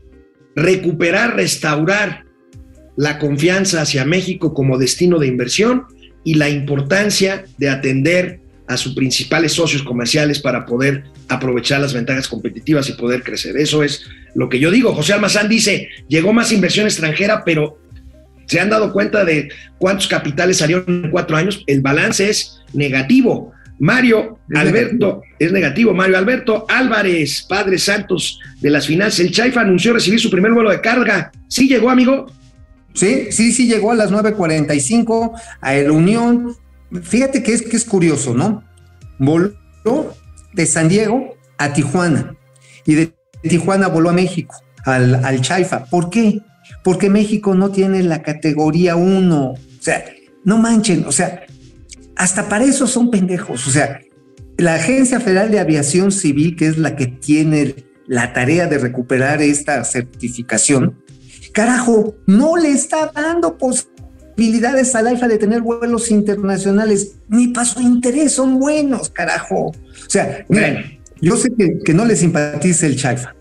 recuperar, 0.55 1.35
restaurar 1.35 2.25
la 2.95 3.19
confianza 3.19 3.81
hacia 3.81 4.05
México 4.05 4.53
como 4.53 4.77
destino 4.77 5.19
de 5.19 5.27
inversión 5.27 5.85
y 6.23 6.35
la 6.35 6.49
importancia 6.49 7.45
de 7.57 7.69
atender 7.69 8.39
a 8.67 8.77
sus 8.77 8.93
principales 8.95 9.53
socios 9.53 9.83
comerciales 9.83 10.39
para 10.39 10.65
poder 10.65 11.03
aprovechar 11.27 11.81
las 11.81 11.93
ventajas 11.93 12.27
competitivas 12.27 12.89
y 12.89 12.93
poder 12.93 13.23
crecer. 13.23 13.57
Eso 13.57 13.83
es 13.83 14.05
lo 14.35 14.49
que 14.49 14.59
yo 14.59 14.71
digo. 14.71 14.93
José 14.93 15.13
Almazán 15.13 15.49
dice, 15.49 15.89
llegó 16.07 16.33
más 16.33 16.51
inversión 16.51 16.85
extranjera, 16.85 17.43
pero 17.43 17.77
¿Se 18.45 18.59
han 18.59 18.69
dado 18.69 18.91
cuenta 18.91 19.25
de 19.25 19.49
cuántos 19.77 20.07
capitales 20.07 20.57
salieron 20.57 20.85
en 20.87 21.11
cuatro 21.11 21.35
años? 21.35 21.63
El 21.67 21.81
balance 21.81 22.29
es 22.29 22.61
negativo. 22.73 23.51
Mario 23.79 24.39
Alberto, 24.55 25.23
es 25.39 25.51
negativo. 25.51 25.93
Mario 25.93 26.17
Alberto 26.17 26.65
Álvarez, 26.69 27.45
Padre 27.47 27.77
Santos 27.77 28.39
de 28.61 28.69
las 28.69 28.87
finanzas. 28.87 29.19
El 29.19 29.31
Chaifa 29.31 29.61
anunció 29.61 29.93
recibir 29.93 30.19
su 30.19 30.29
primer 30.29 30.51
vuelo 30.51 30.69
de 30.69 30.81
carga. 30.81 31.31
¿Sí 31.47 31.67
llegó, 31.67 31.89
amigo? 31.89 32.27
Sí, 32.93 33.31
sí, 33.31 33.51
sí 33.51 33.67
llegó 33.67 33.91
a 33.91 33.95
las 33.95 34.11
9.45 34.11 35.33
a 35.59 35.75
El 35.75 35.91
Unión. 35.91 36.55
Fíjate 37.01 37.41
que 37.41 37.53
es, 37.53 37.61
que 37.63 37.75
es 37.75 37.85
curioso, 37.85 38.33
¿no? 38.33 38.63
Voló 39.17 40.15
de 40.53 40.65
San 40.65 40.87
Diego 40.87 41.35
a 41.57 41.73
Tijuana 41.73 42.35
y 42.85 42.93
de 42.93 43.13
Tijuana 43.41 43.87
voló 43.87 44.09
a 44.09 44.13
México, 44.13 44.55
al, 44.85 45.15
al 45.25 45.41
Chaifa. 45.41 45.85
¿Por 45.85 46.09
qué? 46.09 46.39
Porque 46.83 47.09
México 47.09 47.55
no 47.55 47.71
tiene 47.71 48.03
la 48.03 48.21
categoría 48.21 48.95
1. 48.95 49.51
O 49.51 49.57
sea, 49.79 50.03
no 50.43 50.57
manchen, 50.57 51.05
o 51.05 51.11
sea, 51.11 51.45
hasta 52.15 52.49
para 52.49 52.65
eso 52.65 52.87
son 52.87 53.11
pendejos. 53.11 53.67
O 53.67 53.71
sea, 53.71 54.01
la 54.57 54.75
Agencia 54.75 55.19
Federal 55.19 55.51
de 55.51 55.59
Aviación 55.59 56.11
Civil, 56.11 56.55
que 56.55 56.67
es 56.67 56.77
la 56.77 56.95
que 56.95 57.07
tiene 57.07 57.75
la 58.07 58.33
tarea 58.33 58.67
de 58.67 58.77
recuperar 58.77 59.41
esta 59.41 59.83
certificación, 59.83 61.01
carajo, 61.53 62.15
no 62.27 62.57
le 62.57 62.69
está 62.69 63.11
dando 63.13 63.57
posibilidades 63.57 64.93
al 64.95 65.07
AIFA 65.07 65.27
de 65.27 65.37
tener 65.37 65.61
vuelos 65.61 66.11
internacionales, 66.11 67.15
ni 67.29 67.49
para 67.49 67.65
su 67.65 67.81
interés, 67.81 68.33
son 68.33 68.59
buenos, 68.59 69.09
carajo. 69.09 69.67
O 69.67 70.09
sea, 70.09 70.45
mira, 70.49 70.83
yo 71.21 71.37
sé 71.37 71.49
que, 71.57 71.79
que 71.79 71.93
no 71.93 72.05
le 72.05 72.15
simpatiza 72.15 72.85
el 72.85 72.97
Chaifa, 72.97 73.35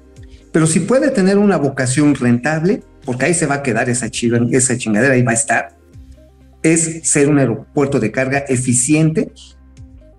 pero 0.53 0.67
si 0.67 0.81
puede 0.81 1.11
tener 1.11 1.39
una 1.39 1.57
vocación 1.57 2.15
rentable, 2.15 2.83
porque 3.05 3.27
ahí 3.27 3.35
se 3.35 3.47
va 3.47 3.57
a 3.57 3.63
quedar 3.63 3.89
esa, 3.89 4.11
esa 4.51 4.79
chingadera, 4.79 5.15
ahí 5.15 5.23
va 5.23 5.33
a 5.33 5.35
estar, 5.35 5.77
es 6.63 7.01
ser 7.03 7.29
un 7.29 7.39
aeropuerto 7.39 7.99
de 7.99 8.11
carga 8.11 8.39
eficiente 8.49 9.33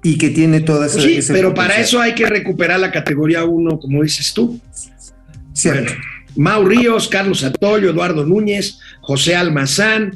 y 0.03 0.17
que 0.17 0.29
tiene 0.29 0.59
todas 0.59 0.93
sí, 0.93 1.19
pero 1.29 1.53
para 1.53 1.77
eso 1.77 2.01
hay 2.01 2.13
que 2.13 2.25
recuperar 2.25 2.79
la 2.79 2.91
categoría 2.91 3.45
1, 3.45 3.79
como 3.79 4.03
dices 4.03 4.33
tú. 4.33 4.59
Cierto. 5.53 5.93
Bueno, 5.93 6.03
Mau 6.35 6.65
Ríos, 6.65 7.07
Carlos 7.07 7.43
Atoyo, 7.43 7.89
Eduardo 7.89 8.25
Núñez, 8.25 8.79
José 9.01 9.35
Almazán. 9.35 10.11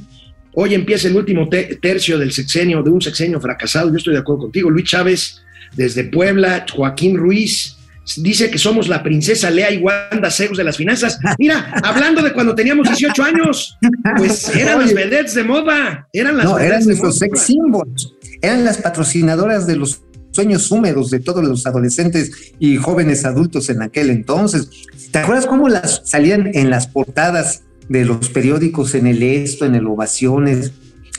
Hoy 0.53 0.73
empieza 0.73 1.07
el 1.07 1.15
último 1.15 1.47
te 1.47 1.75
tercio 1.75 2.17
del 2.17 2.31
sexenio, 2.33 2.81
de 2.81 2.89
un 2.89 3.01
sexenio 3.01 3.39
fracasado. 3.39 3.89
Yo 3.89 3.97
estoy 3.97 4.13
de 4.13 4.19
acuerdo 4.19 4.43
contigo. 4.43 4.69
Luis 4.69 4.85
Chávez, 4.85 5.41
desde 5.75 6.05
Puebla, 6.05 6.65
Joaquín 6.69 7.15
Ruiz, 7.17 7.76
dice 8.15 8.49
que 8.49 8.57
somos 8.57 8.87
la 8.87 9.03
princesa 9.03 9.49
Lea 9.49 9.71
y 9.71 9.77
Wanda 9.77 10.31
Zeus 10.31 10.57
de 10.57 10.63
las 10.63 10.77
finanzas. 10.77 11.19
Mira, 11.37 11.73
hablando 11.83 12.21
de 12.21 12.33
cuando 12.33 12.55
teníamos 12.55 12.87
18 12.87 13.23
años, 13.23 13.77
pues 14.17 14.55
eran 14.55 14.79
las 14.79 14.93
vedettes 14.93 15.35
de 15.35 15.43
moda, 15.43 16.07
eran 16.13 16.37
las 16.37 16.45
No, 16.45 16.59
eran 16.59 16.83
nuestros 16.85 17.17
sex 17.17 17.41
symbols, 17.41 18.13
eran 18.41 18.63
las 18.63 18.77
patrocinadoras 18.77 19.67
de 19.67 19.75
los 19.75 20.01
sueños 20.31 20.71
húmedos 20.71 21.09
de 21.09 21.19
todos 21.19 21.43
los 21.43 21.65
adolescentes 21.65 22.31
y 22.59 22.77
jóvenes 22.77 23.25
adultos 23.25 23.69
en 23.69 23.81
aquel 23.81 24.09
entonces. 24.09 24.69
¿Te 25.11 25.19
acuerdas 25.19 25.47
cómo 25.47 25.67
las 25.67 26.03
salían 26.05 26.51
en 26.53 26.69
las 26.69 26.87
portadas 26.87 27.63
de 27.89 28.05
los 28.05 28.29
periódicos 28.29 28.93
en 28.95 29.07
el 29.07 29.23
Esto, 29.23 29.65
en 29.65 29.75
el 29.75 29.87
Ovaciones, 29.87 30.73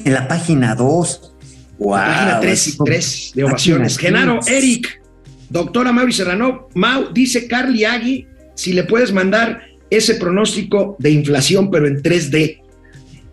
en 0.04 0.14
la 0.14 0.28
página 0.28 0.74
2? 0.74 1.34
Wow, 1.78 1.92
página 1.92 2.40
3 2.40 2.68
y 2.68 2.76
3 2.84 3.32
de 3.34 3.44
Ovaciones. 3.44 3.98
Genaro, 3.98 4.40
Eric, 4.46 5.00
Doctora 5.50 5.92
Mauri 5.92 6.12
Serrano, 6.12 6.68
Mau, 6.74 7.12
dice 7.12 7.46
Carly 7.46 7.84
Agui, 7.84 8.26
si 8.54 8.72
le 8.72 8.84
puedes 8.84 9.12
mandar 9.12 9.62
ese 9.90 10.14
pronóstico 10.16 10.96
de 10.98 11.10
inflación, 11.10 11.70
pero 11.70 11.86
en 11.86 12.02
3D. 12.02 12.60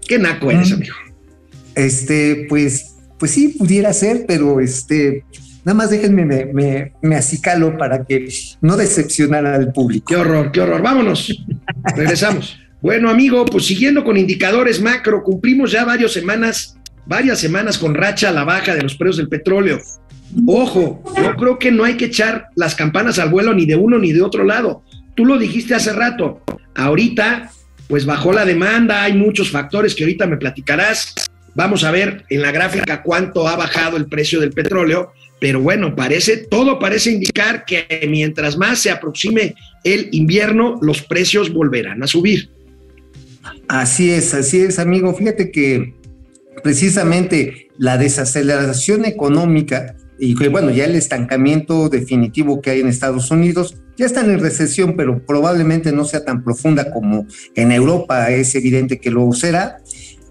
¿Qué 0.08 0.20
naco 0.20 0.52
eres, 0.52 0.72
amigo? 0.72 0.96
Este, 1.74 2.46
pues, 2.48 2.96
pues 3.20 3.32
sí, 3.32 3.56
pudiera 3.58 3.92
ser, 3.92 4.26
pero 4.28 4.60
este, 4.60 5.26
nada 5.66 5.76
más 5.76 5.90
déjenme, 5.90 6.26
me, 6.26 6.46
me, 6.46 6.94
me 7.02 7.16
acicalo 7.16 7.78
para 7.78 8.06
que 8.06 8.30
no 8.62 8.78
decepcionara 8.78 9.56
al 9.56 9.74
público. 9.74 10.06
Qué 10.08 10.16
horror, 10.16 10.52
qué 10.52 10.62
horror. 10.62 10.82
Vámonos. 10.82 11.44
Regresamos. 11.96 12.58
Bueno, 12.82 13.10
amigo, 13.10 13.46
pues 13.46 13.66
siguiendo 13.66 14.04
con 14.04 14.16
indicadores 14.16 14.80
macro, 14.80 15.24
cumplimos 15.24 15.72
ya 15.72 15.84
varias 15.86 16.14
semanas, 16.14 16.78
varias 17.06 17.40
semanas 17.40 17.80
con 17.80 17.96
racha 17.96 18.30
a 18.30 18.32
la 18.32 18.44
baja 18.44 18.76
de 18.76 18.84
los 18.84 18.96
precios 18.96 19.18
del 19.18 19.28
petróleo. 19.28 19.80
Ojo, 20.48 21.04
yo 21.18 21.36
creo 21.36 21.60
que 21.60 21.72
no 21.72 21.84
hay 21.84 21.96
que 21.96 22.06
echar 22.06 22.48
las 22.56 22.76
campanas 22.76 23.20
al 23.20 23.30
vuelo 23.30 23.54
ni 23.54 23.66
de 23.66 23.76
uno 23.76 23.98
ni 23.98 24.12
de 24.12 24.22
otro 24.22 24.44
lado. 24.44 24.84
Tú 25.16 25.26
lo 25.26 25.38
dijiste 25.38 25.76
hace 25.76 25.94
rato. 25.94 26.42
Ahorita, 26.76 27.52
pues 27.88 28.06
bajó 28.06 28.34
la 28.34 28.46
demanda, 28.46 29.04
hay 29.04 29.14
muchos 29.14 29.50
factores 29.50 29.96
que 29.96 30.04
ahorita 30.04 30.28
me 30.28 30.38
platicarás. 30.38 31.14
Vamos 31.54 31.84
a 31.84 31.92
ver 31.92 32.26
en 32.30 32.42
la 32.42 32.52
gráfica 32.52 33.02
cuánto 33.02 33.48
ha 33.48 33.56
bajado 33.56 33.96
el 33.96 34.08
precio 34.08 34.42
del 34.42 34.52
petróleo, 34.52 35.14
pero 35.40 35.62
bueno, 35.62 35.96
parece, 35.96 36.38
todo 36.38 36.80
parece 36.80 37.12
indicar 37.12 37.64
que 37.66 38.06
mientras 38.10 38.58
más 38.58 38.80
se 38.80 38.92
aproxime 38.92 39.56
el 39.84 40.10
invierno, 40.12 40.80
los 40.82 41.02
precios 41.02 41.54
volverán 41.54 42.04
a 42.04 42.08
subir. 42.08 42.50
Así 43.68 44.12
es, 44.12 44.34
así 44.34 44.62
es, 44.62 44.80
amigo. 44.80 45.14
Fíjate 45.14 45.52
que 45.52 45.94
precisamente 46.64 47.70
la 47.78 47.98
desaceleración 47.98 49.06
económica 49.06 49.96
y 50.20 50.36
que 50.36 50.50
bueno, 50.50 50.72
ya 50.72 50.86
el 50.86 50.96
estancamiento 50.96 51.90
definitivo 51.90 52.62
que 52.62 52.72
hay 52.72 52.80
en 52.82 52.88
Estados 52.88 53.32
Unidos, 53.32 53.76
ya 53.98 54.06
están 54.06 54.30
en 54.30 54.40
recesión, 54.40 54.96
pero 54.96 55.26
probablemente 55.26 55.92
no 55.92 56.06
sea 56.06 56.24
tan 56.24 56.44
profunda 56.44 56.92
como 56.92 57.26
en 57.56 57.72
Europa, 57.72 58.30
es 58.32 58.56
evidente 58.56 59.00
que 59.00 59.12
lo 59.12 59.32
será, 59.34 59.78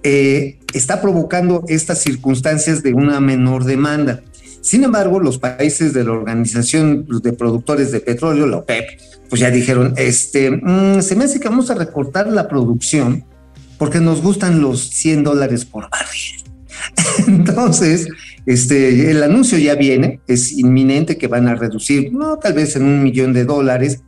eh, 0.03 0.59
está 0.75 1.01
provocando 1.01 1.65
estas 1.69 2.03
circunstancias 2.03 2.83
de 2.83 2.93
una 2.93 3.21
menor 3.21 3.65
demanda. 3.65 4.23
Sin 4.61 4.85
embargo, 4.85 5.21
los 5.21 5.39
países 5.39 5.93
de 5.93 6.05
la 6.05 6.13
Organización 6.13 7.07
de 7.23 7.33
Productores 7.33 7.93
de 7.93 8.01
Petróleo, 8.01 8.47
la 8.47 8.59
OPEP, 8.59 8.85
pues 9.29 9.41
ya 9.41 9.51
dijeron, 9.51 9.95
este, 9.97 10.51
mmm, 10.51 11.01
se 11.01 11.17
me 11.17 11.25
hace 11.25 11.41
que 11.41 11.49
vamos 11.49 11.71
a 11.71 11.75
recortar 11.75 12.29
la 12.29 12.49
producción 12.49 13.25
porque 13.79 14.01
nos 14.01 14.23
gustan 14.23 14.61
los 14.61 14.89
100 14.91 15.25
dólares 15.25 15.65
por 15.65 15.91
barril. 15.91 16.45
Entonces, 17.27 18.09
este, 18.47 19.11
el 19.11 19.23
anuncio 19.23 19.59
ya 19.59 19.75
viene, 19.75 20.21
es 20.27 20.53
inminente 20.53 21.17
que 21.17 21.29
van 21.29 21.49
a 21.49 21.55
reducir, 21.55 22.13
no, 22.13 22.37
tal 22.39 22.55
vez 22.55 22.77
en 22.77 22.85
un 22.85 23.03
millón 23.03 23.33
de 23.33 23.45
dólares, 23.45 24.03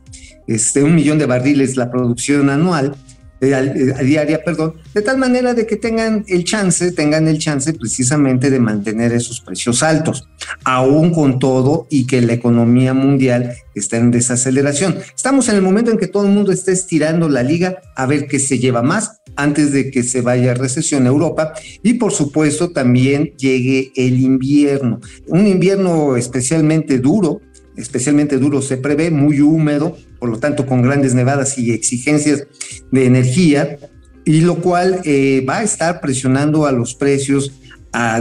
este, 0.47 0.83
un 0.83 0.95
millón 0.95 1.17
de 1.17 1.25
barriles 1.25 1.75
la 1.75 1.91
producción 1.91 2.49
anual, 2.49 2.95
eh, 3.39 3.51
eh, 3.51 4.03
diaria, 4.03 4.43
perdón, 4.43 4.75
de 4.93 5.01
tal 5.01 5.17
manera 5.17 5.53
de 5.53 5.67
que 5.67 5.75
tengan 5.75 6.25
el 6.27 6.43
chance, 6.43 6.91
tengan 6.91 7.27
el 7.27 7.37
chance 7.37 7.71
precisamente 7.73 8.49
de 8.49 8.59
mantener 8.59 9.13
esos 9.13 9.41
precios 9.41 9.83
altos, 9.83 10.27
aún 10.63 11.11
con 11.11 11.37
todo 11.37 11.87
y 11.89 12.07
que 12.07 12.21
la 12.21 12.33
economía 12.33 12.93
mundial 12.93 13.53
está 13.75 13.97
en 13.97 14.11
desaceleración. 14.11 14.97
Estamos 15.15 15.49
en 15.49 15.55
el 15.55 15.61
momento 15.61 15.91
en 15.91 15.97
que 15.97 16.07
todo 16.07 16.25
el 16.25 16.31
mundo 16.31 16.51
está 16.51 16.71
estirando 16.71 17.29
la 17.29 17.43
liga 17.43 17.77
a 17.95 18.05
ver 18.07 18.27
qué 18.27 18.39
se 18.39 18.57
lleva 18.57 18.81
más 18.81 19.21
antes 19.35 19.71
de 19.71 19.91
que 19.91 20.03
se 20.03 20.21
vaya 20.21 20.51
a 20.51 20.55
recesión 20.55 21.05
a 21.05 21.09
Europa 21.09 21.53
y 21.83 21.93
por 21.93 22.11
supuesto 22.11 22.71
también 22.71 23.33
llegue 23.37 23.91
el 23.95 24.19
invierno, 24.19 24.99
un 25.27 25.45
invierno 25.45 26.17
especialmente 26.17 26.97
duro, 26.97 27.41
especialmente 27.75 28.39
duro 28.39 28.61
se 28.61 28.77
prevé, 28.77 29.11
muy 29.11 29.41
húmedo, 29.41 29.95
por 30.19 30.29
lo 30.29 30.39
tanto 30.39 30.65
con 30.65 30.81
grandes 30.81 31.13
nevadas 31.13 31.57
y 31.57 31.71
exigencias 31.71 32.47
de 32.91 33.05
energía, 33.05 33.77
y 34.25 34.41
lo 34.41 34.55
cual 34.55 35.01
eh, 35.05 35.45
va 35.47 35.59
a 35.59 35.63
estar 35.63 36.01
presionando 36.01 36.65
a 36.65 36.71
los 36.71 36.95
precios 36.95 37.51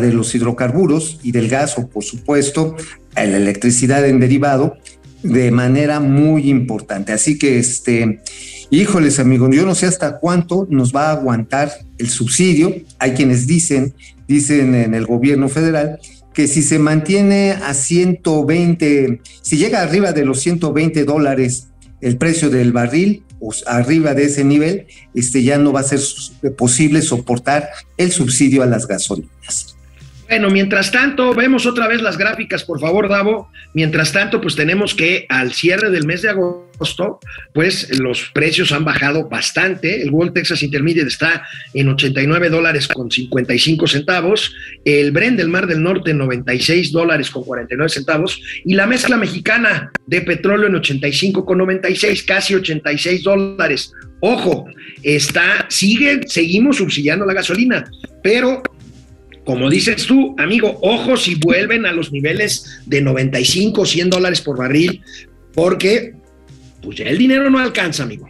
de 0.00 0.12
los 0.12 0.34
hidrocarburos 0.34 1.20
y 1.22 1.32
del 1.32 1.48
gas, 1.48 1.76
o 1.76 1.88
por 1.88 2.02
supuesto, 2.02 2.76
a 3.14 3.24
la 3.24 3.36
electricidad 3.36 4.06
en 4.06 4.20
derivado, 4.20 4.76
de 5.22 5.50
manera 5.50 6.00
muy 6.00 6.48
importante. 6.48 7.12
Así 7.12 7.38
que, 7.38 7.58
este, 7.58 8.20
híjoles 8.70 9.18
amigos, 9.18 9.50
yo 9.54 9.66
no 9.66 9.74
sé 9.74 9.86
hasta 9.86 10.18
cuánto 10.18 10.66
nos 10.70 10.94
va 10.94 11.08
a 11.08 11.12
aguantar 11.12 11.72
el 11.98 12.08
subsidio. 12.08 12.74
Hay 12.98 13.12
quienes 13.12 13.46
dicen, 13.46 13.94
dicen 14.28 14.74
en 14.74 14.94
el 14.94 15.06
gobierno 15.06 15.48
federal, 15.48 15.98
que 16.32 16.46
si 16.48 16.62
se 16.62 16.78
mantiene 16.78 17.52
a 17.52 17.74
120, 17.74 19.20
si 19.42 19.56
llega 19.56 19.82
arriba 19.82 20.12
de 20.12 20.24
los 20.24 20.40
120 20.40 21.04
dólares 21.04 21.68
el 22.00 22.16
precio 22.16 22.50
del 22.50 22.72
barril, 22.72 23.24
o 23.40 23.52
arriba 23.66 24.14
de 24.14 24.24
ese 24.24 24.44
nivel, 24.44 24.86
este 25.14 25.42
ya 25.42 25.58
no 25.58 25.72
va 25.72 25.80
a 25.80 25.84
ser 25.84 26.00
posible 26.56 27.02
soportar 27.02 27.68
el 27.96 28.10
subsidio 28.12 28.62
a 28.62 28.66
las 28.66 28.86
gasolinas. 28.86 29.75
Bueno, 30.28 30.50
mientras 30.50 30.90
tanto, 30.90 31.34
vemos 31.34 31.66
otra 31.66 31.86
vez 31.86 32.02
las 32.02 32.18
gráficas, 32.18 32.64
por 32.64 32.80
favor, 32.80 33.08
Davo. 33.08 33.48
Mientras 33.74 34.12
tanto, 34.12 34.40
pues 34.40 34.56
tenemos 34.56 34.92
que 34.94 35.24
al 35.28 35.52
cierre 35.52 35.90
del 35.90 36.04
mes 36.04 36.22
de 36.22 36.30
agosto, 36.30 37.20
pues 37.54 37.96
los 38.00 38.30
precios 38.34 38.72
han 38.72 38.84
bajado 38.84 39.28
bastante. 39.28 40.02
El 40.02 40.10
World 40.10 40.32
Texas 40.32 40.64
Intermediate 40.64 41.08
está 41.08 41.46
en 41.74 41.88
89 41.88 42.50
dólares 42.50 42.88
con 42.88 43.08
55 43.08 43.86
centavos, 43.86 44.52
el 44.84 45.12
Brent 45.12 45.36
del 45.36 45.48
Mar 45.48 45.68
del 45.68 45.80
Norte 45.80 46.10
en 46.10 46.18
96 46.18 46.90
dólares 46.90 47.30
con 47.30 47.44
49 47.44 47.88
centavos 47.88 48.42
y 48.64 48.74
la 48.74 48.88
mezcla 48.88 49.16
mexicana 49.16 49.92
de 50.06 50.22
petróleo 50.22 50.66
en 50.66 50.74
85 50.74 51.44
con 51.44 51.58
96, 51.58 52.24
casi 52.24 52.56
86 52.56 53.22
dólares. 53.22 53.92
Ojo, 54.20 54.66
está, 55.04 55.66
sigue, 55.68 56.22
seguimos 56.26 56.78
subsidiando 56.78 57.24
la 57.26 57.34
gasolina, 57.34 57.88
pero 58.22 58.62
como 59.46 59.70
dices 59.70 60.06
tú, 60.06 60.34
amigo, 60.38 60.76
ojo 60.82 61.16
si 61.16 61.36
vuelven 61.36 61.86
a 61.86 61.92
los 61.92 62.10
niveles 62.10 62.80
de 62.84 63.00
95, 63.00 63.86
100 63.86 64.10
dólares 64.10 64.40
por 64.40 64.58
barril, 64.58 65.02
porque 65.54 66.14
pues 66.82 66.98
ya 66.98 67.04
el 67.06 67.16
dinero 67.16 67.48
no 67.48 67.60
alcanza, 67.60 68.02
amigo. 68.02 68.28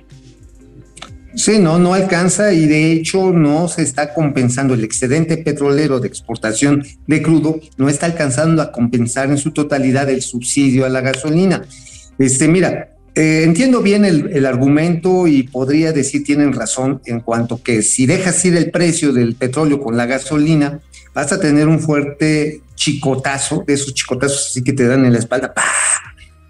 Sí, 1.34 1.58
no, 1.58 1.78
no 1.78 1.94
alcanza 1.94 2.52
y 2.52 2.66
de 2.66 2.92
hecho 2.92 3.32
no 3.32 3.66
se 3.66 3.82
está 3.82 4.12
compensando 4.12 4.74
el 4.74 4.84
excedente 4.84 5.38
petrolero 5.38 6.00
de 6.00 6.08
exportación 6.08 6.84
de 7.06 7.22
crudo, 7.22 7.60
no 7.78 7.88
está 7.88 8.04
alcanzando 8.04 8.60
a 8.60 8.70
compensar 8.70 9.30
en 9.30 9.38
su 9.38 9.52
totalidad 9.52 10.10
el 10.10 10.20
subsidio 10.20 10.84
a 10.84 10.90
la 10.90 11.00
gasolina. 11.00 11.64
Este, 12.18 12.46
mira, 12.46 12.90
eh, 13.14 13.42
entiendo 13.44 13.80
bien 13.80 14.04
el, 14.04 14.28
el, 14.34 14.44
argumento 14.44 15.26
y 15.26 15.44
podría 15.44 15.92
decir 15.92 16.24
tienen 16.24 16.52
razón 16.52 17.00
en 17.06 17.20
cuanto 17.20 17.62
que 17.62 17.80
si 17.80 18.04
dejas 18.04 18.44
ir 18.44 18.54
el 18.56 18.70
precio 18.70 19.14
del 19.14 19.34
petróleo 19.34 19.80
con 19.80 19.96
la 19.96 20.04
gasolina, 20.04 20.80
vas 21.16 21.32
a 21.32 21.40
tener 21.40 21.66
un 21.66 21.80
fuerte 21.80 22.60
chicotazo, 22.74 23.64
de 23.66 23.72
esos 23.72 23.94
chicotazos 23.94 24.48
así 24.50 24.62
que 24.62 24.74
te 24.74 24.86
dan 24.86 25.06
en 25.06 25.14
la 25.14 25.18
espalda, 25.18 25.54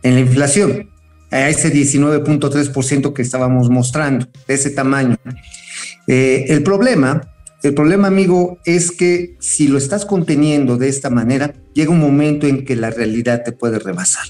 en 0.02 0.14
la 0.14 0.20
inflación, 0.20 0.90
a 1.30 1.48
ese 1.48 1.72
19.3% 1.72 3.12
que 3.12 3.22
estábamos 3.22 3.70
mostrando, 3.70 4.26
de 4.48 4.54
ese 4.54 4.70
tamaño. 4.70 5.18
Eh, 6.08 6.46
el 6.48 6.64
problema, 6.64 7.32
el 7.62 7.74
problema, 7.74 8.08
amigo, 8.08 8.58
es 8.64 8.90
que 8.90 9.36
si 9.38 9.68
lo 9.68 9.78
estás 9.78 10.04
conteniendo 10.04 10.76
de 10.76 10.88
esta 10.88 11.10
manera, 11.10 11.54
llega 11.72 11.92
un 11.92 12.00
momento 12.00 12.48
en 12.48 12.64
que 12.64 12.74
la 12.74 12.90
realidad 12.90 13.44
te 13.44 13.52
puede 13.52 13.78
rebasar. 13.78 14.26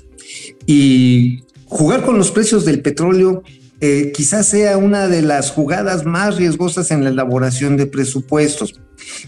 Y 0.67 1.45
jugar 1.65 2.03
con 2.03 2.19
los 2.19 2.31
precios 2.31 2.67
del 2.67 2.83
petróleo 2.83 3.43
eh, 3.81 4.13
quizás 4.15 4.47
sea 4.49 4.77
una 4.77 5.09
de 5.09 5.23
las 5.23 5.51
jugadas 5.51 6.05
más 6.05 6.37
riesgosas 6.37 6.91
en 6.91 7.05
la 7.05 7.11
elaboración 7.11 7.79
de 7.79 7.87
presupuestos. 7.87 8.81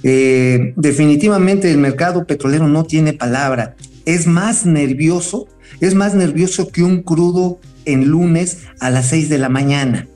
Eh, 0.02 0.72
definitivamente 0.76 1.70
el 1.70 1.78
mercado 1.78 2.26
petrolero 2.26 2.68
no 2.68 2.84
tiene 2.84 3.12
palabra. 3.12 3.76
Es 4.04 4.26
más 4.26 4.66
nervioso, 4.66 5.48
es 5.80 5.94
más 5.94 6.14
nervioso 6.14 6.68
que 6.68 6.82
un 6.82 7.02
crudo 7.02 7.60
en 7.84 8.08
lunes 8.08 8.58
a 8.80 8.90
las 8.90 9.06
6 9.08 9.28
de 9.28 9.38
la 9.38 9.48
mañana. 9.48 10.06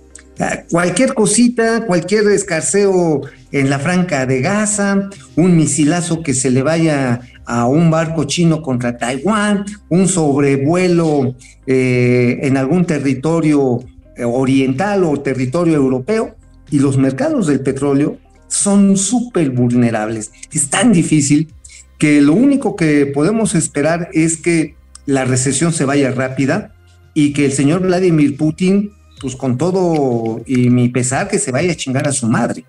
Cualquier 0.70 1.14
cosita, 1.14 1.86
cualquier 1.86 2.26
escarceo 2.28 3.22
en 3.52 3.70
la 3.70 3.78
franca 3.78 4.26
de 4.26 4.40
Gaza, 4.40 5.08
un 5.36 5.56
misilazo 5.56 6.22
que 6.22 6.34
se 6.34 6.50
le 6.50 6.62
vaya 6.62 7.20
a 7.44 7.66
un 7.66 7.90
barco 7.90 8.24
chino 8.24 8.62
contra 8.62 8.96
Taiwán, 8.96 9.64
un 9.88 10.08
sobrevuelo 10.08 11.36
eh, 11.66 12.40
en 12.42 12.56
algún 12.56 12.86
territorio 12.86 13.80
eh, 14.16 14.24
oriental 14.24 15.04
o 15.04 15.20
territorio 15.20 15.74
europeo, 15.74 16.34
y 16.70 16.78
los 16.78 16.96
mercados 16.96 17.46
del 17.46 17.60
petróleo 17.60 18.16
son 18.52 18.96
súper 18.96 19.50
vulnerables. 19.50 20.32
Es 20.52 20.68
tan 20.68 20.92
difícil 20.92 21.52
que 21.98 22.20
lo 22.20 22.34
único 22.34 22.76
que 22.76 23.06
podemos 23.06 23.54
esperar 23.54 24.08
es 24.12 24.36
que 24.36 24.74
la 25.06 25.24
recesión 25.24 25.72
se 25.72 25.84
vaya 25.84 26.10
rápida 26.10 26.74
y 27.14 27.32
que 27.32 27.44
el 27.44 27.52
señor 27.52 27.82
Vladimir 27.82 28.36
Putin 28.36 28.92
pues 29.22 29.36
con 29.36 29.56
todo 29.56 30.42
y 30.46 30.68
mi 30.68 30.88
pesar, 30.88 31.28
que 31.28 31.38
se 31.38 31.52
vaya 31.52 31.70
a 31.72 31.76
chingar 31.76 32.08
a 32.08 32.12
su 32.12 32.26
madre. 32.26 32.64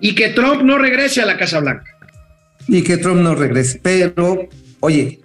Y 0.00 0.16
que 0.16 0.30
Trump 0.30 0.62
no 0.62 0.76
regrese 0.76 1.22
a 1.22 1.26
la 1.26 1.38
Casa 1.38 1.60
Blanca. 1.60 1.84
Y 2.66 2.82
que 2.82 2.96
Trump 2.96 3.20
no 3.20 3.36
regrese. 3.36 3.78
Pero, 3.80 4.48
oye, 4.80 5.20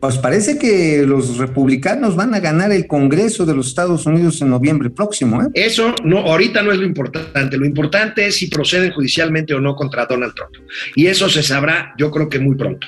pues 0.00 0.16
parece 0.16 0.58
que 0.58 1.04
los 1.06 1.36
republicanos 1.36 2.16
van 2.16 2.34
a 2.34 2.40
ganar 2.40 2.72
el 2.72 2.86
Congreso 2.86 3.44
de 3.44 3.54
los 3.54 3.68
Estados 3.68 4.06
Unidos 4.06 4.40
en 4.40 4.48
noviembre 4.48 4.88
próximo. 4.88 5.42
¿eh? 5.42 5.46
Eso 5.52 5.94
no, 6.02 6.20
ahorita 6.20 6.62
no 6.62 6.72
es 6.72 6.78
lo 6.78 6.86
importante. 6.86 7.58
Lo 7.58 7.66
importante 7.66 8.26
es 8.26 8.36
si 8.36 8.46
proceden 8.46 8.92
judicialmente 8.92 9.52
o 9.52 9.60
no 9.60 9.76
contra 9.76 10.06
Donald 10.06 10.34
Trump. 10.34 10.52
Y 10.96 11.06
eso 11.06 11.28
se 11.28 11.42
sabrá, 11.42 11.94
yo 11.98 12.10
creo 12.10 12.30
que 12.30 12.38
muy 12.38 12.56
pronto. 12.56 12.86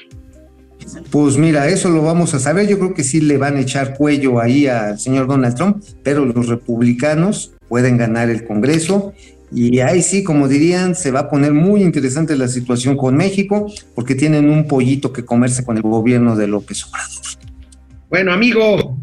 Pues 1.11 1.37
mira, 1.37 1.69
eso 1.69 1.91
lo 1.91 2.03
vamos 2.03 2.33
a 2.33 2.39
saber. 2.39 2.67
Yo 2.67 2.79
creo 2.79 2.95
que 2.95 3.05
sí 3.05 3.21
le 3.21 3.37
van 3.37 3.57
a 3.57 3.61
echar 3.61 3.95
cuello 3.95 4.41
ahí 4.41 4.67
al 4.67 4.99
señor 4.99 5.27
Donald 5.27 5.55
Trump, 5.55 5.85
pero 6.03 6.25
los 6.25 6.49
republicanos 6.49 7.53
pueden 7.69 7.99
ganar 7.99 8.31
el 8.31 8.45
Congreso. 8.45 9.13
Y 9.55 9.81
ahí 9.81 10.03
sí, 10.03 10.25
como 10.25 10.49
dirían, 10.49 10.95
se 10.95 11.11
va 11.11 11.21
a 11.21 11.31
poner 11.31 11.53
muy 11.53 11.83
interesante 11.83 12.37
la 12.37 12.49
situación 12.49 12.97
con 12.97 13.17
México, 13.17 13.71
porque 13.95 14.15
tienen 14.15 14.49
un 14.49 14.67
pollito 14.67 15.13
que 15.13 15.25
comerse 15.25 15.65
con 15.65 15.77
el 15.77 15.83
gobierno 15.83 16.37
de 16.37 16.47
López 16.47 16.85
Obrador. 16.85 17.23
Bueno, 18.09 18.33
amigo, 18.33 18.99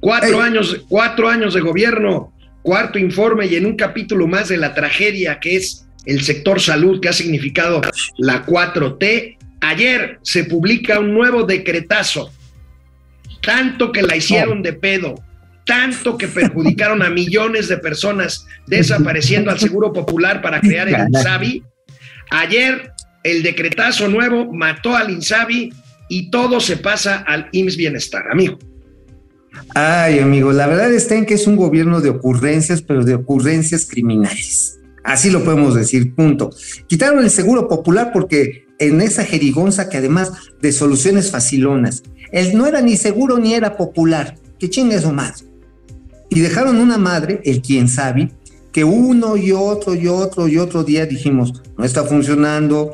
cuatro 0.00 0.40
años, 0.40 0.84
cuatro 0.88 1.28
años 1.28 1.54
de 1.54 1.60
gobierno, 1.60 2.32
cuarto 2.62 2.98
informe 2.98 3.46
y 3.46 3.56
en 3.56 3.66
un 3.66 3.76
capítulo 3.76 4.26
más 4.26 4.48
de 4.48 4.56
la 4.56 4.74
tragedia 4.74 5.40
que 5.40 5.56
es 5.56 5.86
el 6.06 6.22
sector 6.22 6.60
salud 6.60 7.00
que 7.00 7.08
ha 7.08 7.12
significado 7.12 7.80
la 8.18 8.46
4T, 8.46 9.38
Ayer 9.60 10.18
se 10.22 10.44
publica 10.44 11.00
un 11.00 11.14
nuevo 11.14 11.42
decretazo, 11.42 12.30
tanto 13.42 13.90
que 13.90 14.02
la 14.02 14.16
hicieron 14.16 14.62
de 14.62 14.72
pedo, 14.72 15.16
tanto 15.68 16.16
que 16.16 16.28
perjudicaron 16.28 17.02
a 17.02 17.10
millones 17.10 17.68
de 17.68 17.76
personas 17.76 18.46
desapareciendo 18.66 19.50
al 19.50 19.58
Seguro 19.58 19.92
Popular 19.92 20.40
para 20.40 20.62
crear 20.62 20.88
el 20.88 20.96
INSABI. 21.08 21.62
Ayer 22.30 22.92
el 23.22 23.42
decretazo 23.42 24.08
nuevo 24.08 24.50
mató 24.50 24.96
al 24.96 25.10
INSABI 25.10 25.74
y 26.08 26.30
todo 26.30 26.58
se 26.60 26.78
pasa 26.78 27.18
al 27.18 27.50
IMSS 27.52 27.76
Bienestar, 27.76 28.24
amigo. 28.32 28.58
Ay, 29.74 30.20
amigo, 30.20 30.52
la 30.52 30.66
verdad 30.66 30.90
está 30.90 31.16
en 31.16 31.26
que 31.26 31.34
es 31.34 31.46
un 31.46 31.56
gobierno 31.56 32.00
de 32.00 32.08
ocurrencias, 32.08 32.80
pero 32.80 33.04
de 33.04 33.14
ocurrencias 33.14 33.84
criminales. 33.84 34.78
Así 35.04 35.30
lo 35.30 35.44
podemos 35.44 35.74
decir, 35.74 36.14
punto. 36.14 36.48
Quitaron 36.86 37.22
el 37.22 37.30
seguro 37.30 37.68
popular 37.68 38.10
porque 38.14 38.66
en 38.78 39.02
esa 39.02 39.22
jerigonza 39.22 39.90
que 39.90 39.98
además 39.98 40.32
de 40.62 40.72
soluciones 40.72 41.30
facilonas, 41.30 42.04
él 42.32 42.56
no 42.56 42.66
era 42.66 42.80
ni 42.80 42.96
seguro 42.96 43.38
ni 43.38 43.52
era 43.52 43.76
popular, 43.76 44.36
que 44.58 44.70
chingue 44.70 44.96
eso 44.96 45.12
más. 45.12 45.44
Y 46.30 46.40
dejaron 46.40 46.78
una 46.78 46.98
madre, 46.98 47.40
el 47.44 47.62
quien 47.62 47.88
sabe, 47.88 48.30
que 48.72 48.84
uno 48.84 49.36
y 49.36 49.52
otro 49.52 49.94
y 49.94 50.08
otro 50.08 50.46
y 50.48 50.58
otro 50.58 50.84
día 50.84 51.06
dijimos, 51.06 51.62
no 51.76 51.84
está 51.84 52.04
funcionando, 52.04 52.92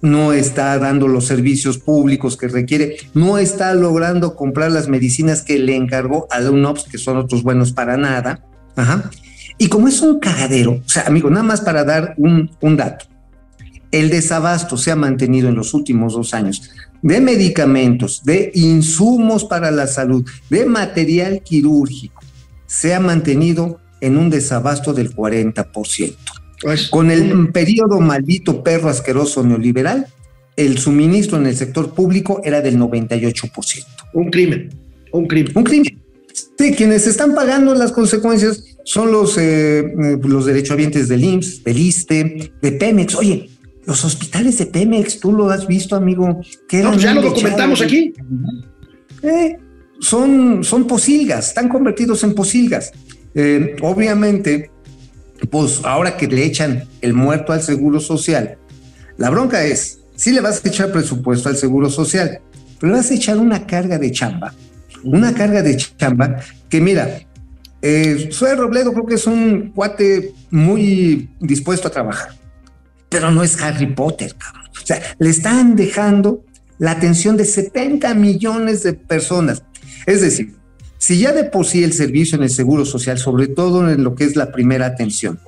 no 0.00 0.32
está 0.32 0.78
dando 0.78 1.08
los 1.08 1.26
servicios 1.26 1.78
públicos 1.78 2.36
que 2.36 2.48
requiere, 2.48 2.96
no 3.14 3.38
está 3.38 3.74
logrando 3.74 4.36
comprar 4.36 4.70
las 4.70 4.88
medicinas 4.88 5.42
que 5.42 5.58
le 5.58 5.74
encargó 5.74 6.28
a 6.30 6.38
UNOPS, 6.48 6.84
que 6.84 6.98
son 6.98 7.16
otros 7.16 7.42
buenos 7.42 7.72
para 7.72 7.96
nada. 7.96 8.44
Ajá. 8.76 9.10
Y 9.58 9.68
como 9.68 9.88
es 9.88 10.00
un 10.02 10.20
cagadero, 10.20 10.82
o 10.84 10.88
sea, 10.88 11.04
amigo, 11.06 11.30
nada 11.30 11.42
más 11.42 11.60
para 11.60 11.82
dar 11.82 12.14
un, 12.18 12.50
un 12.60 12.76
dato 12.76 13.06
el 13.92 14.10
desabasto 14.10 14.76
se 14.76 14.90
ha 14.90 14.96
mantenido 14.96 15.48
en 15.48 15.54
los 15.54 15.74
últimos 15.74 16.14
dos 16.14 16.34
años 16.34 16.70
de 17.02 17.20
medicamentos, 17.20 18.22
de 18.24 18.50
insumos 18.54 19.44
para 19.44 19.70
la 19.70 19.86
salud, 19.86 20.24
de 20.50 20.66
material 20.66 21.42
quirúrgico, 21.42 22.15
se 22.66 22.94
ha 22.94 23.00
mantenido 23.00 23.80
en 24.00 24.16
un 24.16 24.30
desabasto 24.30 24.92
del 24.92 25.14
40%. 25.14 26.14
Pues, 26.62 26.88
Con 26.88 27.10
el 27.10 27.50
periodo 27.52 28.00
maldito 28.00 28.62
perro 28.62 28.88
asqueroso 28.88 29.44
neoliberal, 29.44 30.06
el 30.56 30.78
suministro 30.78 31.38
en 31.38 31.46
el 31.46 31.56
sector 31.56 31.94
público 31.94 32.40
era 32.44 32.62
del 32.62 32.78
98%. 32.78 33.84
Un 34.14 34.30
crimen, 34.30 34.70
un 35.12 35.26
crimen. 35.26 35.52
Un 35.54 35.64
crimen. 35.64 36.02
Sí, 36.58 36.72
quienes 36.74 37.06
están 37.06 37.34
pagando 37.34 37.74
las 37.74 37.92
consecuencias 37.92 38.64
son 38.84 39.12
los, 39.12 39.36
eh, 39.36 39.80
eh, 39.80 40.18
los 40.22 40.46
derechohabientes 40.46 41.08
del 41.08 41.24
IMSS, 41.24 41.64
del 41.64 41.78
ISTE, 41.78 42.52
de 42.60 42.72
Pemex. 42.72 43.14
Oye, 43.14 43.50
los 43.84 44.04
hospitales 44.04 44.58
de 44.58 44.66
Pemex, 44.66 45.20
tú 45.20 45.32
lo 45.32 45.50
has 45.50 45.66
visto, 45.66 45.96
amigo. 45.96 46.40
Que 46.68 46.82
no, 46.82 46.96
ya 46.96 47.14
lo 47.14 47.22
documentamos 47.22 47.80
aquí. 47.82 48.14
Eh, 49.22 49.56
son, 50.00 50.64
son 50.64 50.86
posilgas, 50.86 51.48
están 51.48 51.68
convertidos 51.68 52.22
en 52.24 52.34
posilgas. 52.34 52.92
Eh, 53.34 53.76
obviamente, 53.82 54.70
pues 55.50 55.80
ahora 55.84 56.16
que 56.16 56.26
le 56.26 56.44
echan 56.44 56.84
el 57.00 57.12
muerto 57.14 57.52
al 57.52 57.62
seguro 57.62 58.00
social, 58.00 58.58
la 59.18 59.30
bronca 59.30 59.64
es, 59.64 60.00
sí 60.14 60.32
le 60.32 60.40
vas 60.40 60.64
a 60.64 60.68
echar 60.68 60.92
presupuesto 60.92 61.48
al 61.48 61.56
seguro 61.56 61.90
social, 61.90 62.40
pero 62.78 62.92
le 62.92 62.98
vas 62.98 63.10
a 63.10 63.14
echar 63.14 63.38
una 63.38 63.66
carga 63.66 63.98
de 63.98 64.10
chamba, 64.10 64.54
una 65.04 65.34
carga 65.34 65.62
de 65.62 65.76
chamba 65.76 66.36
que 66.68 66.80
mira, 66.80 67.20
eh, 67.82 68.30
Robledo 68.56 68.92
creo 68.92 69.06
que 69.06 69.14
es 69.14 69.26
un 69.26 69.72
cuate 69.74 70.32
muy 70.50 71.28
dispuesto 71.40 71.88
a 71.88 71.90
trabajar 71.90 72.30
pero 73.08 73.30
no 73.30 73.42
es 73.42 73.60
Harry 73.62 73.86
Potter, 73.86 74.34
cabrón. 74.36 74.70
O 74.82 74.86
sea, 74.86 75.00
le 75.18 75.30
están 75.30 75.76
dejando 75.76 76.44
la 76.78 76.92
atención 76.92 77.36
de 77.36 77.44
70 77.44 78.14
millones 78.14 78.82
de 78.82 78.92
personas. 78.92 79.62
Es 80.06 80.20
decir, 80.20 80.54
si 80.98 81.18
ya 81.18 81.32
de 81.32 81.44
por 81.44 81.66
sí 81.66 81.84
el 81.84 81.92
servicio 81.92 82.36
en 82.36 82.44
el 82.44 82.50
Seguro 82.50 82.84
Social, 82.84 83.18
sobre 83.18 83.48
todo 83.48 83.90
en 83.90 84.02
lo 84.02 84.14
que 84.14 84.24
es 84.24 84.36
la 84.36 84.52
primera 84.52 84.86
atención, 84.86 85.38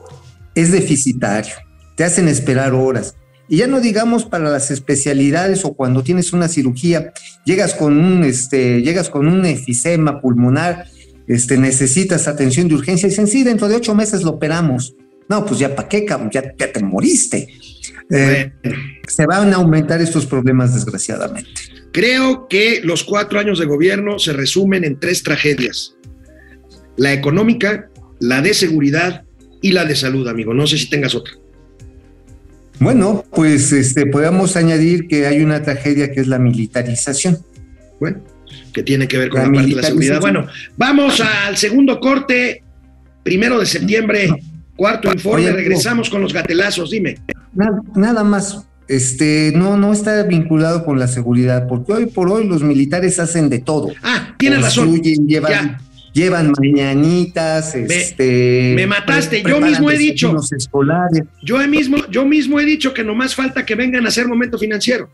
es 0.54 0.72
deficitario, 0.72 1.54
te 1.96 2.04
hacen 2.04 2.28
esperar 2.28 2.74
horas, 2.74 3.14
y 3.48 3.58
ya 3.58 3.66
no 3.66 3.80
digamos 3.80 4.26
para 4.26 4.50
las 4.50 4.70
especialidades 4.70 5.64
o 5.64 5.72
cuando 5.72 6.02
tienes 6.02 6.32
una 6.32 6.48
cirugía, 6.48 7.12
llegas 7.44 7.74
con 7.74 7.98
un, 7.98 8.24
este, 8.24 8.82
llegas 8.82 9.08
con 9.08 9.26
un 9.26 9.46
efisema 9.46 10.20
pulmonar, 10.20 10.86
este, 11.26 11.56
necesitas 11.56 12.28
atención 12.28 12.68
de 12.68 12.74
urgencia 12.74 13.06
y 13.06 13.10
dicen, 13.10 13.26
sí, 13.26 13.44
dentro 13.44 13.68
de 13.68 13.76
ocho 13.76 13.94
meses 13.94 14.22
lo 14.22 14.32
operamos. 14.32 14.94
No, 15.28 15.44
pues 15.44 15.60
ya 15.60 15.74
para 15.74 15.88
qué, 15.88 16.04
cabrón, 16.04 16.30
ya, 16.30 16.42
te 16.42 16.82
moriste. 16.82 17.48
Eh, 18.10 18.52
se 19.06 19.26
van 19.26 19.52
a 19.52 19.56
aumentar 19.56 20.00
estos 20.00 20.26
problemas, 20.26 20.74
desgraciadamente. 20.74 21.50
Creo 21.92 22.48
que 22.48 22.80
los 22.84 23.04
cuatro 23.04 23.40
años 23.40 23.58
de 23.58 23.66
gobierno 23.66 24.18
se 24.18 24.32
resumen 24.32 24.84
en 24.84 24.98
tres 25.00 25.22
tragedias. 25.22 25.96
La 26.96 27.12
económica, 27.12 27.88
la 28.20 28.42
de 28.42 28.54
seguridad 28.54 29.24
y 29.62 29.72
la 29.72 29.84
de 29.84 29.96
salud, 29.96 30.28
amigo. 30.28 30.54
No 30.54 30.66
sé 30.66 30.78
si 30.78 30.90
tengas 30.90 31.14
otra. 31.14 31.34
Bueno, 32.80 33.24
pues 33.30 33.72
este, 33.72 34.06
podemos 34.06 34.56
añadir 34.56 35.08
que 35.08 35.26
hay 35.26 35.40
una 35.42 35.62
tragedia 35.62 36.12
que 36.12 36.20
es 36.20 36.28
la 36.28 36.38
militarización. 36.38 37.38
Bueno, 37.98 38.22
que 38.72 38.82
tiene 38.82 39.08
que 39.08 39.18
ver 39.18 39.30
con 39.30 39.40
La 39.40 39.46
la, 39.46 39.52
parte 39.52 39.68
de 39.68 39.74
la 39.74 39.82
seguridad. 39.82 40.20
Bueno, 40.20 40.46
vamos 40.76 41.20
al 41.20 41.56
segundo 41.56 41.98
corte, 41.98 42.62
primero 43.24 43.58
de 43.58 43.66
septiembre, 43.66 44.28
cuarto 44.76 45.10
informe, 45.12 45.46
Oye, 45.46 45.52
regresamos 45.52 46.08
con 46.08 46.20
los 46.20 46.32
gatelazos, 46.32 46.90
dime. 46.90 47.18
Nada, 47.54 47.82
nada 47.96 48.22
más, 48.22 48.67
este, 48.88 49.52
no, 49.54 49.76
no 49.76 49.92
está 49.92 50.22
vinculado 50.24 50.84
con 50.84 50.98
la 50.98 51.06
seguridad, 51.08 51.66
porque 51.68 51.92
hoy 51.92 52.06
por 52.06 52.30
hoy 52.30 52.46
los 52.46 52.62
militares 52.62 53.18
hacen 53.20 53.48
de 53.48 53.58
todo. 53.58 53.90
Ah, 54.02 54.34
tienes 54.38 54.62
razón. 54.62 55.00
Llevan, 55.02 55.50
Ya. 55.52 55.80
llevan 56.14 56.52
mañanitas, 56.58 57.74
este. 57.74 58.72
me 58.74 58.86
mataste, 58.86 59.42
yo 59.42 59.60
mismo 59.60 59.90
he 59.90 59.98
dicho. 59.98 60.34
escolares. 60.56 61.22
Yo 61.42 61.58
mismo, 61.68 61.98
yo 62.10 62.24
mismo 62.24 62.58
he 62.58 62.64
dicho 62.64 62.94
que 62.94 63.04
nomás 63.04 63.34
falta 63.34 63.64
que 63.66 63.74
vengan 63.74 64.06
a 64.06 64.08
hacer 64.08 64.26
momento 64.26 64.58
financiero. 64.58 65.08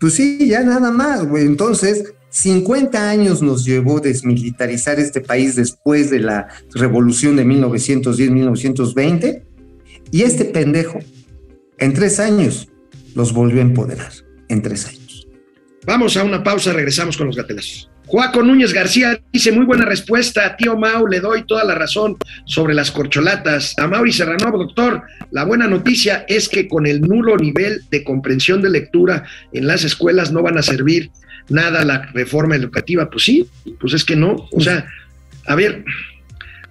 Pues 0.00 0.14
sí, 0.14 0.48
ya 0.48 0.62
nada 0.62 0.90
más, 0.90 1.26
güey. 1.26 1.44
Entonces, 1.44 2.14
50 2.30 3.08
años 3.10 3.42
nos 3.42 3.64
llevó 3.64 4.00
desmilitarizar 4.00 5.00
este 5.00 5.20
país 5.20 5.56
después 5.56 6.10
de 6.10 6.20
la 6.20 6.48
revolución 6.74 7.36
de 7.36 7.44
1910-1920, 7.46 9.42
y 10.10 10.22
este 10.22 10.44
pendejo, 10.44 10.98
en 11.78 11.92
tres 11.94 12.18
años, 12.20 12.68
los 13.18 13.32
volvió 13.32 13.58
a 13.58 13.64
empoderar. 13.64 14.12
En 14.48 14.62
tres 14.62 14.86
años. 14.86 15.26
Vamos 15.84 16.16
a 16.16 16.22
una 16.22 16.42
pausa, 16.42 16.72
regresamos 16.72 17.16
con 17.16 17.26
los 17.26 17.36
gatelazos. 17.36 17.90
Juaco 18.06 18.42
Núñez 18.42 18.72
García 18.72 19.20
dice, 19.32 19.52
muy 19.52 19.66
buena 19.66 19.84
respuesta, 19.84 20.56
tío 20.56 20.78
Mau, 20.78 21.06
le 21.06 21.20
doy 21.20 21.44
toda 21.44 21.64
la 21.64 21.74
razón 21.74 22.16
sobre 22.46 22.74
las 22.74 22.90
corcholatas. 22.90 23.74
A 23.76 23.88
Mauri 23.88 24.12
Serrano, 24.12 24.56
doctor, 24.56 25.02
la 25.32 25.44
buena 25.44 25.66
noticia 25.66 26.24
es 26.28 26.48
que 26.48 26.68
con 26.68 26.86
el 26.86 27.02
nulo 27.02 27.36
nivel 27.36 27.82
de 27.90 28.04
comprensión 28.04 28.62
de 28.62 28.70
lectura 28.70 29.24
en 29.52 29.66
las 29.66 29.84
escuelas 29.84 30.32
no 30.32 30.42
van 30.42 30.56
a 30.56 30.62
servir 30.62 31.10
nada 31.48 31.84
la 31.84 32.02
reforma 32.14 32.56
educativa. 32.56 33.10
Pues 33.10 33.24
sí, 33.24 33.46
pues 33.80 33.92
es 33.92 34.04
que 34.04 34.16
no. 34.16 34.48
O 34.52 34.60
sea, 34.60 34.86
a 35.46 35.54
ver, 35.56 35.84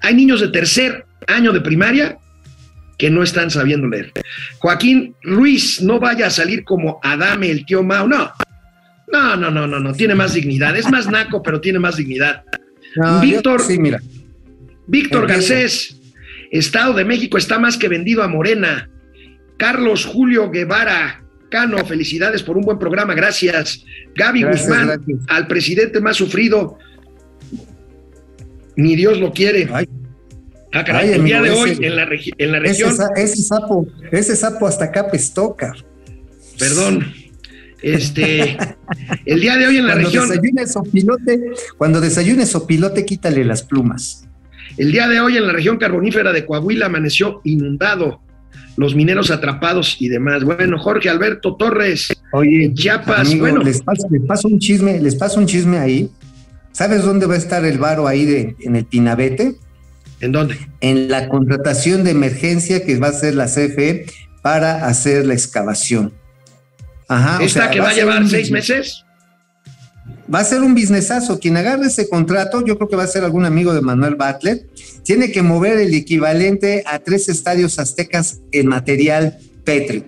hay 0.01 0.15
niños 0.15 0.39
de 0.39 0.47
tercer 0.47 1.05
año 1.27 1.51
de 1.51 1.61
primaria 1.61 2.17
que 2.97 3.09
no 3.09 3.23
están 3.23 3.51
sabiendo 3.51 3.87
leer. 3.87 4.11
Joaquín 4.59 5.15
Ruiz, 5.23 5.81
no 5.81 5.99
vaya 5.99 6.27
a 6.27 6.29
salir 6.31 6.63
como 6.63 6.99
Adame, 7.03 7.49
el 7.51 7.65
tío 7.65 7.83
Mau, 7.83 8.07
no. 8.07 8.31
No, 9.11 9.35
no, 9.37 9.49
no, 9.51 9.67
no, 9.67 9.79
no, 9.79 9.93
tiene 9.93 10.15
más 10.15 10.33
dignidad. 10.33 10.75
Es 10.75 10.89
más 10.91 11.07
naco, 11.09 11.41
pero 11.43 11.61
tiene 11.61 11.79
más 11.79 11.95
dignidad. 11.97 12.43
No, 12.95 13.21
Víctor- 13.21 13.59
yo- 13.61 13.65
sí, 13.67 13.79
mira. 13.79 14.01
Víctor. 14.87 15.27
Garcés, 15.27 15.99
Estado 16.51 16.93
de 16.93 17.05
México 17.05 17.37
está 17.37 17.59
más 17.59 17.77
que 17.77 17.87
vendido 17.87 18.23
a 18.23 18.27
Morena. 18.27 18.89
Carlos 19.57 20.05
Julio 20.05 20.49
Guevara, 20.49 21.23
Cano, 21.49 21.77
felicidades 21.85 22.43
por 22.43 22.57
un 22.57 22.63
buen 22.63 22.79
programa, 22.79 23.13
gracias. 23.13 23.83
Gaby 24.15 24.41
Gracias, 24.41 24.67
Guzmán, 24.67 24.87
gracias. 24.87 25.19
al 25.27 25.47
presidente 25.47 26.01
más 26.01 26.15
sufrido, 26.17 26.77
ni 28.75 28.95
Dios 28.95 29.19
lo 29.19 29.31
quiere. 29.31 29.67
Ay, 29.71 29.87
Ah, 30.73 30.83
caray, 30.83 31.09
ay, 31.09 31.13
el 31.15 31.23
día 31.23 31.41
de 31.41 31.49
hoy 31.49 31.77
en 31.79 31.95
la, 31.95 32.03
en 32.03 32.63
región, 32.63 32.93
ese 33.15 33.41
sapo, 33.41 33.87
ese 34.11 34.35
sapo 34.35 34.67
hasta 34.67 34.85
acá 34.85 35.09
pestoca. 35.09 35.73
perdón, 36.59 37.13
este, 37.81 38.57
el 39.25 39.39
día 39.39 39.55
de 39.55 39.67
hoy 39.67 39.77
en 39.77 39.87
la 39.87 39.93
Cuando 39.93 40.09
región, 40.09 40.29
desayunes 40.29 40.71
sopilote, 40.73 41.51
cuando 41.77 42.01
desayunes 42.01 42.49
sopilote, 42.49 43.05
quítale 43.05 43.45
las 43.45 43.63
plumas. 43.63 44.27
El 44.77 44.91
día 44.91 45.07
de 45.07 45.19
hoy 45.21 45.37
en 45.37 45.47
la 45.47 45.53
región 45.53 45.77
carbonífera 45.77 46.33
de 46.33 46.45
Coahuila 46.45 46.87
amaneció 46.87 47.41
inundado, 47.43 48.21
los 48.75 48.93
mineros 48.93 49.31
atrapados 49.31 49.97
y 49.99 50.09
demás. 50.09 50.43
Bueno, 50.43 50.77
Jorge 50.77 51.09
Alberto 51.09 51.55
Torres, 51.55 52.09
Oye, 52.33 52.65
En 52.65 52.75
Chiapas, 52.75 53.21
amigo, 53.21 53.41
bueno. 53.41 53.63
les 53.63 53.81
paso, 53.81 54.07
les 54.11 54.21
paso 54.21 54.47
un 54.47 54.59
chisme, 54.59 54.99
les 54.99 55.15
paso 55.15 55.39
un 55.39 55.47
chisme 55.47 55.79
ahí. 55.79 56.09
¿Sabes 56.73 57.03
dónde 57.03 57.25
va 57.25 57.33
a 57.33 57.37
estar 57.37 57.65
el 57.65 57.79
varo 57.79 58.05
ahí 58.05 58.25
de, 58.25 58.55
en 58.59 58.75
el 58.75 58.85
Pinabete? 58.85 59.55
¿En 60.21 60.31
dónde? 60.31 60.57
En 60.81 61.09
la 61.09 61.29
contratación 61.29 62.03
de 62.03 62.11
emergencia 62.11 62.85
que 62.85 62.97
va 62.97 63.07
a 63.07 63.11
hacer 63.11 63.35
la 63.35 63.45
CFE 63.45 64.05
para 64.41 64.85
hacer 64.87 65.25
la 65.25 65.33
excavación. 65.33 66.13
Ajá. 67.07 67.39
o 67.39 67.41
¿Esta 67.41 67.63
sea, 67.63 67.71
que 67.71 67.79
va 67.79 67.89
a 67.89 67.93
llevar 67.93 68.21
un 68.21 68.29
seis 68.29 68.51
meses? 68.51 69.03
Va 70.33 70.39
a 70.39 70.43
ser 70.43 70.61
un 70.61 70.73
businessazo. 70.73 71.39
Quien 71.39 71.55
agarre 71.57 71.87
ese 71.87 72.09
contrato, 72.09 72.63
yo 72.65 72.77
creo 72.77 72.89
que 72.89 72.95
va 72.95 73.03
a 73.03 73.07
ser 73.07 73.23
algún 73.23 73.45
amigo 73.45 73.73
de 73.73 73.81
Manuel 73.81 74.15
Butler. 74.15 74.67
Tiene 75.03 75.31
que 75.31 75.41
mover 75.41 75.77
el 75.79 75.93
equivalente 75.93 76.83
a 76.85 76.99
tres 76.99 77.29
estadios 77.29 77.79
aztecas 77.79 78.41
en 78.51 78.67
material 78.67 79.37
pétreo. 79.63 80.03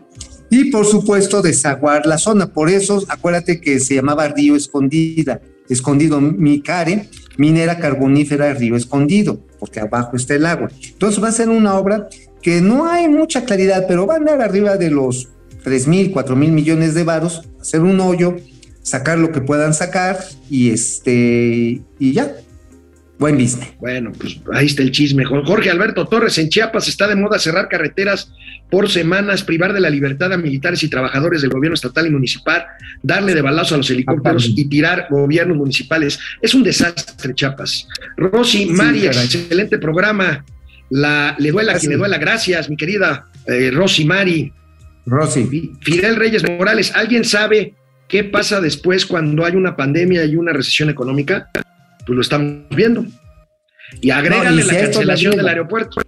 Y 0.49 0.72
por 0.72 0.86
supuesto, 0.86 1.41
desaguar 1.41 2.05
la 2.05 2.18
zona. 2.18 2.51
Por 2.51 2.70
eso, 2.70 3.03
acuérdate 3.07 3.62
que 3.62 3.80
se 3.80 3.95
llamaba 3.95 4.28
Río 4.28 4.55
Escondida, 4.55 5.41
Escondido 5.70 6.20
Micare, 6.20 7.07
minera 7.39 7.79
carbonífera 7.79 8.53
Río 8.53 8.75
Escondido, 8.75 9.39
porque 9.59 9.79
abajo 9.79 10.17
está 10.17 10.35
el 10.35 10.45
agua. 10.45 10.69
Entonces 10.83 11.23
va 11.23 11.29
a 11.29 11.31
ser 11.31 11.49
una 11.49 11.75
obra 11.79 12.09
que 12.41 12.61
no 12.61 12.85
hay 12.85 13.07
mucha 13.07 13.45
claridad, 13.45 13.85
pero 13.87 14.05
va 14.05 14.15
a 14.15 14.17
andar 14.17 14.41
arriba 14.41 14.75
de 14.75 14.91
los 14.91 15.29
3 15.63 15.87
mil, 15.87 16.11
4 16.11 16.35
mil 16.35 16.51
millones 16.51 16.93
de 16.93 17.03
varos, 17.03 17.43
hacer 17.59 17.79
un 17.81 17.99
hoyo, 18.01 18.35
sacar 18.83 19.17
lo 19.17 19.31
que 19.31 19.39
puedan 19.39 19.73
sacar 19.73 20.19
y 20.49 20.71
este 20.71 21.81
y 21.97 22.13
ya. 22.13 22.35
Buen 23.20 23.36
business. 23.38 23.67
Bueno, 23.80 24.11
pues 24.17 24.39
ahí 24.53 24.65
está 24.67 24.82
el 24.82 24.91
chisme. 24.91 25.26
Jorge 25.26 25.70
Alberto 25.70 26.07
Torres, 26.07 26.38
en 26.38 26.47
Chiapas 26.49 26.88
está 26.88 27.05
de 27.07 27.15
moda 27.17 27.38
cerrar 27.38 27.67
carreteras 27.67 28.32
por 28.72 28.89
semanas, 28.89 29.43
privar 29.43 29.74
de 29.74 29.82
la 29.82 29.89
libertad 29.89 30.32
a 30.32 30.38
militares 30.38 30.82
y 30.84 30.89
trabajadores 30.89 31.41
del 31.41 31.49
gobierno 31.49 31.74
estatal 31.76 32.07
y 32.07 32.11
municipal, 32.11 32.65
darle 33.03 33.36
de 33.36 33.41
balazo 33.41 33.76
a 33.76 33.78
los 33.80 33.89
helicópteros 33.89 34.47
y 34.55 34.65
tirar 34.70 35.07
gobiernos 35.09 35.57
municipales. 35.57 36.17
Es 36.41 36.53
un 36.53 36.63
desastre, 36.63 37.34
Chiapas. 37.36 37.88
Rosy, 38.15 38.67
Mari, 38.67 39.01
caray. 39.01 39.26
excelente 39.26 39.78
programa. 39.80 40.45
La, 40.89 41.36
le 41.38 41.51
duela 41.51 41.74
a 41.74 41.76
quien 41.78 41.89
Gracias. 41.89 41.89
le 41.91 41.97
duela. 41.97 42.17
Gracias, 42.17 42.70
mi 42.70 42.78
querida 42.78 43.26
eh, 43.47 43.70
Rosy, 43.74 44.05
Mari. 44.05 44.53
Rosy. 45.05 45.43
Fi- 45.45 45.72
Fidel 45.82 46.15
Reyes 46.15 46.43
Morales, 46.49 46.93
¿alguien 46.95 47.26
sabe 47.26 47.74
qué 48.07 48.24
pasa 48.24 48.61
después 48.61 49.05
cuando 49.05 49.43
hay 49.45 49.55
una 49.55 49.76
pandemia 49.76 50.24
y 50.26 50.36
una 50.36 50.53
recesión 50.53 50.89
económica? 50.89 51.49
Pues 52.10 52.16
lo 52.16 52.22
estamos 52.24 52.64
viendo. 52.76 53.05
Y 54.01 54.10
agrégale 54.10 54.49
No, 54.49 54.60
y 54.62 54.64
si 54.64 54.74
la 54.74 54.82
cancelación 54.82 55.36
del 55.36 55.47
aeropuerto. 55.47 56.01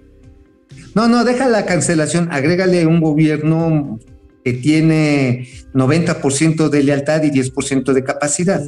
No, 0.95 1.07
no, 1.07 1.23
deja 1.23 1.47
la 1.47 1.67
cancelación, 1.67 2.29
agrégale 2.31 2.87
un 2.87 2.99
gobierno 2.99 3.99
que 4.43 4.53
tiene 4.53 5.47
90% 5.75 6.69
de 6.69 6.83
lealtad 6.83 7.21
y 7.21 7.29
10% 7.29 7.93
de 7.93 8.03
capacidad. 8.03 8.63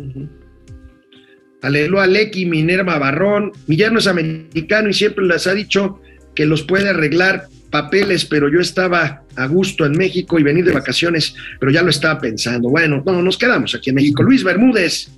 Aleluya, 1.64 2.06
Lecky, 2.06 2.46
Minerva 2.46 3.00
Barrón. 3.00 3.52
Mi 3.66 3.78
yerno 3.78 3.98
es 3.98 4.06
americano 4.06 4.90
y 4.90 4.94
siempre 4.94 5.26
les 5.26 5.48
ha 5.48 5.56
dicho 5.56 6.02
que 6.36 6.46
los 6.46 6.62
puede 6.62 6.90
arreglar 6.90 7.48
papeles, 7.72 8.26
pero 8.26 8.48
yo 8.48 8.60
estaba 8.60 9.24
a 9.36 9.48
gusto 9.48 9.88
en 9.88 9.94
México 9.94 10.38
y 10.38 10.44
venir 10.44 10.66
de 10.66 10.74
vacaciones, 10.74 11.34
pero 11.60 11.72
ya 11.72 11.82
lo 11.82 11.90
estaba 11.90 12.20
pensando. 12.20 12.70
Bueno, 12.70 13.02
no, 13.04 13.24
nos 13.24 13.40
quedamos 13.40 13.74
aquí 13.74 13.90
en 13.90 13.96
México. 13.96 14.22
Luis 14.22 14.44
Bermúdez, 14.44 15.10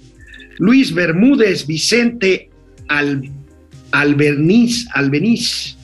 Luis 0.57 0.93
Bermúdez, 0.93 1.65
Vicente 1.67 2.49
Al, 2.87 3.29
Alberniz, 3.91 4.87
Albeniz. 4.93 5.77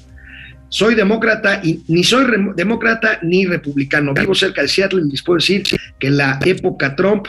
Soy 0.70 0.96
demócrata 0.96 1.60
y 1.64 1.82
ni 1.88 2.04
soy 2.04 2.24
re- 2.26 2.54
demócrata 2.56 3.20
ni 3.24 3.46
republicano. 3.46 4.14
Vivo 4.14 4.34
cerca 4.34 4.62
de 4.62 4.68
Seattle 4.70 5.02
y 5.06 5.12
les 5.12 5.22
puedo 5.22 5.38
decir 5.38 5.64
que 6.00 6.08
en 6.08 6.18
la 6.18 6.40
época 6.46 6.96
Trump 6.96 7.28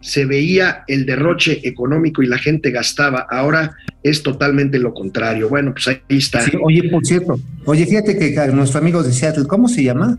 se 0.00 0.24
veía 0.26 0.84
el 0.88 1.06
derroche 1.06 1.60
económico 1.66 2.22
y 2.22 2.26
la 2.26 2.36
gente 2.36 2.70
gastaba. 2.70 3.26
Ahora 3.30 3.74
es 4.02 4.22
totalmente 4.22 4.78
lo 4.78 4.92
contrario. 4.92 5.48
Bueno, 5.48 5.72
pues 5.72 5.86
ahí 5.88 6.00
está. 6.08 6.42
Sí, 6.42 6.52
oye, 6.62 6.90
por 6.90 7.06
cierto, 7.06 7.38
oye, 7.64 7.86
fíjate 7.86 8.18
que 8.18 8.34
nuestro 8.52 8.80
amigo 8.80 9.02
de 9.02 9.12
Seattle, 9.12 9.44
¿cómo 9.46 9.68
se 9.68 9.84
llama? 9.84 10.18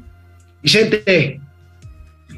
Vicente, 0.64 1.40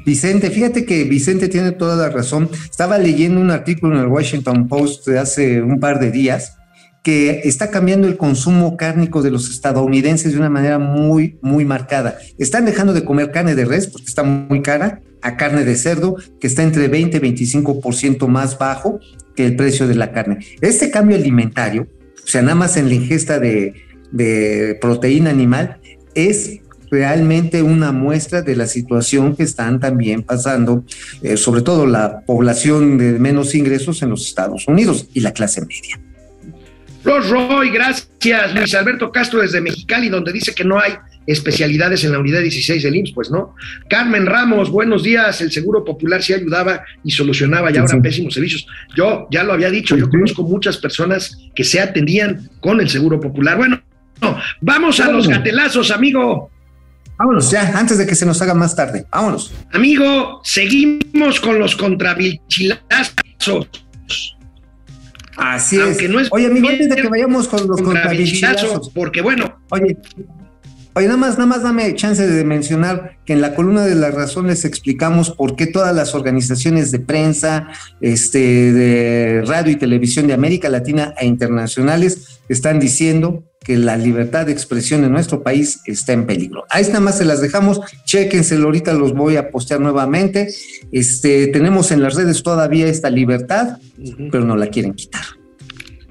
Vicente, 0.04 0.50
fíjate 0.50 0.84
que 0.84 1.04
Vicente 1.04 1.48
tiene 1.48 1.72
toda 1.72 1.96
la 1.96 2.10
razón. 2.10 2.50
Estaba 2.70 2.98
leyendo 2.98 3.40
un 3.40 3.50
artículo 3.50 3.96
en 3.96 4.02
el 4.02 4.08
Washington 4.08 4.68
Post 4.68 5.06
de 5.06 5.18
hace 5.18 5.62
un 5.62 5.80
par 5.80 6.00
de 6.00 6.10
días 6.10 6.54
que 7.02 7.42
está 7.44 7.70
cambiando 7.70 8.06
el 8.06 8.16
consumo 8.16 8.76
cárnico 8.76 9.22
de 9.22 9.30
los 9.30 9.48
estadounidenses 9.50 10.32
de 10.32 10.38
una 10.38 10.50
manera 10.50 10.78
muy, 10.78 11.38
muy 11.40 11.64
marcada. 11.64 12.18
Están 12.38 12.64
dejando 12.64 12.92
de 12.92 13.04
comer 13.04 13.30
carne 13.30 13.54
de 13.54 13.64
res 13.64 13.86
porque 13.86 14.06
está 14.06 14.22
muy 14.24 14.62
cara 14.62 15.00
a 15.22 15.36
carne 15.36 15.64
de 15.64 15.76
cerdo, 15.76 16.16
que 16.40 16.46
está 16.46 16.62
entre 16.62 16.88
20 16.88 17.16
y 17.16 17.20
25% 17.20 18.26
más 18.28 18.58
bajo 18.58 19.00
que 19.34 19.46
el 19.46 19.56
precio 19.56 19.88
de 19.88 19.94
la 19.94 20.12
carne. 20.12 20.38
Este 20.60 20.90
cambio 20.90 21.16
alimentario, 21.16 21.88
o 22.22 22.26
sea, 22.26 22.42
nada 22.42 22.54
más 22.54 22.76
en 22.76 22.88
la 22.88 22.94
ingesta 22.94 23.38
de, 23.38 23.74
de 24.12 24.76
proteína 24.80 25.30
animal, 25.30 25.80
es 26.14 26.60
realmente 26.90 27.62
una 27.62 27.92
muestra 27.92 28.42
de 28.42 28.56
la 28.56 28.66
situación 28.66 29.36
que 29.36 29.42
están 29.42 29.80
también 29.80 30.22
pasando, 30.22 30.84
eh, 31.22 31.36
sobre 31.36 31.62
todo 31.62 31.86
la 31.86 32.20
población 32.20 32.98
de 32.98 33.18
menos 33.18 33.54
ingresos 33.54 34.02
en 34.02 34.10
los 34.10 34.26
Estados 34.26 34.66
Unidos 34.68 35.06
y 35.14 35.20
la 35.20 35.32
clase 35.32 35.60
media. 35.62 36.00
Ross 37.04 37.28
Roy, 37.30 37.70
gracias. 37.70 38.54
Luis 38.54 38.74
Alberto 38.74 39.10
Castro 39.10 39.40
desde 39.40 39.60
Mexicali, 39.60 40.08
donde 40.08 40.32
dice 40.32 40.54
que 40.54 40.64
no 40.64 40.78
hay 40.78 40.92
especialidades 41.26 42.04
en 42.04 42.12
la 42.12 42.18
unidad 42.18 42.40
16 42.40 42.82
del 42.82 42.96
IMSS, 42.96 43.12
pues 43.14 43.30
no. 43.30 43.54
Carmen 43.88 44.26
Ramos, 44.26 44.70
buenos 44.70 45.02
días. 45.02 45.40
El 45.40 45.52
Seguro 45.52 45.84
Popular 45.84 46.22
sí 46.22 46.32
ayudaba 46.32 46.82
y 47.04 47.10
solucionaba 47.10 47.70
y 47.70 47.76
ahora 47.76 47.88
Sí. 47.88 48.00
pésimos 48.00 48.34
servicios. 48.34 48.66
Yo 48.96 49.28
ya 49.30 49.44
lo 49.44 49.52
había 49.52 49.70
dicho, 49.70 49.96
yo 49.96 50.08
conozco 50.08 50.42
muchas 50.42 50.78
personas 50.78 51.38
que 51.54 51.64
se 51.64 51.80
atendían 51.80 52.50
con 52.60 52.80
el 52.80 52.88
Seguro 52.88 53.20
Popular. 53.20 53.56
Bueno, 53.58 53.80
no, 54.20 54.38
vamos 54.60 55.00
a 55.00 55.10
los 55.12 55.28
gatelazos, 55.28 55.90
amigo. 55.90 56.50
Vámonos 57.18 57.50
ya, 57.50 57.76
antes 57.76 57.98
de 57.98 58.06
que 58.06 58.14
se 58.14 58.24
nos 58.24 58.40
haga 58.40 58.54
más 58.54 58.76
tarde. 58.76 59.04
Vámonos. 59.10 59.52
Amigo, 59.72 60.40
seguimos 60.44 61.40
con 61.40 61.58
los 61.58 61.74
contravilchilazos. 61.74 63.68
Así 65.36 65.76
es. 65.76 65.82
Aunque 65.82 66.08
no 66.08 66.20
es 66.20 66.28
Oye, 66.30 66.46
amigo, 66.46 66.68
antes 66.68 66.88
de 66.88 66.96
que 66.96 67.08
vayamos 67.08 67.48
con 67.48 67.66
los 67.66 67.80
contravilchilazos. 67.82 68.90
porque 68.90 69.20
bueno, 69.20 69.60
Oye, 69.70 69.96
oye, 70.98 71.06
nada 71.06 71.16
más, 71.16 71.34
nada 71.34 71.46
más 71.46 71.62
dame 71.62 71.94
chance 71.94 72.26
de 72.26 72.44
mencionar 72.44 73.18
que 73.24 73.32
en 73.32 73.40
la 73.40 73.54
columna 73.54 73.86
de 73.86 73.94
la 73.94 74.10
razón 74.10 74.48
les 74.48 74.64
explicamos 74.64 75.30
por 75.30 75.54
qué 75.54 75.66
todas 75.66 75.94
las 75.94 76.12
organizaciones 76.14 76.90
de 76.90 76.98
prensa, 76.98 77.68
este, 78.00 78.72
de 78.72 79.44
radio 79.46 79.72
y 79.72 79.76
televisión 79.76 80.26
de 80.26 80.34
América 80.34 80.68
Latina 80.68 81.14
e 81.16 81.24
internacionales 81.24 82.40
están 82.48 82.80
diciendo 82.80 83.44
que 83.62 83.76
la 83.76 83.96
libertad 83.96 84.46
de 84.46 84.52
expresión 84.52 85.04
en 85.04 85.12
nuestro 85.12 85.44
país 85.44 85.80
está 85.86 86.14
en 86.14 86.26
peligro. 86.26 86.64
Ahí 86.68 86.84
nada 86.88 87.00
más 87.00 87.18
se 87.18 87.24
las 87.24 87.40
dejamos, 87.40 87.80
chéquenselo, 88.04 88.64
ahorita 88.64 88.92
los 88.92 89.12
voy 89.12 89.36
a 89.36 89.50
postear 89.50 89.78
nuevamente. 89.80 90.48
Este, 90.90 91.46
tenemos 91.48 91.92
en 91.92 92.02
las 92.02 92.16
redes 92.16 92.42
todavía 92.42 92.88
esta 92.88 93.08
libertad, 93.08 93.78
pero 94.32 94.44
no 94.44 94.56
la 94.56 94.66
quieren 94.66 94.94
quitar. 94.94 95.22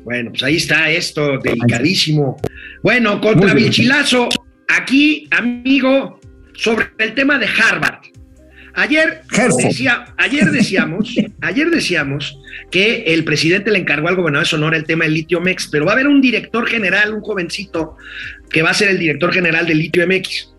Bueno, 0.06 0.30
pues 0.30 0.44
ahí 0.44 0.56
está 0.56 0.90
esto, 0.90 1.40
delicadísimo. 1.40 2.38
Bueno, 2.82 3.20
contra. 3.20 3.54
Vilchilazo, 3.54 4.30
aquí, 4.68 5.28
amigo, 5.32 6.20
sobre 6.54 6.88
el 6.98 7.14
tema 7.14 7.38
de 7.38 7.48
Harvard. 7.48 8.00
Ayer, 8.74 9.24
decía, 9.58 10.14
ayer 10.18 10.52
decíamos, 10.52 11.16
ayer 11.42 11.70
decíamos 11.72 12.38
que 12.70 13.06
el 13.08 13.24
presidente 13.24 13.72
le 13.72 13.80
encargó 13.80 14.08
al 14.08 14.16
gobernador 14.16 14.46
de 14.46 14.50
Sonora 14.50 14.78
el 14.78 14.86
tema 14.86 15.06
del 15.06 15.16
litio 15.16 15.42
MX, 15.42 15.70
pero 15.72 15.86
va 15.86 15.92
a 15.92 15.96
haber 15.96 16.08
un 16.08 16.22
director 16.22 16.68
general, 16.68 17.14
un 17.14 17.22
jovencito, 17.22 17.98
que 18.52 18.62
va 18.62 18.70
a 18.70 18.74
ser 18.76 18.90
el 18.90 19.00
director 19.00 19.34
general 19.34 19.66
del 19.66 19.80
litio 19.80 20.06
MX. 20.06 20.50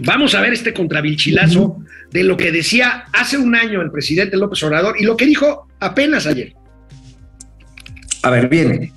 Vamos 0.00 0.34
a 0.34 0.40
ver 0.40 0.52
este 0.52 0.72
contravilchilazo 0.72 1.78
de 2.10 2.24
lo 2.24 2.36
que 2.36 2.50
decía 2.50 3.06
hace 3.12 3.36
un 3.36 3.54
año 3.54 3.82
el 3.82 3.90
presidente 3.92 4.36
López 4.36 4.62
Obrador 4.64 4.96
y 4.98 5.04
lo 5.04 5.16
que 5.16 5.26
dijo 5.26 5.68
apenas 5.78 6.26
ayer. 6.26 6.54
A 8.22 8.30
ver, 8.30 8.48
viene. 8.48 8.92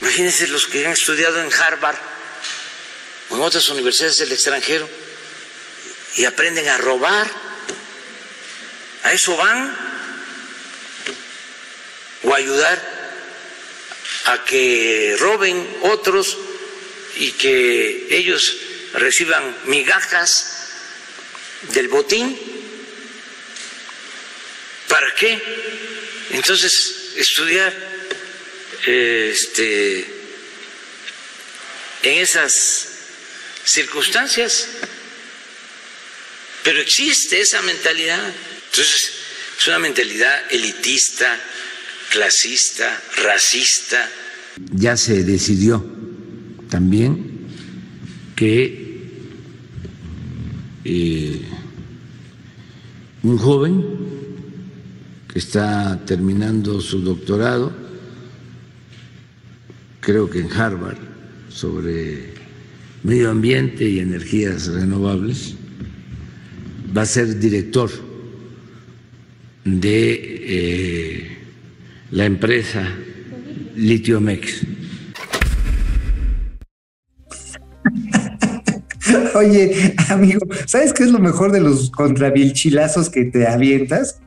Imagínense 0.00 0.48
los 0.48 0.66
que 0.66 0.86
han 0.86 0.92
estudiado 0.92 1.42
en 1.42 1.48
Harvard 1.52 1.96
o 3.30 3.36
en 3.36 3.42
otras 3.42 3.68
universidades 3.68 4.18
del 4.18 4.32
extranjero 4.32 4.88
y 6.16 6.24
aprenden 6.24 6.68
a 6.68 6.78
robar. 6.78 7.30
¿A 9.02 9.12
eso 9.12 9.36
van? 9.36 9.76
¿O 12.24 12.34
ayudar 12.34 12.96
a 14.26 14.44
que 14.44 15.16
roben 15.18 15.78
otros 15.82 16.36
y 17.16 17.32
que 17.32 18.08
ellos 18.10 18.56
reciban 18.94 19.56
migajas 19.66 20.70
del 21.72 21.88
botín? 21.88 22.38
¿Para 24.88 25.14
qué? 25.14 25.40
Entonces, 26.30 27.12
estudiar 27.16 27.72
eh, 28.86 29.30
este, 29.32 29.98
en 32.02 32.18
esas 32.18 32.95
circunstancias. 33.66 34.68
Pero 36.64 36.80
existe 36.80 37.40
esa 37.40 37.62
mentalidad. 37.62 38.20
Entonces, 38.70 39.12
es 39.58 39.68
una 39.68 39.78
mentalidad 39.78 40.52
elitista, 40.52 41.38
clasista, 42.10 43.02
racista. 43.22 44.08
Ya 44.72 44.96
se 44.96 45.22
decidió 45.24 45.84
también 46.70 47.46
que 48.34 48.86
eh, 50.84 51.42
un 53.22 53.38
joven 53.38 53.84
que 55.32 55.38
está 55.38 56.04
terminando 56.06 56.80
su 56.80 57.00
doctorado, 57.00 57.72
creo 60.00 60.30
que 60.30 60.40
en 60.40 60.52
Harvard, 60.52 60.98
sobre 61.48 62.35
medio 63.06 63.30
ambiente 63.30 63.84
y 63.88 64.00
energías 64.00 64.66
renovables, 64.66 65.54
va 66.96 67.02
a 67.02 67.06
ser 67.06 67.38
director 67.38 67.88
de 69.64 70.42
eh, 70.48 71.38
la 72.10 72.24
empresa 72.24 72.84
Litiomex. 73.76 74.66
Oye, 79.36 79.94
amigo, 80.08 80.40
¿sabes 80.66 80.92
qué 80.92 81.04
es 81.04 81.12
lo 81.12 81.20
mejor 81.20 81.52
de 81.52 81.60
los 81.60 81.92
contravilchilazos 81.92 83.08
que 83.08 83.26
te 83.26 83.46
avientas? 83.46 84.20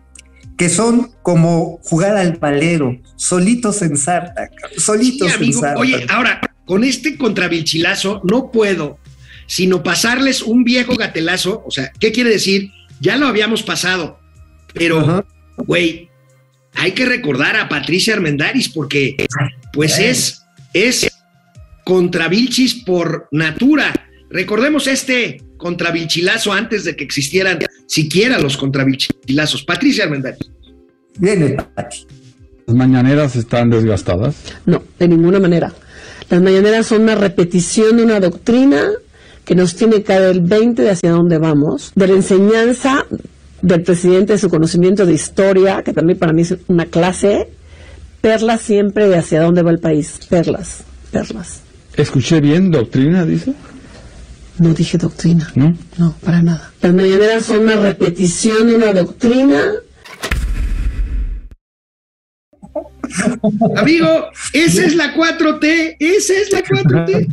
Que 0.57 0.69
son 0.69 1.11
como 1.21 1.81
jugar 1.83 2.15
al 2.15 2.37
valero, 2.37 2.97
solitos 3.17 3.81
en 3.81 3.97
sarta, 3.97 4.49
solitos 4.77 5.31
Sí, 5.31 5.35
amigo. 5.35 5.53
en 5.57 5.61
sarta. 5.61 5.79
Oye, 5.81 6.05
ahora, 6.09 6.39
con 6.69 6.83
este 6.83 7.17
contravilchilazo 7.17 8.21
no 8.23 8.51
puedo 8.51 8.99
sino 9.47 9.81
pasarles 9.81 10.43
un 10.43 10.63
viejo 10.63 10.95
gatelazo. 10.95 11.63
O 11.65 11.71
sea, 11.71 11.91
¿qué 11.99 12.11
quiere 12.11 12.29
decir? 12.29 12.69
Ya 12.99 13.17
lo 13.17 13.25
habíamos 13.25 13.63
pasado, 13.63 14.19
pero, 14.75 15.25
güey, 15.57 16.11
hay 16.75 16.91
que 16.91 17.07
recordar 17.07 17.55
a 17.55 17.69
Patricia 17.69 18.13
Armendaris 18.13 18.69
porque, 18.69 19.15
pues, 19.73 19.97
es, 19.97 20.43
es 20.75 21.09
contravilchis 21.85 22.83
por 22.83 23.27
natura. 23.31 23.91
Recordemos 24.29 24.85
este 24.85 25.41
contravilchilazo 25.57 26.53
antes 26.53 26.83
de 26.83 26.95
que 26.95 27.03
existieran 27.03 27.57
siquiera 27.87 28.37
los 28.37 28.57
contravilchilazos. 28.57 29.63
Patricia 29.63 30.03
Armendaris. 30.03 30.51
Viene, 31.17 31.57
Pati. 31.73 32.05
¿Las 32.67 32.75
mañaneras 32.75 33.35
están 33.35 33.71
desgastadas? 33.71 34.35
No, 34.67 34.83
de 34.99 35.07
ninguna 35.07 35.39
manera. 35.39 35.73
Las 36.29 36.41
mañaneras 36.41 36.85
son 36.87 37.03
una 37.03 37.15
repetición 37.15 37.97
de 37.97 38.03
una 38.03 38.19
doctrina 38.19 38.83
que 39.45 39.55
nos 39.55 39.75
tiene 39.75 39.97
que 39.97 40.03
caer 40.03 40.29
el 40.29 40.41
20 40.41 40.81
de 40.83 40.91
hacia 40.91 41.11
dónde 41.11 41.39
vamos, 41.39 41.91
de 41.95 42.07
la 42.07 42.13
enseñanza 42.13 43.05
del 43.61 43.81
presidente, 43.81 44.33
de 44.33 44.39
su 44.39 44.49
conocimiento 44.49 45.05
de 45.05 45.13
historia, 45.13 45.81
que 45.83 45.91
también 45.91 46.19
para 46.19 46.33
mí 46.33 46.43
es 46.43 46.55
una 46.67 46.85
clase, 46.85 47.49
perlas 48.21 48.61
siempre 48.61 49.07
de 49.07 49.17
hacia 49.17 49.41
dónde 49.41 49.63
va 49.63 49.71
el 49.71 49.79
país, 49.79 50.19
perlas, 50.29 50.83
perlas. 51.11 51.61
¿Escuché 51.97 52.39
bien 52.41 52.69
doctrina, 52.69 53.25
dice? 53.25 53.53
No 54.59 54.73
dije 54.73 54.97
doctrina, 54.97 55.51
¿No? 55.55 55.73
no, 55.97 56.13
para 56.23 56.43
nada. 56.43 56.71
Las 56.81 56.93
mañaneras 56.93 57.45
son 57.45 57.61
una 57.61 57.77
repetición 57.77 58.67
de 58.67 58.75
una 58.75 58.93
doctrina 58.93 59.73
Amigo, 63.75 64.27
esa 64.53 64.85
es 64.85 64.95
la 64.95 65.15
4T, 65.15 65.97
esa 65.99 66.33
es 66.33 66.51
la 66.51 66.63
4T. 66.63 67.27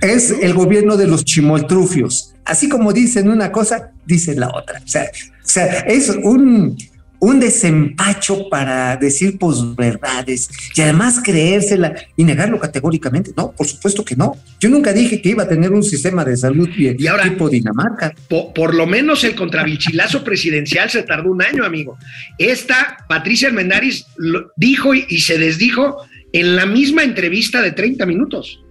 Es 0.00 0.30
el 0.30 0.54
gobierno 0.54 0.96
de 0.96 1.06
los 1.06 1.24
chimoltrufios. 1.24 2.34
Así 2.44 2.68
como 2.68 2.92
dicen 2.92 3.28
una 3.28 3.50
cosa, 3.50 3.92
dicen 4.06 4.40
la 4.40 4.48
otra. 4.48 4.80
O 4.84 4.88
sea, 4.88 5.02
o 5.04 5.48
sea 5.48 5.66
es 5.80 6.08
un, 6.10 6.76
un 7.18 7.40
desempacho 7.40 8.48
para 8.50 8.96
decir 8.96 9.38
posverdades 9.38 10.48
y 10.74 10.80
además 10.82 11.20
creérsela 11.22 11.94
y 12.16 12.24
negarlo 12.24 12.58
categóricamente. 12.58 13.32
No, 13.36 13.52
por 13.52 13.66
supuesto 13.66 14.04
que 14.04 14.16
no. 14.16 14.36
Yo 14.60 14.68
nunca 14.68 14.92
dije 14.92 15.20
que 15.22 15.30
iba 15.30 15.44
a 15.44 15.48
tener 15.48 15.72
un 15.72 15.82
sistema 15.82 16.24
de 16.24 16.36
salud 16.36 16.68
bien, 16.76 16.96
Y 16.98 17.06
ahora- 17.06 17.24
tipo 17.24 17.48
Dinamarca. 17.48 18.14
Po- 18.28 18.52
por, 18.52 18.74
lo 18.74 18.86
menos 18.86 19.24
el 19.24 19.34
contravilchilazo 19.34 20.24
presidencial 20.24 20.90
se 20.90 21.02
tardó 21.02 21.30
un 21.30 21.42
año, 21.42 21.64
amigo. 21.64 21.96
Esta, 22.38 22.98
Patricia 23.08 23.48
Armendaris 23.48 24.06
lo 24.16 24.52
dijo 24.56 24.94
y, 24.94 25.04
y 25.08 25.20
se 25.20 25.38
desdijo 25.38 25.96
en 26.32 26.56
la 26.56 26.66
misma 26.66 27.02
entrevista 27.02 27.62
de 27.62 27.72
30 27.72 28.04
minutos. 28.06 28.62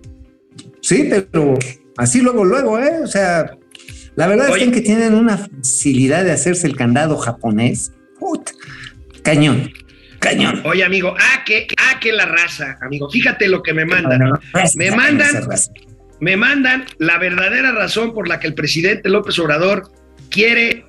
Sí, 0.81 1.09
pero 1.31 1.57
así 1.97 2.21
luego, 2.21 2.45
luego, 2.45 2.77
¿eh? 2.79 2.99
O 3.03 3.07
sea, 3.07 3.57
la 4.15 4.27
verdad 4.27 4.51
Oye. 4.51 4.65
es 4.65 4.71
que 4.71 4.81
tienen 4.81 5.15
una 5.15 5.37
facilidad 5.37 6.23
de 6.23 6.31
hacerse 6.31 6.67
el 6.67 6.75
candado 6.75 7.17
japonés. 7.17 7.91
Puta, 8.25 8.51
cañón, 9.23 9.71
cañón. 10.19 10.61
Oye, 10.65 10.83
amigo, 10.83 11.15
ah, 11.19 11.43
que, 11.45 11.67
ah, 11.77 11.99
que 11.99 12.11
la 12.11 12.25
raza, 12.25 12.77
amigo. 12.81 13.07
Fíjate 13.09 13.47
lo 13.47 13.61
que 13.61 13.71
me 13.73 13.85
mandan. 13.85 14.31
Me 14.75 14.89
mandan- 14.91 15.47
Me 16.21 16.37
mandan 16.37 16.85
la 16.97 17.17
verdadera 17.19 17.71
razón 17.73 18.13
por 18.13 18.27
la 18.27 18.39
que 18.39 18.47
el 18.47 18.55
presidente 18.55 19.09
López 19.09 19.37
Obrador 19.37 19.91
quiere 20.31 20.85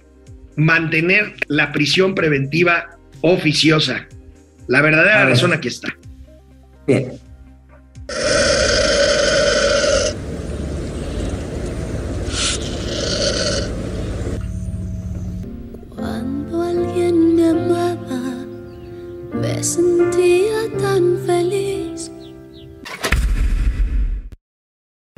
mantener 0.57 1.35
la 1.49 1.73
prisión 1.73 2.15
preventiva 2.15 2.97
oficiosa. 3.21 4.07
La 4.69 4.81
verdadera 4.81 5.23
A 5.23 5.25
ver. 5.25 5.35
razón 5.35 5.53
aquí 5.53 5.69
está. 5.69 5.89
Bien. 6.87 7.13
Sentía 19.67 20.71
tan 20.81 21.19
feliz. 21.27 22.11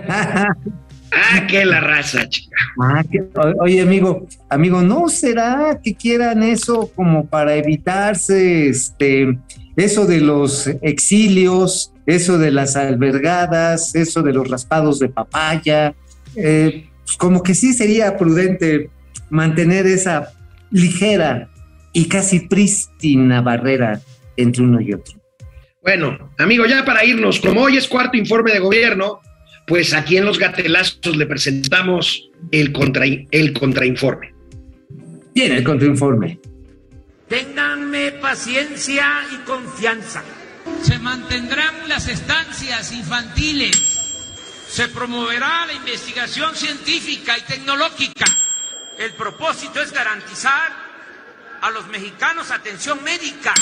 Ah, 0.09 1.47
qué 1.49 1.65
la 1.65 1.81
raza, 1.81 2.29
chica. 2.29 2.57
Ah, 2.81 3.05
que- 3.11 3.25
oye, 3.61 3.81
amigo, 3.83 4.27
amigo, 4.49 4.81
¿no 4.83 5.09
será 5.09 5.79
que 5.83 5.95
quieran 5.95 6.43
eso 6.43 6.91
como 6.95 7.27
para 7.27 7.55
evitarse 7.57 8.69
este 8.69 9.39
eso 9.77 10.07
de 10.07 10.21
los 10.21 10.67
exilios, 10.83 11.93
eso 12.07 12.37
de 12.39 12.51
las 12.51 12.75
albergadas, 12.77 13.95
eso 13.95 14.23
de 14.23 14.33
los 14.33 14.49
raspados 14.49 14.99
de 14.99 15.09
papaya? 15.09 15.95
Eh, 16.37 16.89
pues 17.05 17.17
como 17.17 17.43
que 17.43 17.55
sí 17.55 17.73
sería 17.75 18.17
prudente 18.17 18.91
mantener 19.31 19.87
esa 19.87 20.33
ligera 20.71 21.49
y 21.93 22.07
casi 22.07 22.41
prístina 22.41 23.41
barrera 23.41 24.01
entre 24.39 24.63
uno 24.63 24.81
y 24.81 24.95
otro. 24.95 25.21
Bueno, 25.83 26.33
amigo, 26.39 26.67
ya 26.67 26.85
para 26.85 27.05
irnos, 27.05 27.41
como 27.41 27.63
hoy 27.63 27.77
es 27.77 27.89
cuarto 27.89 28.17
informe 28.17 28.53
de 28.53 28.61
gobierno, 28.61 29.21
pues 29.67 29.93
aquí 29.93 30.17
en 30.17 30.25
Los 30.25 30.39
Gatelazos 30.39 31.17
le 31.17 31.27
presentamos 31.27 32.31
el, 32.51 32.73
contra, 32.73 33.05
el 33.05 33.53
contrainforme. 33.53 34.35
Bien, 35.35 35.53
el 35.53 35.65
contrainforme. 35.65 36.41
Ténganme 37.29 38.13
paciencia 38.13 39.07
y 39.33 39.37
confianza. 39.47 40.25
Se 40.83 40.99
mantendrán 40.99 41.89
las 41.89 42.09
estancias 42.09 42.93
infantiles. 42.93 43.77
Se 44.69 44.89
promoverá 44.89 45.67
la 45.67 45.75
investigación 45.75 46.55
científica 46.55 47.37
y 47.39 47.43
tecnológica. 47.43 48.27
El 48.99 49.13
propósito 49.13 49.81
es 49.81 49.93
garantizar 49.93 50.73
a 51.61 51.71
los 51.71 51.87
mexicanos 51.89 52.51
atención 52.51 53.03
médica 53.05 53.55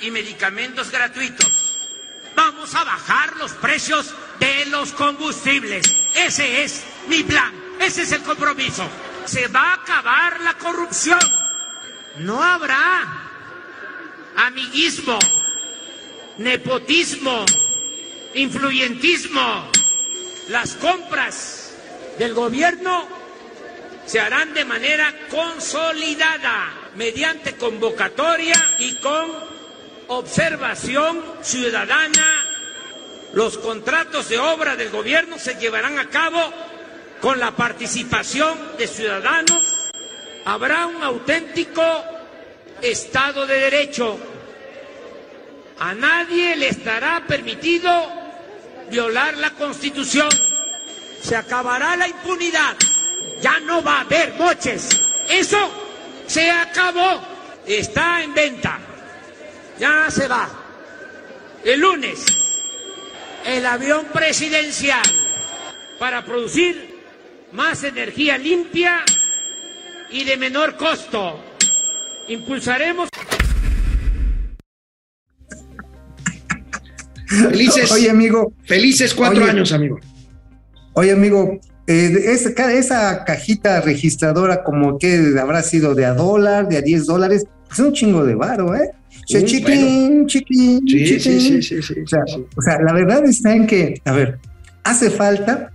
y 0.00 0.10
medicamentos 0.10 0.90
gratuitos. 0.90 1.66
Vamos 2.34 2.74
a 2.74 2.84
bajar 2.84 3.36
los 3.36 3.52
precios 3.52 4.14
de 4.38 4.66
los 4.66 4.92
combustibles. 4.92 5.86
Ese 6.14 6.64
es 6.64 6.84
mi 7.08 7.22
plan. 7.22 7.52
Ese 7.80 8.02
es 8.02 8.12
el 8.12 8.22
compromiso. 8.22 8.86
Se 9.24 9.48
va 9.48 9.70
a 9.70 9.74
acabar 9.74 10.40
la 10.40 10.54
corrupción. 10.54 11.18
No 12.18 12.42
habrá 12.42 13.26
amiguismo, 14.36 15.18
nepotismo, 16.38 17.44
influyentismo. 18.34 19.70
Las 20.48 20.74
compras 20.74 21.74
del 22.18 22.34
gobierno 22.34 23.08
se 24.06 24.20
harán 24.20 24.54
de 24.54 24.64
manera 24.64 25.12
consolidada, 25.30 26.72
mediante 26.94 27.56
convocatoria 27.56 28.54
y 28.78 28.94
con 28.96 29.55
observación 30.08 31.22
ciudadana. 31.42 32.44
Los 33.32 33.58
contratos 33.58 34.28
de 34.28 34.38
obra 34.38 34.76
del 34.76 34.90
gobierno 34.90 35.38
se 35.38 35.54
llevarán 35.56 35.98
a 35.98 36.08
cabo 36.08 36.40
con 37.20 37.38
la 37.40 37.50
participación 37.50 38.76
de 38.78 38.86
ciudadanos. 38.86 39.90
Habrá 40.44 40.86
un 40.86 41.02
auténtico 41.02 41.82
Estado 42.80 43.46
de 43.46 43.58
Derecho. 43.58 44.18
A 45.78 45.94
nadie 45.94 46.56
le 46.56 46.68
estará 46.68 47.24
permitido 47.26 47.90
violar 48.90 49.36
la 49.36 49.50
Constitución. 49.50 50.28
Se 51.20 51.36
acabará 51.36 51.96
la 51.96 52.08
impunidad. 52.08 52.76
Ya 53.40 53.58
no 53.60 53.82
va 53.82 53.98
a 53.98 54.00
haber 54.02 54.34
moches. 54.34 54.88
Eso 55.28 55.58
se 56.26 56.50
acabó. 56.50 57.20
Está 57.66 58.22
en 58.22 58.32
venta. 58.32 58.78
Ya 59.78 60.10
se 60.10 60.26
va. 60.26 60.48
El 61.64 61.80
lunes, 61.80 62.24
el 63.44 63.66
avión 63.66 64.06
presidencial 64.12 65.02
para 65.98 66.24
producir 66.24 66.96
más 67.52 67.84
energía 67.84 68.38
limpia 68.38 69.04
y 70.10 70.24
de 70.24 70.36
menor 70.36 70.76
costo. 70.76 71.40
Impulsaremos. 72.28 73.08
Felices, 77.26 77.90
Oye, 77.90 78.08
amigo. 78.08 78.52
felices 78.64 79.12
cuatro 79.12 79.42
Oye. 79.42 79.50
años, 79.50 79.72
amigo. 79.72 79.98
Oye, 80.94 81.12
amigo, 81.12 81.58
eh, 81.86 82.12
esa, 82.26 82.72
esa 82.72 83.24
cajita 83.24 83.80
registradora, 83.80 84.64
como 84.64 84.98
que 84.98 85.34
habrá 85.38 85.62
sido 85.62 85.94
de 85.94 86.06
a 86.06 86.14
dólar, 86.14 86.68
de 86.68 86.78
a 86.78 86.82
10 86.82 87.06
dólares, 87.06 87.44
es 87.70 87.78
un 87.78 87.92
chingo 87.92 88.24
de 88.24 88.34
varo, 88.34 88.74
¿eh? 88.74 88.92
Sea, 89.26 89.44
chiquín, 89.44 90.26
chiquín, 90.26 90.82
Sí, 90.86 91.06
sí, 91.06 91.20
sí, 91.20 91.62
sí, 91.62 91.82
sí, 91.82 91.94
O 92.00 92.06
sea, 92.06 92.20
sí. 92.26 92.44
o 92.56 92.62
sea, 92.62 92.80
la 92.80 92.92
verdad 92.92 93.24
está 93.24 93.54
en 93.54 93.66
que, 93.66 94.00
a 94.04 94.12
ver, 94.12 94.38
hace 94.84 95.10
falta 95.10 95.72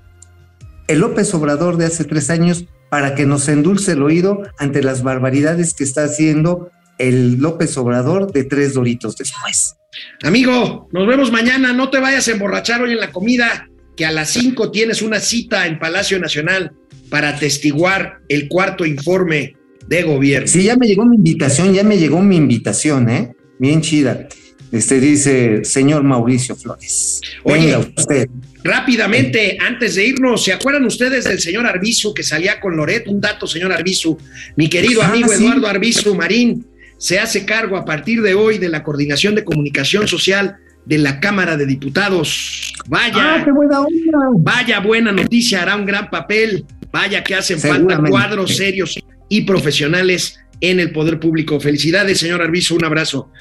el 0.87 0.99
López 0.99 1.33
Obrador 1.33 1.77
de 1.77 1.85
hace 1.85 2.05
tres 2.05 2.29
años 2.29 2.65
para 2.89 3.13
que 3.13 3.25
nos 3.25 3.47
endulce 3.47 3.93
el 3.93 4.03
oído 4.03 4.43
ante 4.57 4.81
las 4.81 5.03
barbaridades 5.03 5.73
que 5.73 5.83
está 5.83 6.03
haciendo 6.03 6.71
el 6.97 7.37
López 7.37 7.77
Obrador 7.77 8.31
de 8.31 8.43
tres 8.43 8.73
doritos 8.73 9.17
después. 9.17 9.75
Amigo, 10.23 10.87
nos 10.91 11.07
vemos 11.07 11.31
mañana. 11.31 11.73
No 11.73 11.89
te 11.89 11.99
vayas 11.99 12.27
a 12.27 12.31
emborrachar 12.31 12.81
hoy 12.81 12.93
en 12.93 12.99
la 12.99 13.11
comida, 13.11 13.69
que 13.95 14.05
a 14.05 14.11
las 14.11 14.29
5 14.31 14.71
tienes 14.71 15.01
una 15.01 15.19
cita 15.19 15.67
en 15.67 15.79
Palacio 15.79 16.19
Nacional 16.19 16.73
para 17.09 17.29
atestiguar 17.29 18.19
el 18.29 18.47
cuarto 18.47 18.85
informe 18.85 19.55
de 19.87 20.03
gobierno. 20.03 20.47
Sí, 20.47 20.63
ya 20.63 20.75
me 20.77 20.87
llegó 20.87 21.05
mi 21.05 21.17
invitación, 21.17 21.73
ya 21.73 21.83
me 21.83 21.97
llegó 21.97 22.21
mi 22.21 22.37
invitación, 22.37 23.09
¿eh? 23.09 23.33
Bien 23.61 23.79
chida. 23.79 24.27
Este 24.71 24.99
dice, 24.99 25.63
señor 25.63 26.01
Mauricio 26.03 26.55
Flores. 26.55 27.21
Oye. 27.43 27.65
Venga 27.75 27.79
usted. 27.95 28.27
Rápidamente, 28.63 29.55
antes 29.59 29.93
de 29.95 30.05
irnos, 30.07 30.43
¿se 30.43 30.51
acuerdan 30.51 30.83
ustedes 30.85 31.25
del 31.25 31.39
señor 31.39 31.67
Arbizu 31.67 32.11
que 32.13 32.23
salía 32.23 32.59
con 32.59 32.75
Loret? 32.75 33.07
Un 33.07 33.21
dato, 33.21 33.45
señor 33.45 33.71
Arbizu. 33.71 34.17
Mi 34.55 34.67
querido 34.67 35.03
Ah, 35.03 35.09
amigo 35.09 35.29
sí. 35.29 35.43
Eduardo 35.43 35.67
Arbizu 35.67 36.15
Marín 36.15 36.65
se 36.97 37.19
hace 37.19 37.45
cargo 37.45 37.77
a 37.77 37.85
partir 37.85 38.23
de 38.23 38.33
hoy 38.33 38.57
de 38.57 38.69
la 38.69 38.81
coordinación 38.81 39.35
de 39.35 39.43
comunicación 39.43 40.07
social 40.07 40.55
de 40.85 40.97
la 40.97 41.19
Cámara 41.19 41.55
de 41.55 41.67
Diputados. 41.67 42.73
Vaya, 42.87 43.35
Ah, 43.35 43.41
qué 43.45 43.51
buena 43.51 43.81
onda. 43.81 43.91
vaya 44.39 44.79
buena 44.79 45.11
noticia, 45.11 45.61
hará 45.61 45.75
un 45.75 45.85
gran 45.85 46.09
papel. 46.09 46.65
Vaya 46.91 47.23
que 47.23 47.35
hacen 47.35 47.59
falta 47.59 47.99
cuadros 48.09 48.55
serios 48.57 48.99
y 49.29 49.41
profesionales 49.41 50.39
en 50.61 50.79
el 50.79 50.91
poder 50.91 51.19
público. 51.19 51.59
Felicidades, 51.59 52.19
señor 52.19 52.41
Arbizu, 52.41 52.75
un 52.75 52.85
abrazo. 52.85 53.31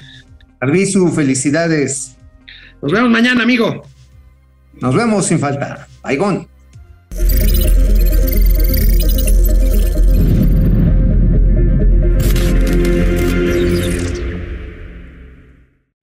Arbizu, 0.59 1.07
felicidades. 1.09 2.17
Nos 2.81 2.91
vemos 2.91 3.09
mañana, 3.09 3.43
amigo. 3.43 3.83
Nos 4.81 4.95
vemos 4.95 5.27
sin 5.27 5.39
falta. 5.39 5.87
Baigón. 6.01 6.50